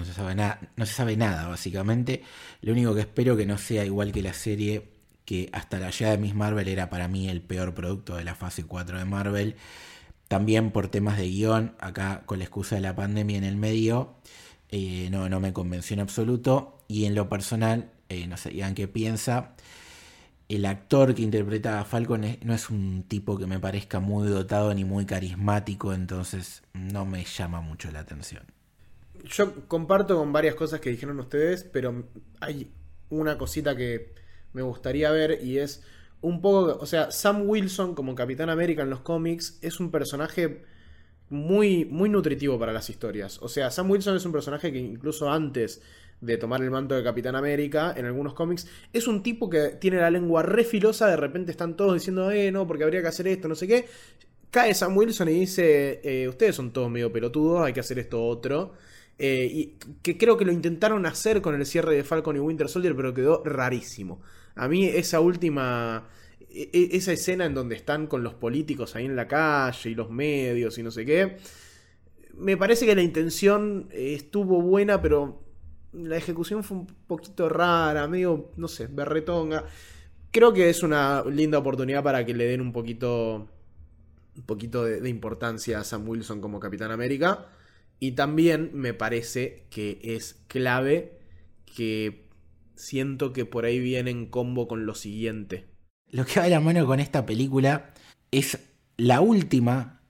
[0.00, 2.22] No se sabe nada, no se sabe nada, básicamente.
[2.62, 4.88] Lo único que espero que no sea igual que la serie,
[5.26, 8.34] que hasta la llegada de Miss Marvel era para mí el peor producto de la
[8.34, 9.56] fase 4 de Marvel.
[10.26, 14.14] También por temas de guion, acá con la excusa de la pandemia en el medio,
[14.70, 16.78] eh, no, no me convenció en absoluto.
[16.88, 19.54] Y en lo personal, eh, no sé, digan qué piensa.
[20.48, 24.72] El actor que interpreta a Falcon no es un tipo que me parezca muy dotado
[24.72, 28.59] ni muy carismático, entonces no me llama mucho la atención.
[29.24, 32.04] Yo comparto con varias cosas que dijeron ustedes, pero
[32.40, 32.72] hay
[33.08, 34.14] una cosita que
[34.52, 35.82] me gustaría ver y es
[36.20, 40.64] un poco, o sea, Sam Wilson como Capitán América en los cómics es un personaje
[41.28, 43.38] muy, muy nutritivo para las historias.
[43.40, 45.80] O sea, Sam Wilson es un personaje que incluso antes
[46.20, 49.98] de tomar el manto de Capitán América en algunos cómics, es un tipo que tiene
[49.98, 53.26] la lengua re filosa, de repente están todos diciendo, eh, no, porque habría que hacer
[53.28, 53.86] esto, no sé qué.
[54.50, 58.22] Cae Sam Wilson y dice, eh, ustedes son todos medio pelotudos, hay que hacer esto
[58.26, 58.74] otro.
[59.22, 59.66] Eh, y
[60.02, 63.12] que creo que lo intentaron hacer con el cierre de Falcon y Winter Soldier, pero
[63.12, 64.22] quedó rarísimo.
[64.54, 66.08] A mí esa última,
[66.50, 69.94] e- e- esa escena en donde están con los políticos ahí en la calle y
[69.94, 71.36] los medios y no sé qué,
[72.34, 75.42] me parece que la intención eh, estuvo buena, pero
[75.92, 79.64] la ejecución fue un poquito rara, medio, no sé, berretonga.
[80.30, 83.48] Creo que es una linda oportunidad para que le den un poquito,
[84.36, 87.48] un poquito de, de importancia a Sam Wilson como Capitán América.
[88.00, 91.18] Y también me parece que es clave
[91.66, 92.28] que
[92.74, 95.66] siento que por ahí viene en combo con lo siguiente.
[96.08, 97.92] Lo que va de la mano con esta película
[98.30, 98.58] es
[98.96, 100.00] la última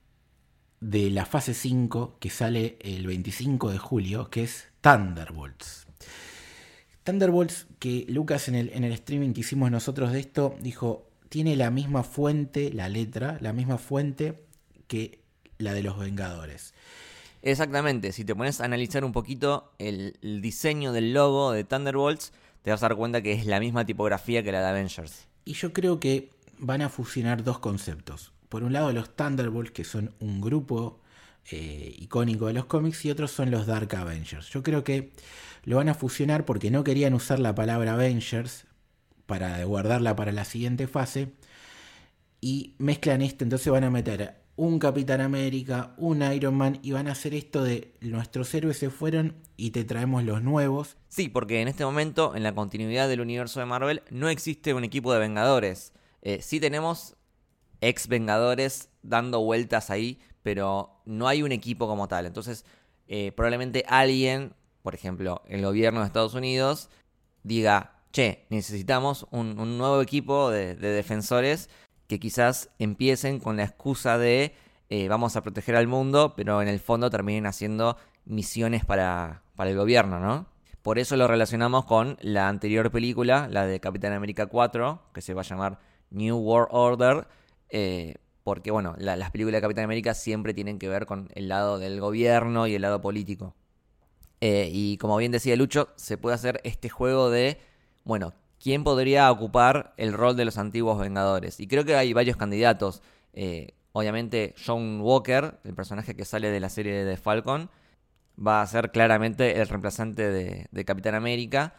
[0.79, 5.85] de la fase 5 que sale el 25 de julio, que es Thunderbolts.
[7.03, 11.55] Thunderbolts, que Lucas en el, en el streaming que hicimos nosotros de esto, dijo, tiene
[11.55, 14.45] la misma fuente, la letra, la misma fuente
[14.87, 15.19] que
[15.57, 16.73] la de los Vengadores.
[17.41, 22.69] Exactamente, si te pones a analizar un poquito el, diseño del logo de Thunderbolts, te
[22.69, 25.27] vas a dar cuenta que es la misma tipografía que la de Avengers.
[25.45, 28.31] Y yo creo que van a fusionar dos conceptos.
[28.49, 31.01] Por un lado los Thunderbolts, que son un grupo
[31.49, 34.49] eh, icónico de los cómics, y otros son los Dark Avengers.
[34.49, 35.11] Yo creo que
[35.63, 38.65] lo van a fusionar porque no querían usar la palabra Avengers
[39.25, 41.31] para guardarla para la siguiente fase.
[42.39, 47.07] Y mezclan esto, entonces van a meter un Capitán América, un Iron Man, y van
[47.07, 50.97] a hacer esto de nuestros héroes se fueron y te traemos los nuevos.
[51.09, 54.83] Sí, porque en este momento, en la continuidad del universo de Marvel, no existe un
[54.83, 55.93] equipo de Vengadores.
[56.21, 57.15] Eh, sí tenemos
[57.81, 62.27] ex Vengadores dando vueltas ahí, pero no hay un equipo como tal.
[62.27, 62.63] Entonces,
[63.07, 66.91] eh, probablemente alguien, por ejemplo, el gobierno de Estados Unidos,
[67.41, 71.67] diga, che, necesitamos un, nuevo equipo de defensores
[72.11, 74.53] que quizás empiecen con la excusa de
[74.89, 79.69] eh, vamos a proteger al mundo, pero en el fondo terminen haciendo misiones para, para
[79.69, 80.45] el gobierno, ¿no?
[80.81, 85.33] Por eso lo relacionamos con la anterior película, la de Capitán América 4, que se
[85.33, 85.79] va a llamar
[86.09, 87.27] New World Order,
[87.69, 91.47] eh, porque bueno, la- las películas de Capitán América siempre tienen que ver con el
[91.47, 93.55] lado del gobierno y el lado político.
[94.41, 97.61] Eh, y como bien decía Lucho, se puede hacer este juego de,
[98.03, 101.59] bueno, ¿quién podría ocupar el rol de los antiguos Vengadores?
[101.59, 103.01] Y creo que hay varios candidatos.
[103.33, 107.69] Eh, obviamente John Walker, el personaje que sale de la serie de Falcon,
[108.35, 111.75] va a ser claramente el reemplazante de, Capitán América.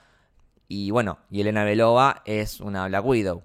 [0.68, 3.44] Y bueno, y Elena Belova es una Black Widow.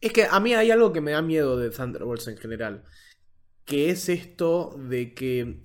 [0.00, 2.84] Es que a mí hay algo que me da miedo de Thunderbolts en general.
[3.64, 5.60] Que es esto de que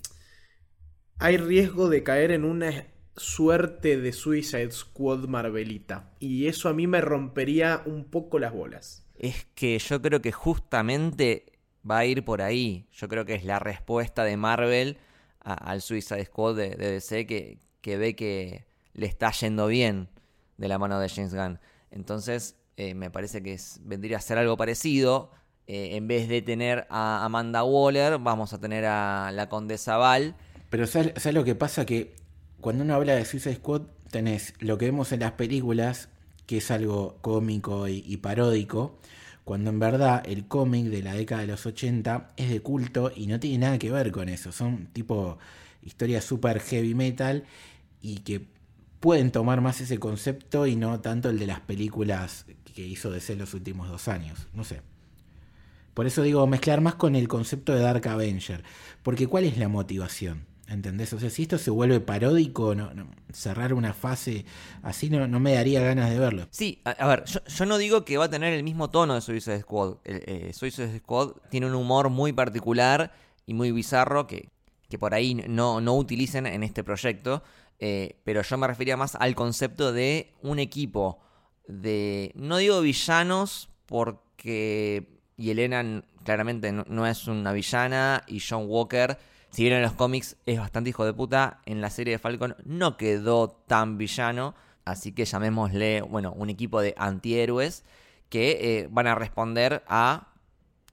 [1.19, 6.11] hay riesgo de caer en una suerte de Suicide Squad Marvelita.
[6.19, 9.05] Y eso a mí me rompería un poco las bolas.
[9.17, 11.45] Es que yo creo que justamente
[11.89, 12.87] va a ir por ahí.
[12.91, 14.97] Yo creo que es la respuesta de Marvel
[15.41, 20.09] a- al Suicide Squad de, de DC que, que ve que le está yendo bien
[20.57, 21.59] de la mano de James Gunn.
[21.91, 25.31] Entonces, eh, me parece que es- vendría a ser algo parecido.
[25.67, 30.35] Eh, en vez de tener a Amanda Waller, vamos a tener a la Condesa Val.
[30.69, 31.85] Pero ¿sabes, sabes lo que pasa?
[31.85, 32.15] Que
[32.63, 36.07] cuando uno habla de Suicide Squad, tenés lo que vemos en las películas,
[36.45, 38.97] que es algo cómico y, paródico,
[39.43, 43.27] cuando en verdad el cómic de la década de los 80 es de culto y
[43.27, 44.53] no tiene nada que ver con eso.
[44.53, 45.37] Son tipo
[45.81, 47.43] historias super heavy metal
[48.01, 48.47] y que
[49.01, 53.35] pueden tomar más ese concepto y no tanto el de las películas que hizo DC
[53.35, 54.47] los últimos dos años.
[54.53, 54.79] No sé.
[55.93, 58.63] Por eso digo, mezclar más con el concepto de Dark Avenger.
[59.03, 60.52] Porque ¿cuál es la motivación?
[60.67, 61.11] ¿Entendés?
[61.13, 62.89] O sea, si esto se vuelve paródico, no,
[63.31, 64.45] cerrar una fase
[64.81, 66.47] así no, no me daría ganas de verlo.
[66.51, 69.59] Sí, a, ver, yo, no digo que va a tener el mismo tono de Suicide
[69.61, 69.97] Squad.
[70.05, 73.11] Eh, Suicide Squad tiene un humor muy particular
[73.45, 74.49] y muy bizarro que,
[74.89, 77.43] que por ahí no, no utilicen en este proyecto.
[77.79, 81.19] eh, pero yo me refería más al concepto de un equipo
[81.67, 89.17] de, no digo villanos, porque Yelena claramente no, no es una villana y John Walker
[89.53, 92.55] si bien en los cómics es bastante hijo de puta, en la serie de Falcon
[92.65, 94.55] no quedó tan villano.
[94.83, 97.85] Así que llamémosle, bueno, un equipo de antihéroes
[98.29, 100.33] que eh, van a responder a,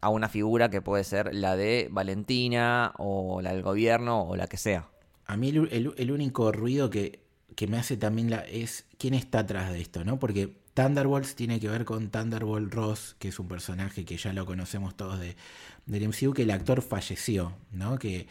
[0.03, 4.47] a una figura que puede ser la de Valentina o la del gobierno o la
[4.47, 4.91] que sea.
[5.25, 7.25] A mí el, único ruido que,
[7.57, 10.19] que me hace también la, es quién está atrás de esto, ¿no?
[10.19, 14.45] Porque Thunderbolts tiene que ver con Thunderbolt Ross, que es un personaje que ya lo
[14.45, 15.37] conocemos todos de,
[15.87, 17.99] del MCU, que el actor falleció, ¿no?
[17.99, 18.27] Que,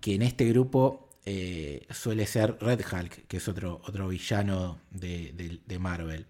[0.00, 5.60] que en este grupo eh, suele ser Red Hulk, que es otro, otro villano de,
[5.66, 6.26] de- Marvel.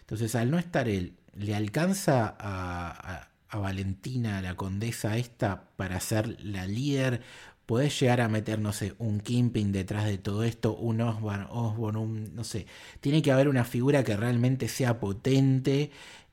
[0.00, 6.00] Entonces, al no estar él, ¿le alcanza a, a- a Valentina, la condesa esta, para
[6.00, 7.22] ser la líder?
[7.66, 10.74] ¿Podés llegar a meter, no sé, un Kimping detrás de todo esto?
[10.76, 12.66] Un Osborn, Osborn, un, no sé.
[13.00, 15.90] Tiene que haber una figura que realmente sea potente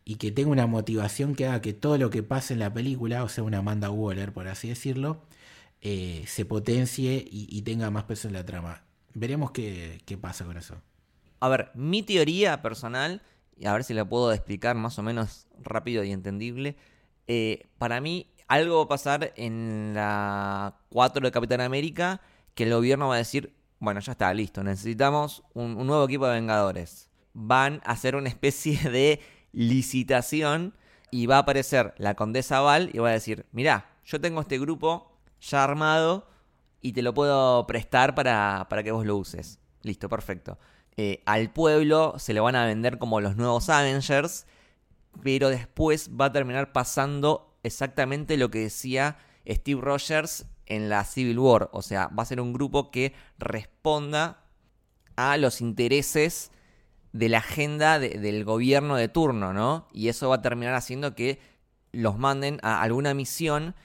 [0.10, 3.24] y que tenga una motivación que haga que todo lo que pase en la película,
[3.24, 5.22] o sea, una Amanda Waller, por así decirlo,
[5.82, 8.82] eh, se potencie y, tenga más peso en la trama.
[9.14, 10.82] Veremos qué, qué pasa con eso.
[11.40, 13.22] A ver, mi teoría personal,
[13.56, 16.76] y a ver si la puedo explicar más o menos rápido y entendible.
[17.28, 22.20] eh, para mí, algo va a pasar en la 4 de Capitán América
[22.56, 26.26] que el gobierno va a decir: Bueno, ya está, listo, necesitamos un, un nuevo equipo
[26.26, 27.12] de Vengadores.
[27.34, 29.20] Van a hacer una especie de
[29.52, 30.74] licitación
[31.12, 34.60] y va a aparecer la Condesa Val y va a decir: Mirá, yo tengo este
[34.60, 35.12] grupo
[35.42, 36.28] ya armado
[36.82, 39.60] y te lo puedo prestar para, para que vos lo uses.
[39.82, 40.58] Listo, perfecto.
[40.98, 44.46] Eh, al pueblo se lo van a vender como los nuevos Avengers,
[45.24, 49.18] pero después va a terminar pasando exactamente lo que decía
[49.48, 51.70] Steve Rogers en la Civil War.
[51.72, 54.44] O sea, va a ser un grupo que responda
[55.16, 56.52] a los intereses
[57.14, 59.88] de la agenda de- del gobierno de turno, ¿no?
[59.94, 61.40] Y eso va a terminar haciendo que
[61.92, 63.76] los manden a alguna misión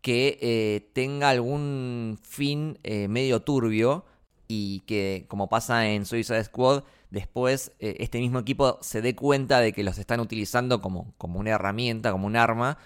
[0.00, 4.04] que eh, tenga algún fin eh, medio turbio
[4.48, 9.60] y que, como pasa en Suicide Squad, después eh, este mismo equipo se dé cuenta
[9.60, 12.78] de que los están utilizando como, como una herramienta, como un arma,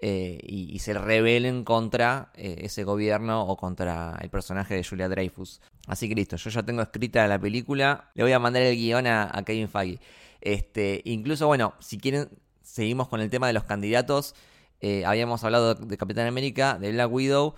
[0.00, 5.62] eh, y, se rebelen contra eh, ese gobierno o contra el personaje de Julia Dreyfus.
[5.86, 9.06] Así que listo, yo ya tengo escrita la película, le voy a mandar el guion
[9.06, 10.00] a, Kevin Feige.
[10.40, 12.28] Este, incluso, bueno, si quieren,
[12.62, 14.34] seguimos con el tema de los candidatos.
[14.80, 17.54] Eh, habíamos hablado de Capitán América, de Black Widow.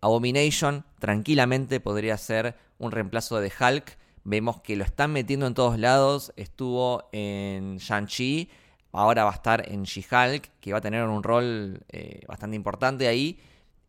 [0.00, 3.98] Abomination tranquilamente podría ser un reemplazo de Hulk.
[4.24, 6.32] Vemos que lo están metiendo en todos lados.
[6.34, 8.48] Estuvo en Shang-Chi.
[8.96, 13.08] Ahora va a estar en She-Hulk, que va a tener un rol eh, bastante importante
[13.08, 13.38] ahí.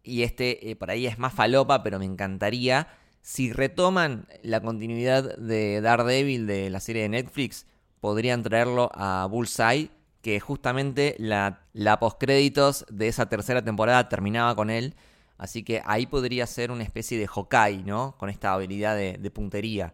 [0.03, 2.87] Y este eh, por ahí es más falopa, pero me encantaría.
[3.21, 7.65] Si retoman la continuidad de Daredevil de la serie de Netflix,
[7.99, 9.89] podrían traerlo a Bullseye,
[10.21, 14.95] que justamente la, la postcréditos de esa tercera temporada terminaba con él.
[15.37, 18.15] Así que ahí podría ser una especie de Hawkeye, ¿no?
[18.17, 19.93] Con esta habilidad de, puntería.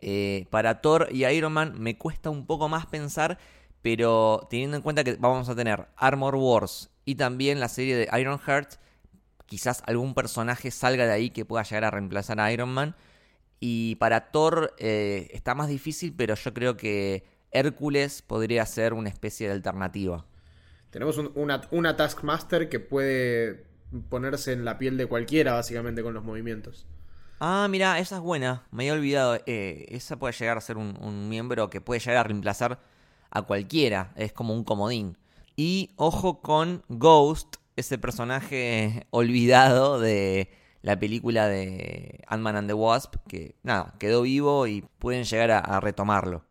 [0.00, 3.38] Eh, para Thor y Iron Man me cuesta un poco más pensar,
[3.84, 8.08] pero teniendo en cuenta que vamos a tener Armor Wars y también la serie de
[8.18, 8.76] Iron Heart,
[9.44, 12.96] quizás algún personaje salga de ahí que pueda llegar a reemplazar a Iron Man.
[13.60, 19.10] Y para Thor eh, está más difícil, pero yo creo que Hércules podría ser una
[19.10, 20.24] especie de alternativa.
[20.88, 23.66] Tenemos un- una, una Taskmaster que puede
[24.08, 26.86] ponerse en la piel de cualquiera, básicamente, con los movimientos.
[27.38, 28.66] Ah, mira, esa es buena.
[28.70, 29.38] Me había olvidado.
[29.46, 32.78] Eh, esa puede llegar a ser un, un miembro que puede llegar a reemplazar
[33.34, 34.12] a cualquiera.
[34.16, 35.18] Es como un comodín.
[35.56, 40.50] Y ojo con Ghost, ese personaje olvidado de
[40.82, 45.80] la película de Ant-Man and the Wasp, que nada, quedó vivo y pueden llegar a,
[45.80, 46.44] retomarlo.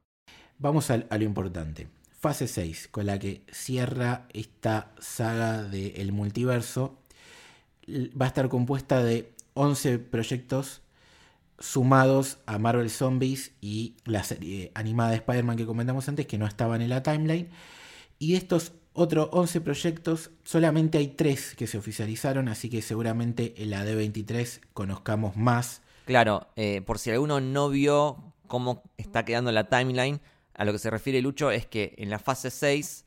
[0.58, 1.88] Vamos a, lo importante.
[2.12, 6.98] Fase 6, con la que cierra esta saga del multiverso,
[7.86, 10.82] l- va a estar compuesta de 11 proyectos
[11.60, 16.46] sumados a Marvel Zombies y la serie animada de Spider-Man que comentamos antes, que no
[16.46, 17.50] estaban en la timeline.
[18.20, 23.72] Y estos otros 11 proyectos, solamente hay 3 que se oficializaron, así que seguramente en
[23.72, 25.82] la D23 conozcamos más.
[26.06, 30.22] Claro, eh, por si alguno no vio cómo está quedando la timeline,
[30.54, 33.06] a lo que se refiere Lucho es que en la fase 6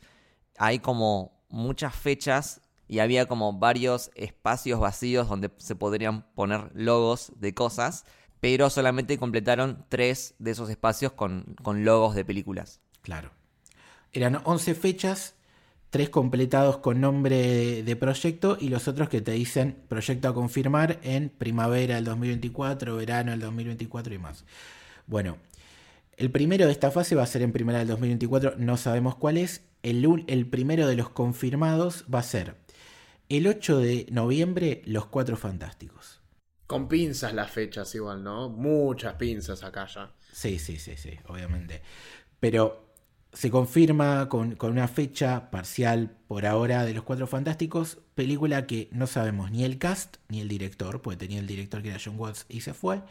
[0.59, 7.33] hay como muchas fechas y había como varios espacios vacíos donde se podrían poner logos
[7.37, 8.05] de cosas,
[8.41, 12.81] pero solamente completaron tres de esos espacios con, con logos de películas.
[13.03, 13.31] Claro.
[14.13, 15.35] Eran 11 fechas,
[15.91, 20.99] 3 completados con nombre de, proyecto y los otros que te dicen proyecto a confirmar
[21.03, 24.45] en primavera del 2024, verano del 2024 y más.
[25.07, 25.39] Bueno,
[26.17, 29.37] el primero de esta fase va a ser en primavera del 2024, no sabemos cuál
[29.37, 29.63] es.
[29.83, 32.57] El, el primero de los confirmados va a ser
[33.29, 36.21] El 8 de noviembre, Los Cuatro Fantásticos.
[36.67, 38.49] Con pinzas las fechas igual, ¿no?
[38.49, 40.11] Muchas pinzas acá ya.
[40.33, 41.83] Sí, sí, sí, sí, obviamente.
[42.41, 42.87] Pero
[43.33, 48.89] se confirma con, con, una fecha parcial por ahora de Los Cuatro Fantásticos, película que
[48.93, 52.19] no sabemos ni el cast ni el director, porque tenía el director que era John
[52.19, 53.03] Watts y se fue,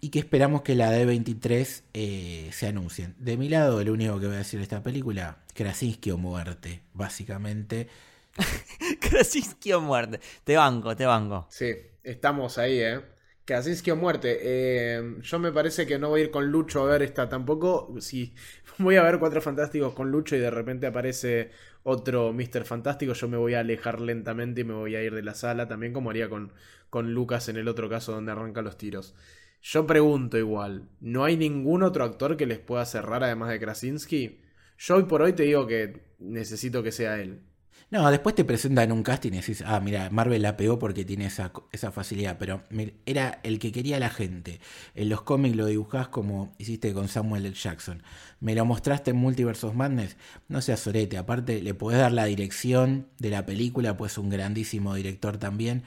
[0.00, 3.14] y que esperamos que la D23 eh, se anuncien.
[3.18, 6.82] De mi lado, lo único que voy a decir de esta película, Krasinski o muerte,
[6.94, 7.88] básicamente.
[9.00, 11.46] Krasinski o muerte, te banco, te banco.
[11.50, 11.74] Sí,
[12.10, 13.00] estamos ahí, ¿eh?
[13.44, 14.38] Krasinski o muerte.
[14.42, 17.94] Eh, yo me parece que no voy a ir con Lucho a ver esta tampoco.
[18.00, 18.34] Si
[18.78, 21.50] voy a ver Cuatro Fantásticos con Lucho y de repente aparece
[21.82, 22.64] otro Mr.
[22.64, 25.68] Fantástico, yo me voy a alejar lentamente y me voy a ir de la sala,
[25.68, 26.52] también como haría con,
[26.90, 29.14] con Lucas en el otro caso donde arranca los tiros.
[29.62, 34.40] Yo pregunto igual, ¿no hay ningún otro actor que les pueda cerrar además de Krasinski?
[34.78, 37.47] Yo hoy por hoy te digo que necesito que sea él.
[37.90, 41.24] No, después te presentan un casting y decís, ah, mira, Marvel la pegó porque tiene
[41.24, 42.62] esa, esa facilidad, pero
[43.06, 44.60] era el que quería la gente.
[44.94, 47.54] En los cómics lo dibujás como hiciste con Samuel L.
[47.54, 48.02] Jackson.
[48.40, 52.26] Me lo mostraste en Multiverse of Madness, no seas sorete, aparte le podés dar la
[52.26, 55.82] dirección de la película, pues un grandísimo director también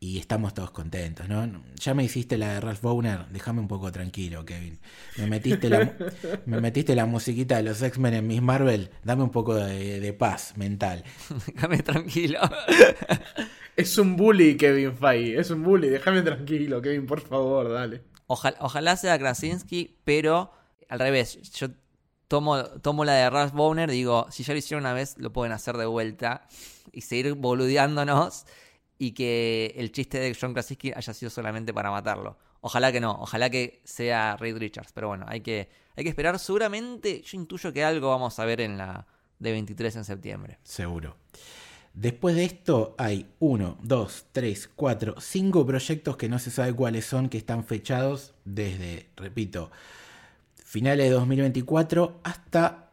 [0.00, 1.62] y estamos todos contentos, ¿no?
[1.76, 4.78] Ya me hiciste la de Ralph Bowner, déjame un poco tranquilo, Kevin.
[5.16, 5.92] Me metiste la,
[6.46, 10.56] me metiste la musiquita de los X-Men en Miss Marvel, dame un poco de, paz
[10.56, 11.02] mental.
[11.54, 12.40] déjame tranquilo.
[13.76, 18.02] es un bully, Kevin Feige, es un bully, déjame tranquilo, Kevin, por favor, dale.
[18.28, 20.52] Ojalá, ojalá sea Krasinski, pero
[20.88, 21.68] al revés, yo
[22.28, 25.52] tomo, tomo la de Ralph Bowner, digo, si ya lo hicieron una vez, lo pueden
[25.52, 26.46] hacer de vuelta
[26.92, 28.46] y seguir boludeándonos
[28.98, 32.36] y que el chiste de John Krasinski haya sido solamente para matarlo.
[32.60, 36.38] Ojalá que no, ojalá que sea Reed Richards, pero bueno, hay que, hay que esperar.
[36.38, 39.06] Seguramente yo intuyo que algo vamos a ver en la
[39.38, 40.58] de 23 en septiembre.
[40.64, 41.16] Seguro.
[41.94, 47.06] Después de esto hay 1, 2, 3, 4, 5 proyectos que no se sabe cuáles
[47.06, 49.70] son, que están fechados desde, repito,
[50.54, 52.90] finales de 2024 hasta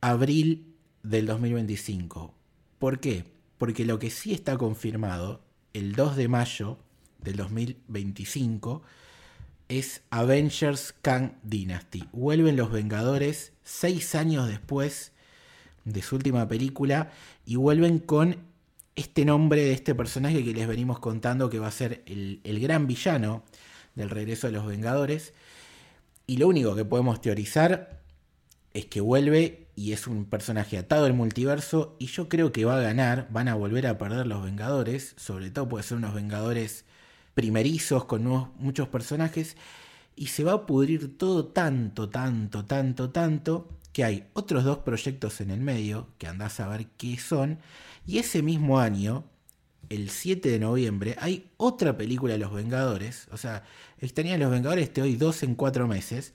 [0.00, 2.34] abril del 2025.
[2.78, 3.24] ¿Por qué?
[3.60, 5.42] Porque lo que sí está confirmado,
[5.74, 6.78] el 2 de mayo
[7.18, 8.80] del 2025,
[9.68, 12.08] es Avengers Kang Dynasty.
[12.10, 15.12] Vuelven los Vengadores seis años después
[15.84, 17.10] de su última película
[17.44, 18.38] y vuelven con
[18.96, 22.60] este nombre de este personaje que les venimos contando que va a ser el, el
[22.60, 23.44] gran villano
[23.94, 25.34] del regreso de los Vengadores.
[26.26, 28.00] Y lo único que podemos teorizar
[28.72, 32.76] es que vuelve y es un personaje atado al multiverso y yo creo que va
[32.76, 36.84] a ganar, van a volver a perder los Vengadores, sobre todo puede ser unos Vengadores
[37.34, 38.24] primerizos con
[38.58, 39.56] muchos personajes
[40.16, 45.40] y se va a pudrir todo tanto, tanto, tanto, tanto que hay otros dos proyectos
[45.40, 47.58] en el medio que andás a ver qué son
[48.06, 49.24] y ese mismo año
[49.88, 53.64] el 7 de noviembre hay otra película de los Vengadores, o sea,
[54.00, 56.32] de los Vengadores te doy dos en cuatro meses,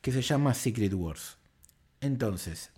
[0.00, 1.38] que se llama Secret Wars.
[2.04, 2.70] Entonces,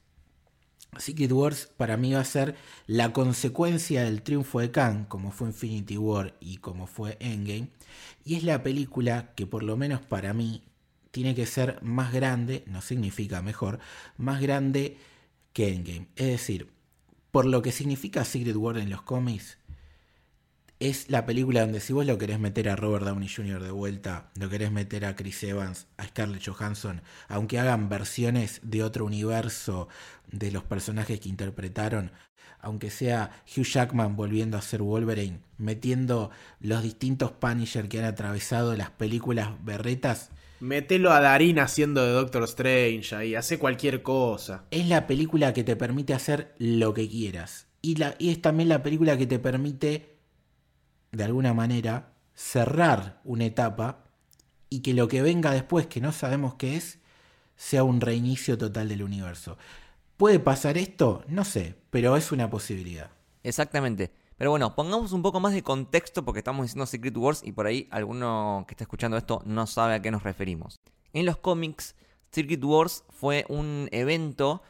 [0.98, 2.55] Secret Wars para mí va a ser
[2.86, 7.70] la consecuencia del triunfo de Kang, como fue Infinity War y como fue Endgame.
[8.24, 10.62] Y es la película que por lo menos para mí
[11.11, 13.81] tiene que ser más grande, no significa mejor,
[14.16, 14.97] más grande
[15.53, 16.07] que Endgame.
[16.15, 16.70] Es decir,
[17.32, 19.59] por lo que significa Secret War en los cómics,
[20.78, 23.62] es la película donde si vos lo querés meter a Robert Downey Jr.
[23.62, 28.82] de vuelta, lo querés meter a Chris Evans, a Scarlett Johansson, aunque hagan versiones de
[28.82, 29.89] otro universo
[30.31, 32.12] de los personajes que interpretaron,
[32.61, 36.31] aunque sea Hugh Jackman volviendo a ser Wolverine, metiendo
[36.61, 40.31] los distintos Punisher que han atravesado las películas berretas.
[40.61, 44.65] Metelo a Darín haciendo de Doctor Strange ahí, hace cualquier cosa.
[44.70, 47.66] Es la película que te permite hacer lo que quieras.
[47.82, 50.15] Y, la, y es también la película que te permite
[51.16, 54.05] de alguna manera, cerrar una etapa
[54.68, 56.98] y que lo que venga después, que no sabemos qué es,
[57.56, 59.56] sea un reinicio total del universo.
[60.16, 61.24] ¿Puede pasar esto?
[61.28, 63.10] No sé, pero es una posibilidad.
[63.43, 64.12] Exactamente.
[64.36, 67.66] Pero bueno, pongamos un poco más de contexto porque estamos diciendo Secret Wars y por
[67.66, 70.76] ahí alguno que está escuchando esto no sabe a qué nos referimos.
[71.14, 71.94] En los cómics,
[72.30, 74.62] Secret Wars fue un evento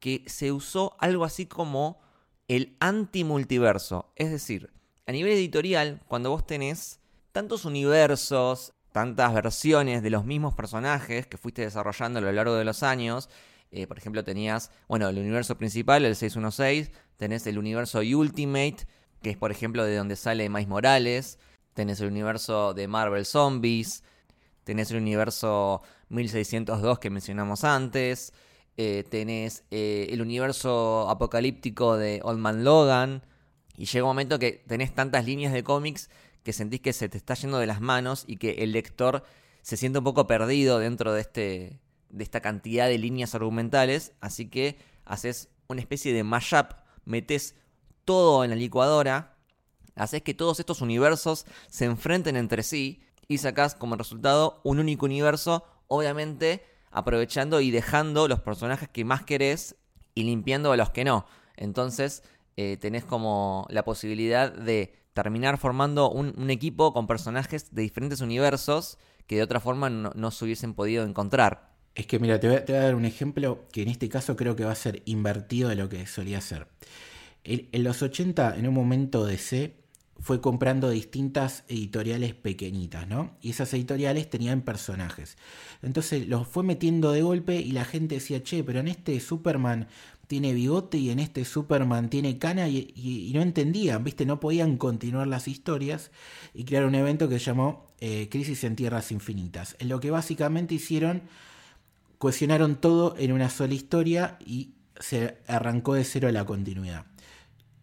[0.00, 2.00] que se usó algo así como
[2.48, 4.12] el anti-multiverso.
[4.16, 4.72] Es decir,
[5.12, 6.98] a nivel editorial, cuando vos tenés
[7.32, 12.64] tantos universos, tantas versiones de los mismos personajes que fuiste desarrollando a lo largo de
[12.64, 13.28] los años,
[13.72, 18.86] eh, por ejemplo, tenías, bueno, el universo principal, el 616, tenés el universo Ultimate,
[19.20, 21.38] que es, por ejemplo, de donde sale Miles Morales,
[21.74, 24.04] tenés el universo de Marvel Zombies,
[24.64, 28.32] tenés el universo 1602 que mencionamos antes,
[28.78, 33.22] eh, tenés eh, el universo apocalíptico de Old Man Logan,
[33.82, 36.08] Y llega un momento que tenés tantas líneas de cómics
[36.44, 39.24] que sentís que se te está yendo de las manos y que el lector
[39.62, 44.12] se siente un poco perdido dentro de, este, de esta cantidad de líneas argumentales.
[44.20, 46.74] Así que haces una especie de mashup,
[47.06, 47.56] metes
[48.04, 49.36] todo en la licuadora,
[49.96, 55.06] haces que todos estos universos se enfrenten entre sí y sacás como resultado un único
[55.06, 59.74] universo, obviamente aprovechando y dejando los personajes que más querés
[60.14, 61.26] y limpiando a los que no.
[61.56, 62.22] Entonces
[62.56, 68.98] eh, tenés como la posibilidad de terminar formando un, equipo con personajes de diferentes universos
[69.26, 71.72] que de otra forma no, se hubiesen podido encontrar.
[71.94, 74.64] Es que mira, te voy, a, dar un ejemplo que en este caso creo que
[74.64, 76.66] va a ser invertido de lo que solía ser.
[77.44, 79.82] En, en los 80, en un momento de C,
[80.22, 83.36] fue comprando distintas editoriales pequeñitas, ¿no?
[83.40, 85.36] Y esas editoriales tenían personajes.
[85.82, 89.88] Entonces los fue metiendo de golpe y la gente decía, che, pero en este Superman
[90.32, 94.24] tiene bigote y en este Superman tiene cana y, no entendían, ¿viste?
[94.24, 96.10] No podían continuar las historias
[96.54, 100.10] y crearon un evento que se llamó eh, Crisis en Tierras Infinitas, en lo que
[100.10, 101.24] básicamente hicieron,
[102.16, 107.04] cohesionaron todo en una sola historia y se arrancó de cero la continuidad.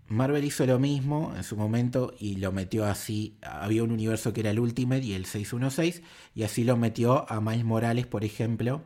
[0.07, 3.37] Marvel hizo lo mismo en su momento y lo metió así.
[3.43, 6.01] Había un universo que era el Ultimate y el 616,
[6.33, 8.81] y así lo metió a Miles Morales, por ejemplo,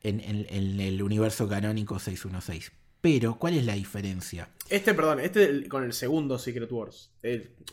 [0.00, 2.70] en, el universo canónico 616.
[3.00, 4.48] Pero, ¿cuál es la diferencia?
[4.68, 7.10] Este, perdón, este con el segundo Secret Wars.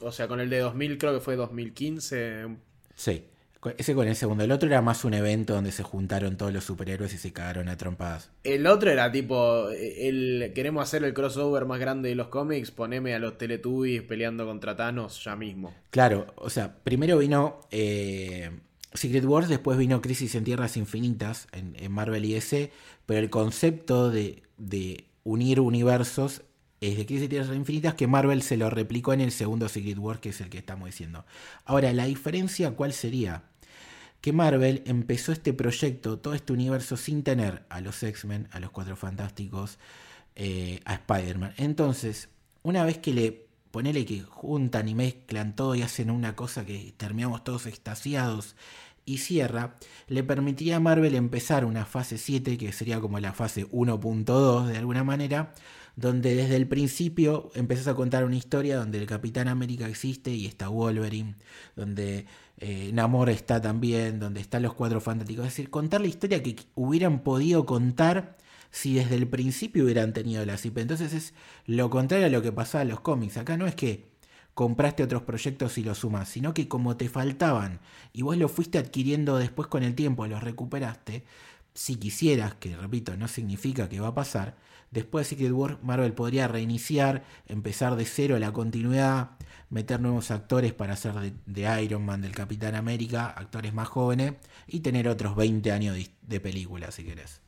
[0.01, 2.47] o sea, con el de 2000, creo que fue 2015.
[2.95, 3.23] Sí.
[3.77, 4.43] Ese con el segundo.
[4.43, 7.69] El otro era más un evento donde se juntaron todos los superhéroes y se cagaron
[7.69, 8.29] a trompadas.
[8.43, 13.13] El otro era tipo, el, queremos hacer el crossover más grande de los cómics, poneme
[13.13, 15.73] a los Teletubbies peleando contra Thanos ya mismo.
[15.89, 18.51] Claro, o sea, primero vino eh,
[18.93, 22.71] Secret Wars, después vino Crisis en Tierras Infinitas en, Marvel y DC,
[23.05, 26.43] pero el concepto de, de unir universos
[26.79, 29.97] es de Crisis en Tierras Infinitas que Marvel se lo replicó en el segundo Secret
[29.97, 31.25] Wars, que es el que estamos diciendo.
[31.65, 33.43] Ahora, la diferencia, ¿cuál sería?
[34.21, 38.71] que Marvel empezó este proyecto, todo este universo, sin tener a los X-Men, a los
[38.71, 39.77] Cuatro Fantásticos,
[40.35, 41.53] eh, a Spider-Man.
[41.57, 42.29] Entonces,
[42.63, 46.93] una vez que le ponele que juntan y mezclan todo y hacen una cosa que
[46.97, 48.55] terminamos todos extasiados
[49.07, 49.77] y cierra,
[50.07, 54.77] le permitiría a Marvel empezar una fase 7, que sería como la fase 1.2 de
[54.77, 55.53] alguna manera,
[55.95, 60.45] donde desde el principio empezás a contar una historia donde el Capitán América existe y
[60.45, 61.35] está Wolverine,
[61.75, 62.25] donde
[62.57, 65.45] eh, Namor está también, donde están los cuatro fantásticos.
[65.45, 68.35] Es decir, contar la historia que hubieran podido contar
[68.71, 70.79] si desde el principio hubieran tenido la CIP.
[70.79, 71.33] Entonces es
[71.65, 73.37] lo contrario a lo que pasaba en los cómics.
[73.37, 74.16] Acá no es que
[74.57, 77.79] compraste otros proyectos y los sumas, sino que como te faltaban
[78.11, 81.23] y vos los fuiste adquiriendo después con el tiempo, los recuperaste,
[81.75, 84.57] si quisieras, que repito, no significa que va a pasar,
[84.89, 89.37] después de Secret War Marvel podría reiniciar, empezar de cero la continuidad,
[89.69, 91.13] meter nuevos actores para hacer
[91.45, 94.33] de, Iron Man, del Capitán América, actores más jóvenes,
[94.65, 97.41] y tener otros 20 años de, de película, si querés.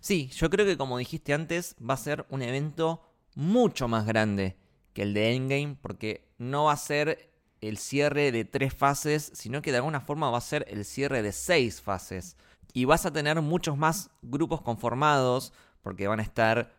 [0.00, 3.00] Sí, yo creo que como dijiste antes, va a ser un evento
[3.34, 4.59] mucho más grande
[4.92, 7.30] que el de Endgame, porque no va a ser
[7.60, 11.22] el cierre de tres fases, sino que de alguna forma va a ser el cierre
[11.22, 12.36] de seis fases
[12.72, 15.52] y vas a tener muchos más grupos conformados,
[15.82, 16.72] porque van a estar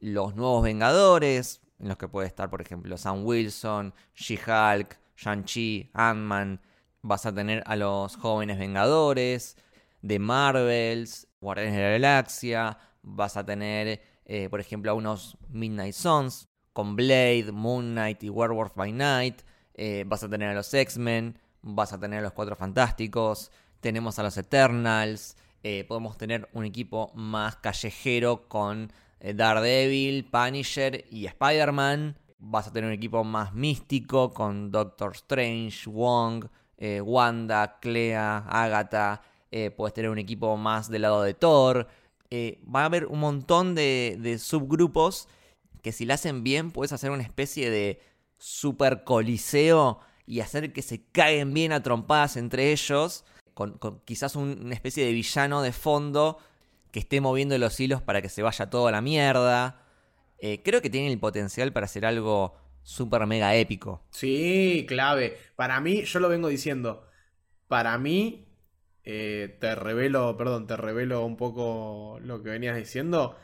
[0.00, 6.60] los nuevos Vengadores, en los que puede estar, por ejemplo, Sam Wilson, She-Hulk, Shang-Chi, Ant-Man.
[7.02, 9.56] Vas a tener a los jóvenes Vengadores,
[10.02, 12.78] de Marvels, Guardianes de la Galaxia.
[13.02, 18.28] Vas a tener, eh, por ejemplo, a unos Midnight Suns, con Blade, Moon Knight y
[18.28, 19.40] Werewolf by Night.
[19.72, 23.50] Eh, vas a tener a los X-Men, vas a tener a los Cuatro Fantásticos
[23.80, 31.06] tenemos a los Eternals, eh, podemos tener un equipo más callejero con eh, Daredevil, Punisher
[31.10, 32.18] y Spider-Man.
[32.40, 36.44] Vas a tener un equipo más místico con Doctor Strange, Wong,
[36.78, 39.22] Wanda, Clea, Agatha.
[39.78, 41.88] puedes tener un equipo más del lado de Thor.
[42.30, 45.26] va a haber un montón de subgrupos
[45.86, 48.00] que si lo hacen bien puedes hacer una especie de
[48.38, 54.74] super coliseo y hacer que se caigan bien a trompadas entre ellos con, quizás una
[54.74, 56.38] especie de villano de fondo
[56.90, 59.80] que esté moviendo los hilos para que se vaya todo a la mierda.
[60.38, 64.02] Eh, creo que tiene el potencial para hacer algo súper mega épico.
[64.10, 65.38] Sí, clave.
[65.54, 67.06] Para mí, yo lo vengo diciendo.
[67.68, 68.48] Para mí,
[69.04, 73.36] eh, te revelo, perdón, te revelo un poco lo que venías diciendo.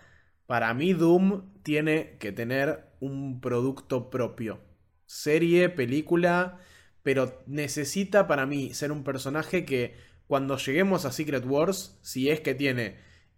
[0.46, 4.60] Para mí, Doom tiene que tener un producto propio.
[5.06, 6.60] Serie, película
[7.02, 9.96] pero necesita para mí ser un personaje que
[10.26, 12.96] cuando lleguemos a Secret Wars, si es que tiene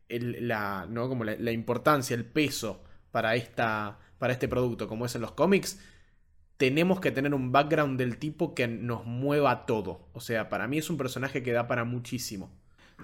[0.09, 1.09] la, ¿no?
[1.09, 5.81] como la, importancia, el peso para, esta, para este producto, como es en los cómics,
[6.57, 10.09] tenemos que tener un background del tipo que nos mueva todo.
[10.13, 12.53] O sea, para mí es un personaje que da para muchísimo.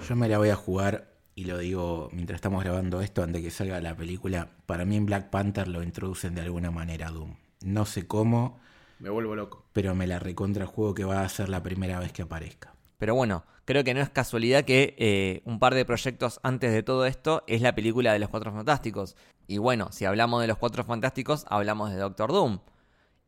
[0.08, 1.09] Yo me la voy a jugar
[1.40, 4.50] y lo digo mientras estamos grabando esto, antes de que salga la película.
[4.66, 7.34] Para mí en Black Panther lo introducen de alguna manera a Doom.
[7.62, 8.60] No sé cómo,
[8.98, 9.64] Me vuelvo loco.
[9.72, 12.74] pero me la recontra juego que va a ser la primera vez que aparezca.
[12.98, 16.82] Pero bueno, creo que no es casualidad que eh, un par de proyectos antes de
[16.82, 19.16] todo esto es la película de los Cuatro Fantásticos.
[19.46, 22.58] Y bueno, si hablamos de los Cuatro Fantásticos, hablamos de Doctor Doom.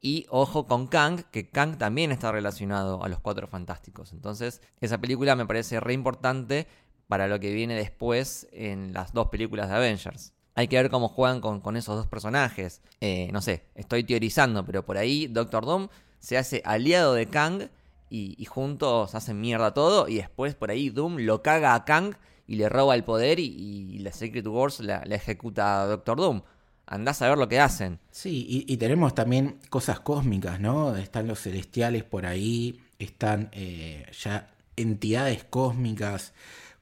[0.02, 4.12] Y ojo con Kang, que Kang también está relacionado a los Cuatro Fantásticos.
[4.12, 6.66] Entonces, esa película me parece re importante
[7.12, 10.32] para lo que viene después en las dos películas de Avengers.
[10.55, 12.80] Hay que ver cómo juegan con, esos dos personajes.
[13.02, 15.89] Eh, no sé, estoy teorizando, pero por ahí Doctor Doom
[16.20, 17.68] se hace aliado de Kang
[18.09, 20.09] y, juntos hacen mierda todo.
[20.09, 22.14] Y después por ahí Doom lo caga a Kang
[22.47, 26.40] y le roba el poder y, la Secret Wars la, la ejecuta a Doctor Doom.
[26.86, 27.98] Andás a ver lo que hacen.
[28.10, 30.97] Sí, y, y tenemos también cosas cósmicas, ¿no?
[30.97, 36.32] Están los celestiales por ahí, están eh, ya entidades cósmicas,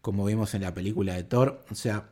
[0.00, 1.64] como vimos en la película de Thor.
[1.70, 2.10] O sea,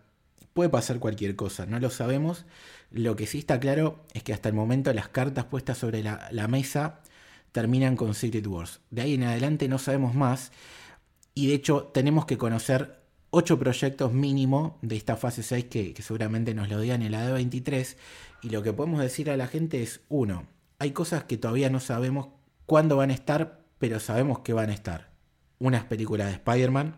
[0.53, 2.45] puede pasar cualquier cosa, no lo sabemos.
[2.91, 6.49] Lo que sí está claro es que hasta el momento las cartas puestas sobre la,
[6.49, 7.01] mesa
[7.53, 8.81] terminan con Secret Wars.
[8.91, 10.53] De ahí en adelante no sabemos más.
[11.35, 12.99] Y de hecho tenemos que conocer
[13.31, 17.29] ocho proyectos mínimo de esta fase 6 que, que seguramente nos lo digan en la
[17.31, 17.97] D23.
[18.43, 20.47] Y lo que podemos decir a la gente es, uno,
[20.79, 22.29] hay cosas que todavía no sabemos
[22.67, 25.11] cuándo van a estar, pero sabemos que van a estar.
[25.59, 26.97] Unas películas de Spider-Man,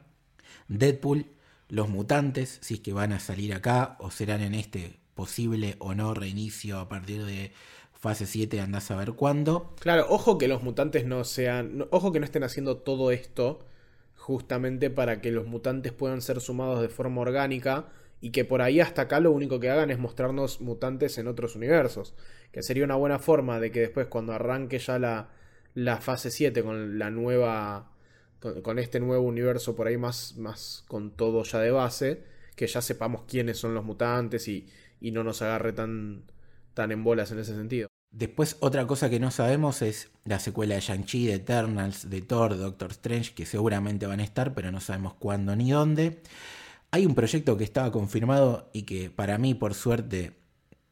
[0.70, 1.26] Deadpool,
[1.68, 5.94] Los Mutantes, si es que van a salir acá o serán en este posible o
[5.94, 7.52] no reinicio a partir de
[7.92, 9.74] fase 7, andás a ver cuándo.
[9.80, 11.86] Claro, ojo que los mutantes no sean.
[11.90, 13.66] ojo que no estén haciendo todo esto
[14.14, 17.88] justamente para que los mutantes puedan ser sumados de forma orgánica
[18.20, 21.56] y que por ahí hasta acá lo único que hagan es mostrarnos mutantes en otros
[21.56, 22.14] universos.
[22.52, 25.28] Que sería una buena forma de que después cuando arranque ya la,
[25.74, 27.89] la fase 7 con la nueva.
[28.40, 32.24] Con, este nuevo universo por ahí más, más con todo ya de base,
[32.56, 34.66] que ya sepamos quiénes son los mutantes y,
[35.00, 36.24] y no nos agarre tan,
[36.74, 37.88] tan en bolas en ese sentido.
[38.10, 42.56] Después otra cosa que no sabemos es la secuela de Shang-Chi, de Eternals, de Thor,
[42.56, 46.20] Doctor Strange, que seguramente van a estar, pero no sabemos cuándo ni dónde.
[46.90, 50.39] Hay un proyecto que estaba confirmado y que para mí, por suerte,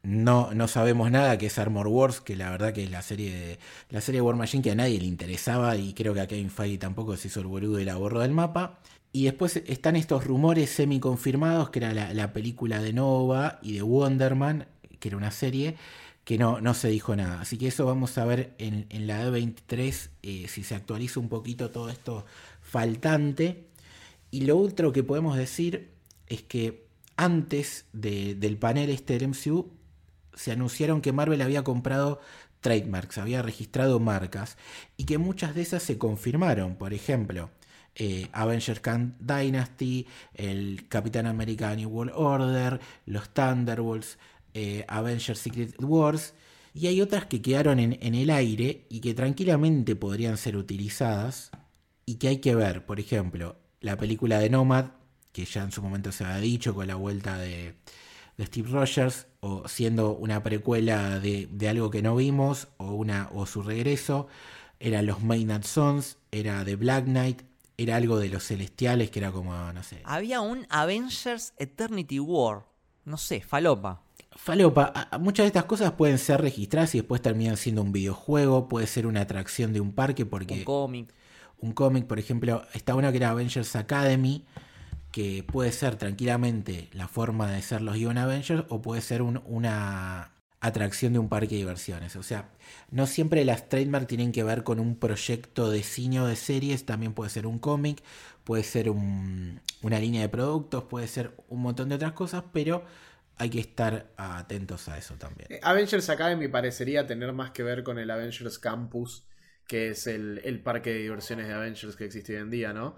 [0.03, 3.33] no, no sabemos nada, que es Armor Wars, que la verdad que es la serie
[3.35, 3.59] de
[3.89, 6.49] la serie de War Machine que a nadie le interesaba y creo que a Kevin
[6.49, 8.79] Feige tampoco se hizo el boludo y la borró del mapa.
[9.11, 13.73] Y después están estos rumores semi confirmados, que era la, la película de Nova y
[13.73, 14.67] de Wonder Man,
[14.99, 15.75] que era una serie,
[16.23, 17.41] que no, no se dijo nada.
[17.41, 21.27] Así que eso vamos a ver en, en la D23 eh, si se actualiza un
[21.29, 22.25] poquito todo esto
[22.61, 23.65] faltante.
[24.31, 25.89] Y lo otro que podemos decir
[26.27, 29.71] es que antes de- del panel este del MCU
[30.39, 32.21] se anunciaron que Marvel había comprado
[32.61, 34.57] trademarks, había registrado marcas
[34.95, 36.77] y que muchas de esas se confirmaron.
[36.77, 37.49] Por ejemplo,
[37.95, 44.17] eh, Avengers Khan Dynasty, el Capitán América New World Order, los Thunderbolts,
[44.53, 46.33] eh, Avengers Secret Wars.
[46.73, 51.51] Y hay otras que quedaron en, en el aire y que tranquilamente podrían ser utilizadas
[52.05, 52.85] y que hay que ver.
[52.85, 54.91] Por ejemplo, la película de Nomad,
[55.33, 57.75] que ya en su momento se había dicho con la vuelta de,
[58.39, 63.29] de Steve Rogers, o siendo una precuela de, de algo que no vimos, o, una,
[63.33, 64.27] o su regreso,
[64.79, 67.41] eran los Maynard Sons, era de Black Knight,
[67.75, 69.99] era algo de los celestiales, que era como, no sé.
[70.05, 72.63] Había un Avengers Eternity War.
[73.03, 74.03] No sé, falopa.
[74.31, 78.87] Falopa, muchas de estas cosas pueden ser registradas y después terminan siendo un videojuego, puede
[78.87, 81.13] ser una atracción de un parque, porque Un cómic.
[81.59, 84.45] un cómic, por ejemplo, está uno que era Avengers Academy,
[85.11, 89.41] que puede ser tranquilamente la forma de ser los Young Avengers o puede ser un-
[89.45, 92.15] una atracción de un parque de diversiones.
[92.15, 92.49] O sea,
[92.91, 96.85] no siempre las trademark tienen que ver con un proyecto de cine o de series,
[96.85, 98.03] también puede ser un cómic,
[98.43, 102.83] puede ser un- una línea de productos, puede ser un montón de otras cosas, pero
[103.37, 105.49] hay que estar atentos a eso también.
[105.49, 109.27] Eh, Avengers Academy parecería tener más que ver con el Avengers Campus,
[109.67, 112.95] que es el, el parque de diversiones de Avengers que existe hoy en día, ¿no?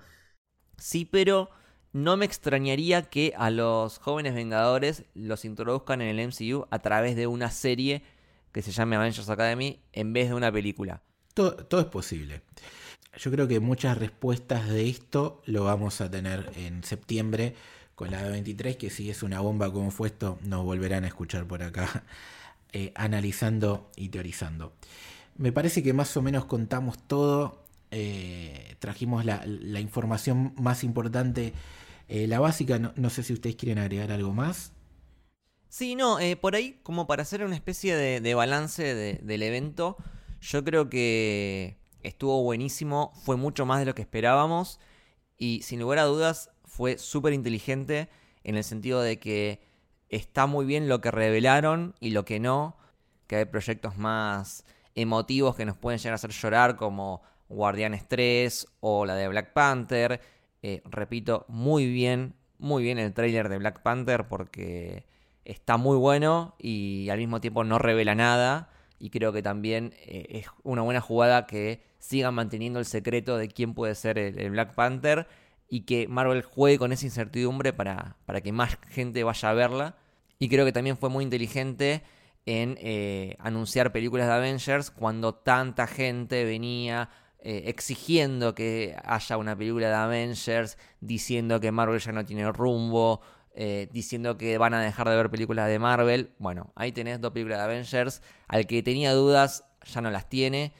[0.77, 1.49] Sí, pero
[1.93, 7.15] no me extrañaría que a los jóvenes Vengadores los introduzcan en el MCU a través
[7.15, 8.03] de una serie
[8.51, 11.01] que se llame Avengers Academy en vez de una película.
[11.33, 12.41] Todo, es posible.
[13.17, 17.55] Yo creo que muchas respuestas de esto lo vamos a tener en septiembre
[17.95, 21.45] con la D23, que si es una bomba como fue esto, nos volverán a escuchar
[21.45, 22.03] por acá
[22.71, 24.73] eh, analizando y teorizando.
[25.37, 31.53] Me parece que más o menos contamos todo, eh, trajimos la información más importante,
[32.11, 34.73] eh, la básica, no, sé si ustedes quieren agregar algo más.
[35.69, 39.43] Sí, no, eh, por ahí, como para hacer una especie de, de balance de- del
[39.43, 39.97] evento,
[40.43, 44.79] Yo creo que estuvo buenísimo, fue mucho más de lo que esperábamos
[45.37, 48.09] y sin lugar a dudas fue súper inteligente
[48.43, 49.61] en el sentido de que
[50.09, 52.77] está muy bien lo que revelaron y lo que no,
[53.27, 54.65] que hay proyectos más
[54.95, 59.53] emotivos que nos pueden llegar a hacer llorar como Guardianes 3 o la de Black
[59.53, 60.21] Panther.
[60.63, 65.05] Eh, repito, muy bien, muy bien el trailer de Black Panther porque
[65.45, 68.69] está muy bueno y al mismo tiempo no revela nada.
[68.99, 73.47] Y creo que también eh, es una buena jugada que sigan manteniendo el secreto de
[73.47, 75.27] quién puede ser el, Black Panther
[75.67, 79.95] y que Marvel juegue con esa incertidumbre para, para, que más gente vaya a verla.
[80.37, 82.03] Y creo que también fue muy inteligente
[82.45, 87.09] en eh, anunciar películas de Avengers cuando tanta gente venía
[87.41, 93.21] eh, exigiendo que haya una película de Avengers, diciendo que Marvel ya no tiene rumbo,
[93.53, 96.33] eh, diciendo que van a dejar de ver películas de Marvel.
[96.37, 98.21] Bueno, ahí tenés dos películas de Avengers.
[98.47, 100.73] Al que tenía dudas, ya no las tiene.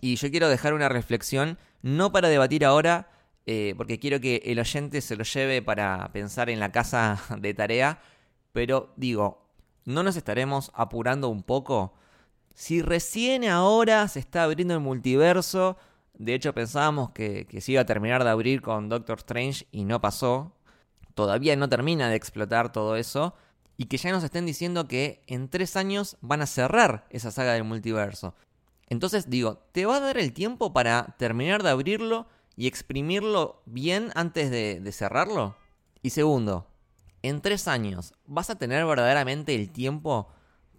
[0.00, 3.10] Y yo quiero dejar una reflexión, no para debatir ahora,
[3.46, 7.54] eh, porque quiero que el oyente se lo lleve para pensar en la casa de
[7.54, 8.00] tarea,
[8.52, 9.48] pero digo,
[9.84, 11.94] ¿no nos estaremos apurando un poco?
[12.54, 15.76] Si recién ahora se está abriendo el multiverso,
[16.18, 20.00] de hecho, pensábamos que, se iba a terminar de abrir con Doctor Strange y no
[20.00, 20.52] pasó.
[21.14, 23.34] Todavía no termina de explotar todo eso.
[23.76, 27.52] Y que ya nos estén diciendo que en tres años van a cerrar esa saga
[27.52, 28.34] del multiverso.
[28.88, 32.26] Entonces digo, ¿te va a dar el tiempo para terminar de abrirlo
[32.56, 35.56] y exprimirlo bien antes de, de cerrarlo?
[36.00, 36.66] Y segundo,
[37.22, 40.28] en tres años, ¿vas a tener verdaderamente el tiempo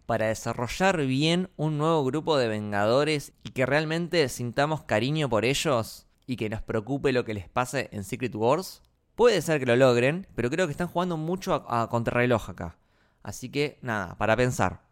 [0.07, 6.07] para desarrollar bien un nuevo grupo de Vengadores y que realmente sintamos cariño por ellos
[6.25, 8.81] y que nos preocupe lo que les pase en Secret Wars?
[9.15, 12.77] Puede ser que lo logren, pero creo que están jugando mucho a, contrarreloj acá.
[13.21, 14.87] Así que nada, para pensar.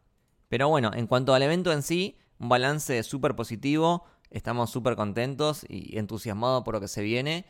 [0.50, 4.04] Pero bueno, en cuanto al evento en sí, un balance súper positivo.
[4.32, 7.46] Estamos súper contentos y entusiasmados por lo que se viene.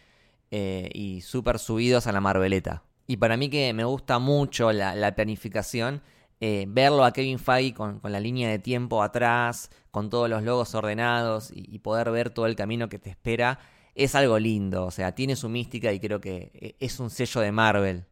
[0.51, 2.83] Eh, y súper subidos a la Marveleta.
[3.07, 6.03] Y para mí que me gusta mucho la planificación
[6.41, 10.75] eh, verlo a Kevin Feige con, la línea de tiempo atrás, con todos los logos
[10.75, 13.59] ordenados y, poder ver todo el camino que te espera,
[13.95, 14.85] es algo lindo.
[14.85, 18.05] O sea, tiene su mística y creo que eh, es un sello de Marvel.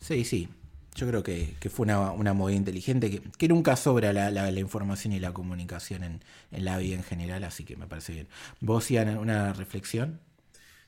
[0.00, 0.48] Sí, sí.
[0.94, 5.34] Yo creo que, fue una, una, movida inteligente que, nunca sobra la, información y la
[5.34, 6.20] comunicación en,
[6.50, 8.28] la vida en general, así que me parece bien.
[8.60, 10.22] ¿Vos, Ian, una reflexión?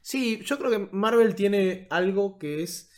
[0.01, 2.91] Sí, yo creo que Marvel tiene algo que es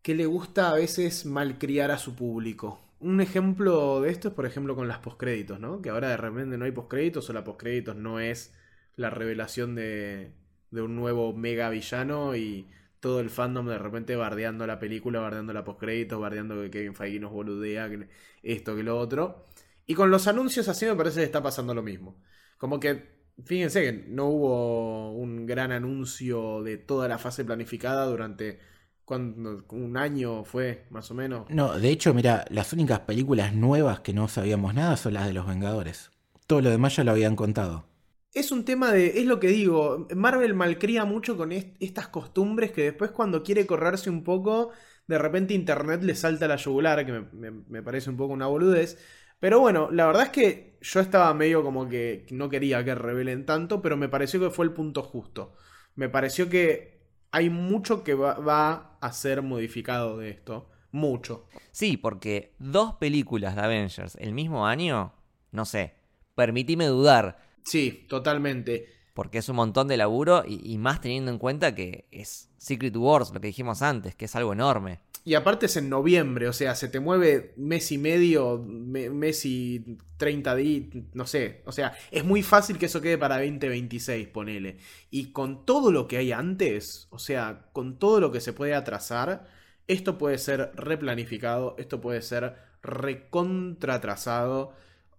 [0.00, 4.46] que le gusta a veces malcriar a su público un ejemplo de esto es, por
[4.46, 5.82] ejemplo, con las postcréditos, ¿no?
[5.82, 8.54] Que ahora de repente no hay postcréditos o la postcréditos no es
[8.96, 10.32] la revelación de,
[10.70, 12.68] un nuevo mega villano y
[13.00, 17.20] todo el fandom de repente bardeando la película, bardeando la postcréditos, bardeando que Kevin Feige
[17.20, 18.08] nos boludea, que
[18.42, 19.46] esto, que lo otro.
[19.86, 22.22] Y con los anuncios así me parece que está pasando lo mismo.
[22.58, 28.60] Como que, fíjense que no hubo un gran anuncio de toda la fase planificada durante
[29.04, 31.48] cuando, un año fue, más o menos.
[31.50, 35.32] No, de hecho, mira, las únicas películas nuevas que no sabíamos nada son las de
[35.32, 36.10] los Vengadores.
[36.46, 37.86] Todo lo demás ya lo habían contado.
[38.32, 42.84] Es un tema de, es lo que digo, Marvel malcría mucho con estas costumbres que
[42.84, 44.70] después cuando quiere correrse un poco,
[45.06, 48.98] de repente Internet le salta la yugular, que me, parece un poco una boludez.
[49.38, 53.44] Pero bueno, la verdad es que yo estaba medio como que no quería que revelen
[53.44, 55.54] tanto, pero me pareció que fue el punto justo.
[55.94, 57.01] Me pareció que
[57.32, 60.68] hay mucho que va, a ser modificado de esto.
[60.92, 61.46] Mucho.
[61.70, 65.14] Sí, porque dos películas de Avengers el mismo año,
[65.50, 65.94] no sé,
[66.34, 67.38] permitime dudar.
[67.64, 68.86] Sí, totalmente.
[69.14, 72.96] Porque es un montón de laburo y, y más teniendo en cuenta que es Secret
[72.96, 75.00] Wars, lo que dijimos antes, que es algo enorme.
[75.24, 79.98] Y aparte es en noviembre, o sea, se te mueve mes y medio, mes y
[80.16, 81.62] 30 días, no sé.
[81.64, 84.78] O sea, es muy fácil que eso quede para 2026, ponele.
[85.10, 88.74] Y con todo lo que hay antes, o sea, con todo lo que se puede
[88.74, 89.46] atrasar,
[89.86, 94.72] esto puede ser replanificado, esto puede ser recontratrasado.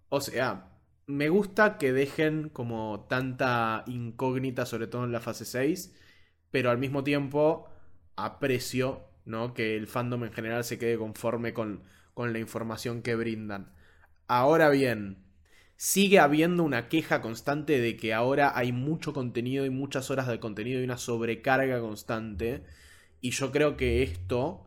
[0.10, 0.70] O sea,
[1.08, 5.96] me gusta que dejen como tanta incógnita, sobre todo en la fase 6,
[6.52, 7.70] pero al mismo tiempo
[8.16, 9.54] aprecio ¿no?
[9.54, 11.84] Que el fandom en general se quede conforme con,
[12.14, 13.72] con la información que brindan.
[14.28, 15.18] Ahora bien,
[15.76, 20.40] sigue habiendo una queja constante de que ahora hay mucho contenido y muchas horas de
[20.40, 22.64] contenido y una sobrecarga constante.
[23.22, 24.66] Y yo creo que esto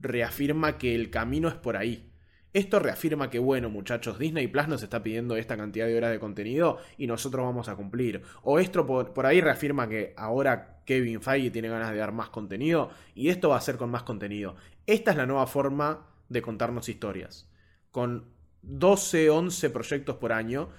[0.00, 2.09] reafirma que el camino es por ahí.
[2.52, 6.18] Esto reafirma que, bueno, muchachos, Disney Plus nos está pidiendo esta cantidad de horas de
[6.18, 8.22] contenido y nosotros vamos a cumplir.
[8.42, 12.30] O esto por, por, ahí reafirma que ahora Kevin Feige tiene ganas de dar más
[12.30, 14.56] contenido y esto va a ser con más contenido.
[14.86, 17.48] Esta es la nueva forma de contarnos historias.
[17.92, 18.24] Con
[18.62, 20.70] 12, 11 proyectos por año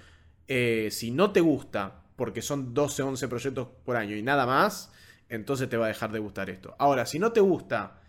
[0.54, 4.92] Eh, si no te gusta, porque son 12, 11 proyectos por año y nada más,
[5.30, 6.76] entonces te va a dejar de gustar esto.
[6.78, 8.01] Ahora, si no te gusta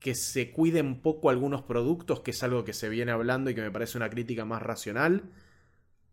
[0.00, 3.62] que se cuiden poco algunos productos, que es algo que se viene hablando y que
[3.62, 5.30] me parece una crítica más racional,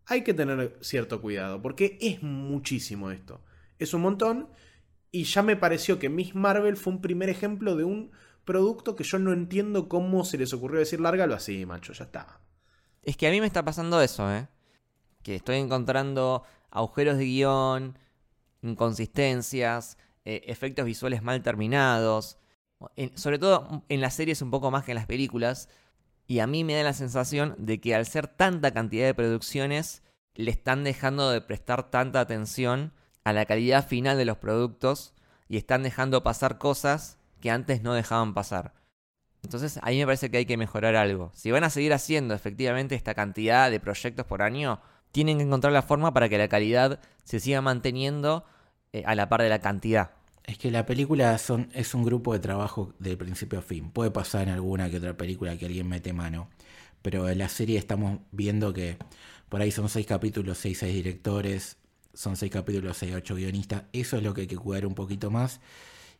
[0.06, 3.42] hay que tener cierto cuidado, porque es muchísimo esto.
[3.78, 4.48] Es un montón,
[5.10, 8.10] y ya me pareció que Miss Marvel fue un primer ejemplo de un
[8.44, 12.40] producto que yo no entiendo cómo se les ocurrió decir lárgalo así, macho, ya está.
[13.02, 14.48] Es que a mí me está pasando eso, ¿eh?
[15.22, 17.98] Que estoy encontrando agujeros de guion,
[18.62, 22.38] inconsistencias, eh, efectos visuales mal terminados.
[23.14, 25.68] Sobre todo en las series un poco más que en las películas.
[26.26, 30.02] Y a mí me da la sensación de que al ser tanta cantidad de producciones,
[30.34, 32.92] le están dejando de prestar tanta atención
[33.24, 35.14] a la calidad final de los productos
[35.48, 38.74] y están dejando pasar cosas que antes no dejaban pasar.
[39.42, 41.30] Entonces a mí me parece que hay que mejorar algo.
[41.34, 44.80] Si van a seguir haciendo efectivamente esta cantidad de proyectos por año,
[45.12, 48.44] tienen que encontrar la forma para que la calidad se siga manteniendo
[48.92, 50.10] eh, a la par de la cantidad.
[50.46, 53.90] Es que la película son, es un grupo de trabajo de principio a fin.
[53.90, 56.48] Puede pasar en alguna que otra película que alguien mete mano.
[57.02, 58.96] Pero en la serie estamos viendo que
[59.48, 61.78] por ahí son seis capítulos, seis, seis directores.
[62.14, 63.84] Son seis capítulos, seis, ocho guionistas.
[63.92, 65.60] Eso es lo que hay que cuidar un poquito más.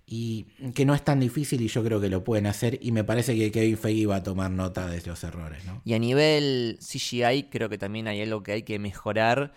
[0.09, 0.45] Y
[0.75, 2.79] que no es tan difícil y yo creo que lo pueden hacer.
[2.83, 5.63] Y me parece que Kevin Feige va a tomar nota de los errores.
[5.85, 9.53] Y a nivel CGI creo que también hay algo que hay que mejorar.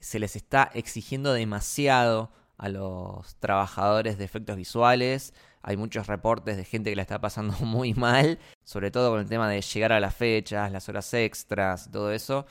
[0.00, 5.34] Se les está exigiendo demasiado a los trabajadores de efectos visuales.
[5.62, 9.28] Hay muchos reportes de gente que la está pasando muy mal, sobre todo con el
[9.28, 12.46] tema de llegar a las fechas, las horas extras todo eso.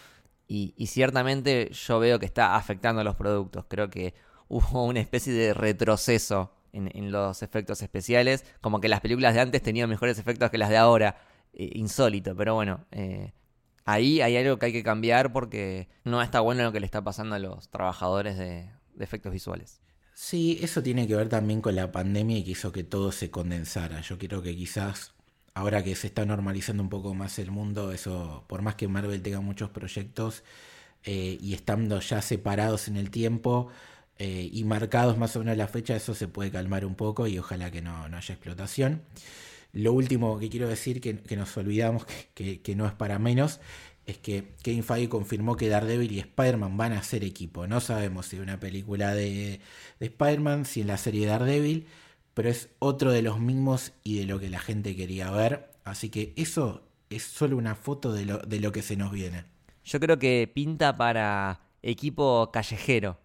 [0.47, 3.65] Y, ciertamente yo veo que está afectando a los productos.
[3.67, 4.13] Creo que
[4.49, 9.41] hubo una especie de retroceso en, en los efectos especiales, como que las películas de
[9.41, 11.15] antes tenían mejores efectos que las de ahora.
[11.53, 13.31] Eh, insólito, pero bueno, eh,
[13.85, 17.03] ahí hay algo que hay que cambiar porque no está bueno lo que le está
[17.03, 19.79] pasando a los trabajadores de, de efectos visuales.
[20.13, 23.31] Sí, eso tiene que ver también con la pandemia y que hizo que todo se
[23.31, 24.01] condensara.
[24.01, 25.13] Yo creo que quizás
[25.55, 29.21] ahora que se está normalizando un poco más el mundo, eso, por más que Marvel
[29.21, 30.43] tenga muchos proyectos
[31.03, 33.69] eh, y estando ya separados en el tiempo
[34.19, 37.39] eh, y marcados más o menos la fecha, eso se puede calmar un poco y
[37.39, 39.03] ojalá que no, no haya explotación.
[39.73, 43.59] Lo último que quiero decir, que, nos olvidamos, que no es para menos,
[44.05, 47.67] es que Kevin Feige confirmó que Daredevil y Spider-Man van a ser equipo.
[47.67, 49.61] No sabemos si una película de,
[49.99, 51.87] de Spider-Man, si en la serie Daredevil,
[52.33, 55.71] pero es otro de los mismos y de lo que la gente quería ver.
[55.83, 59.45] Así que eso es solo una foto de lo, de lo que se nos viene.
[59.85, 63.19] Yo creo que pinta para equipo callejero.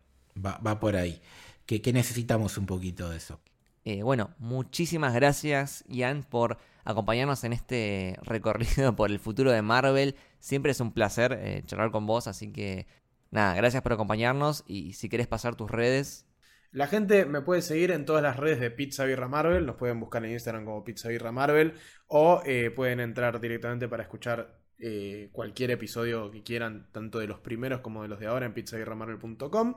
[0.44, 1.20] Va, va por ahí.
[1.66, 3.40] Que, que necesitamos un poquito de eso.
[3.84, 10.14] Eh, bueno, muchísimas gracias, Ian, por acompañarnos en este recorrido por el futuro de Marvel.
[10.40, 12.86] Siempre es un placer eh, charlar con vos, así que
[13.30, 16.26] nada, gracias por acompañarnos y si querés pasar tus redes.
[16.70, 20.00] La gente me puede seguir en todas las redes de Pizza Birra Marvel, nos pueden
[20.00, 21.74] buscar en Instagram como Pizza Birra Marvel
[22.06, 27.40] o eh, pueden entrar directamente para escuchar eh, cualquier episodio que quieran, tanto de los
[27.40, 29.76] primeros como de los de ahora en pizzabirramarvel.com.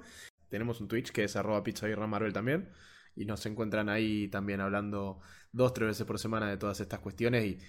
[0.49, 2.69] Tenemos un Twitch que es arroba Pizza Birra Marvel también
[3.15, 5.19] y nos encuentran ahí también hablando
[5.51, 7.59] dos, tres veces por semana de todas estas cuestiones y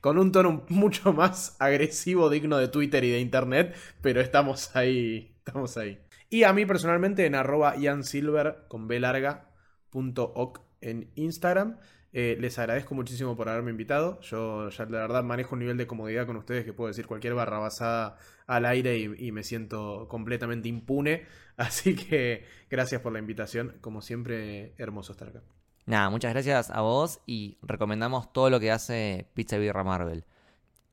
[0.00, 5.34] con un tono mucho más agresivo, digno de Twitter y de Internet, pero estamos ahí,
[5.38, 6.00] estamos ahí.
[6.28, 9.50] Y a mí personalmente en arroba iansilver con B larga
[9.90, 11.78] punto oc en Instagram.
[12.12, 14.20] Eh, les agradezco muchísimo por haberme invitado.
[14.22, 17.34] Yo ya la verdad manejo un nivel de comodidad con ustedes que puedo decir cualquier
[17.34, 18.16] barra basada
[18.46, 21.26] al aire y, y, me siento completamente impune.
[21.56, 23.76] Así que gracias por la invitación.
[23.80, 25.42] Como siempre, hermoso estar acá.
[25.86, 30.24] Nada, muchas gracias a vos y recomendamos todo lo que hace Pizza Birra Marvel.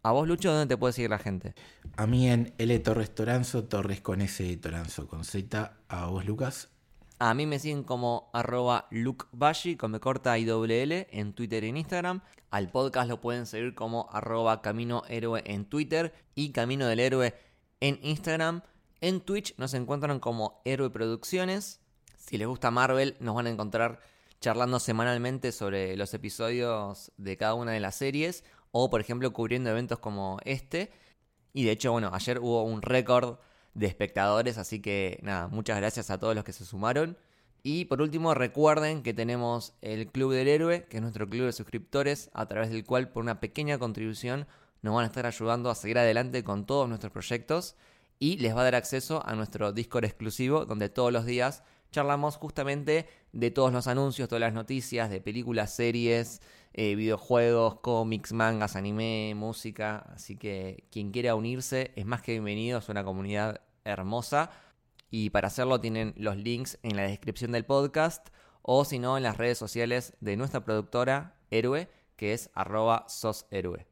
[0.04, 1.54] A vos, Lucho, ¿dónde te puede seguir la gente?
[1.98, 5.78] A mí en L Torres Toranzo, Torres con S Toranzo con Z.
[5.90, 6.70] A vos, Lucas.
[7.20, 11.78] A mí me siguen como arroba lukebashi con me corta y en Twitter y en
[11.78, 12.22] Instagram.
[12.52, 17.34] Al podcast lo pueden seguir como arroba camino héroe en Twitter y camino del héroe
[17.80, 18.62] en Instagram.
[19.02, 21.82] En Twitch nos encuentran como Héroe Producciones.
[22.18, 24.00] Si les gusta Marvel, nos van a encontrar
[24.40, 29.72] charlando semanalmente sobre los episodios de cada una de las series o, por ejemplo, cubriendo
[29.72, 30.92] eventos como este.
[31.52, 33.40] Y de hecho, bueno, ayer hubo un récord
[33.78, 37.18] de espectadores, así que nada, muchas gracias a todos los que se sumaron.
[37.64, 41.54] Y por último, recuerden que tenemos el Club del Héroe, que es nuestro club de
[41.54, 44.48] suscriptores, a través del cual por una pequeña contribución
[44.82, 47.76] nos van a estar ayudando a seguir adelante con todos nuestros proyectos
[48.20, 52.38] y les va a dar acceso a nuestro Discord exclusivo, donde todos los días charlamos
[52.38, 56.42] justamente de todos los anuncios, todas las noticias de películas, series,
[56.74, 60.06] eh, videojuegos, cómics, mangas, anime, música.
[60.14, 64.52] Así que quien quiera unirse es más que bienvenido, es una comunidad hermosa.
[65.10, 68.28] Y para hacerlo tienen los links en la descripción del podcast
[68.62, 73.88] o si no en las redes sociales de nuestra productora Héroe, que es arroba soshéroe.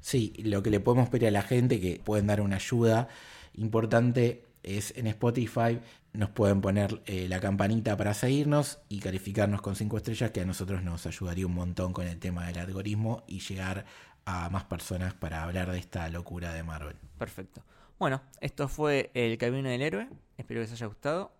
[0.00, 3.08] Sí, lo que le podemos pedir a la gente que pueden dar una ayuda
[3.54, 5.80] importante es en Spotify
[6.12, 10.44] nos pueden poner eh, la campanita para seguirnos y calificarnos con 5 estrellas que a
[10.44, 13.86] nosotros nos ayudaría un montón con el tema del algoritmo y llegar
[14.24, 16.96] a más personas para hablar de esta locura de Marvel.
[17.18, 17.62] Perfecto.
[18.02, 20.08] Bueno, esto fue El Camino del Héroe.
[20.36, 21.30] Espero que les haya gustado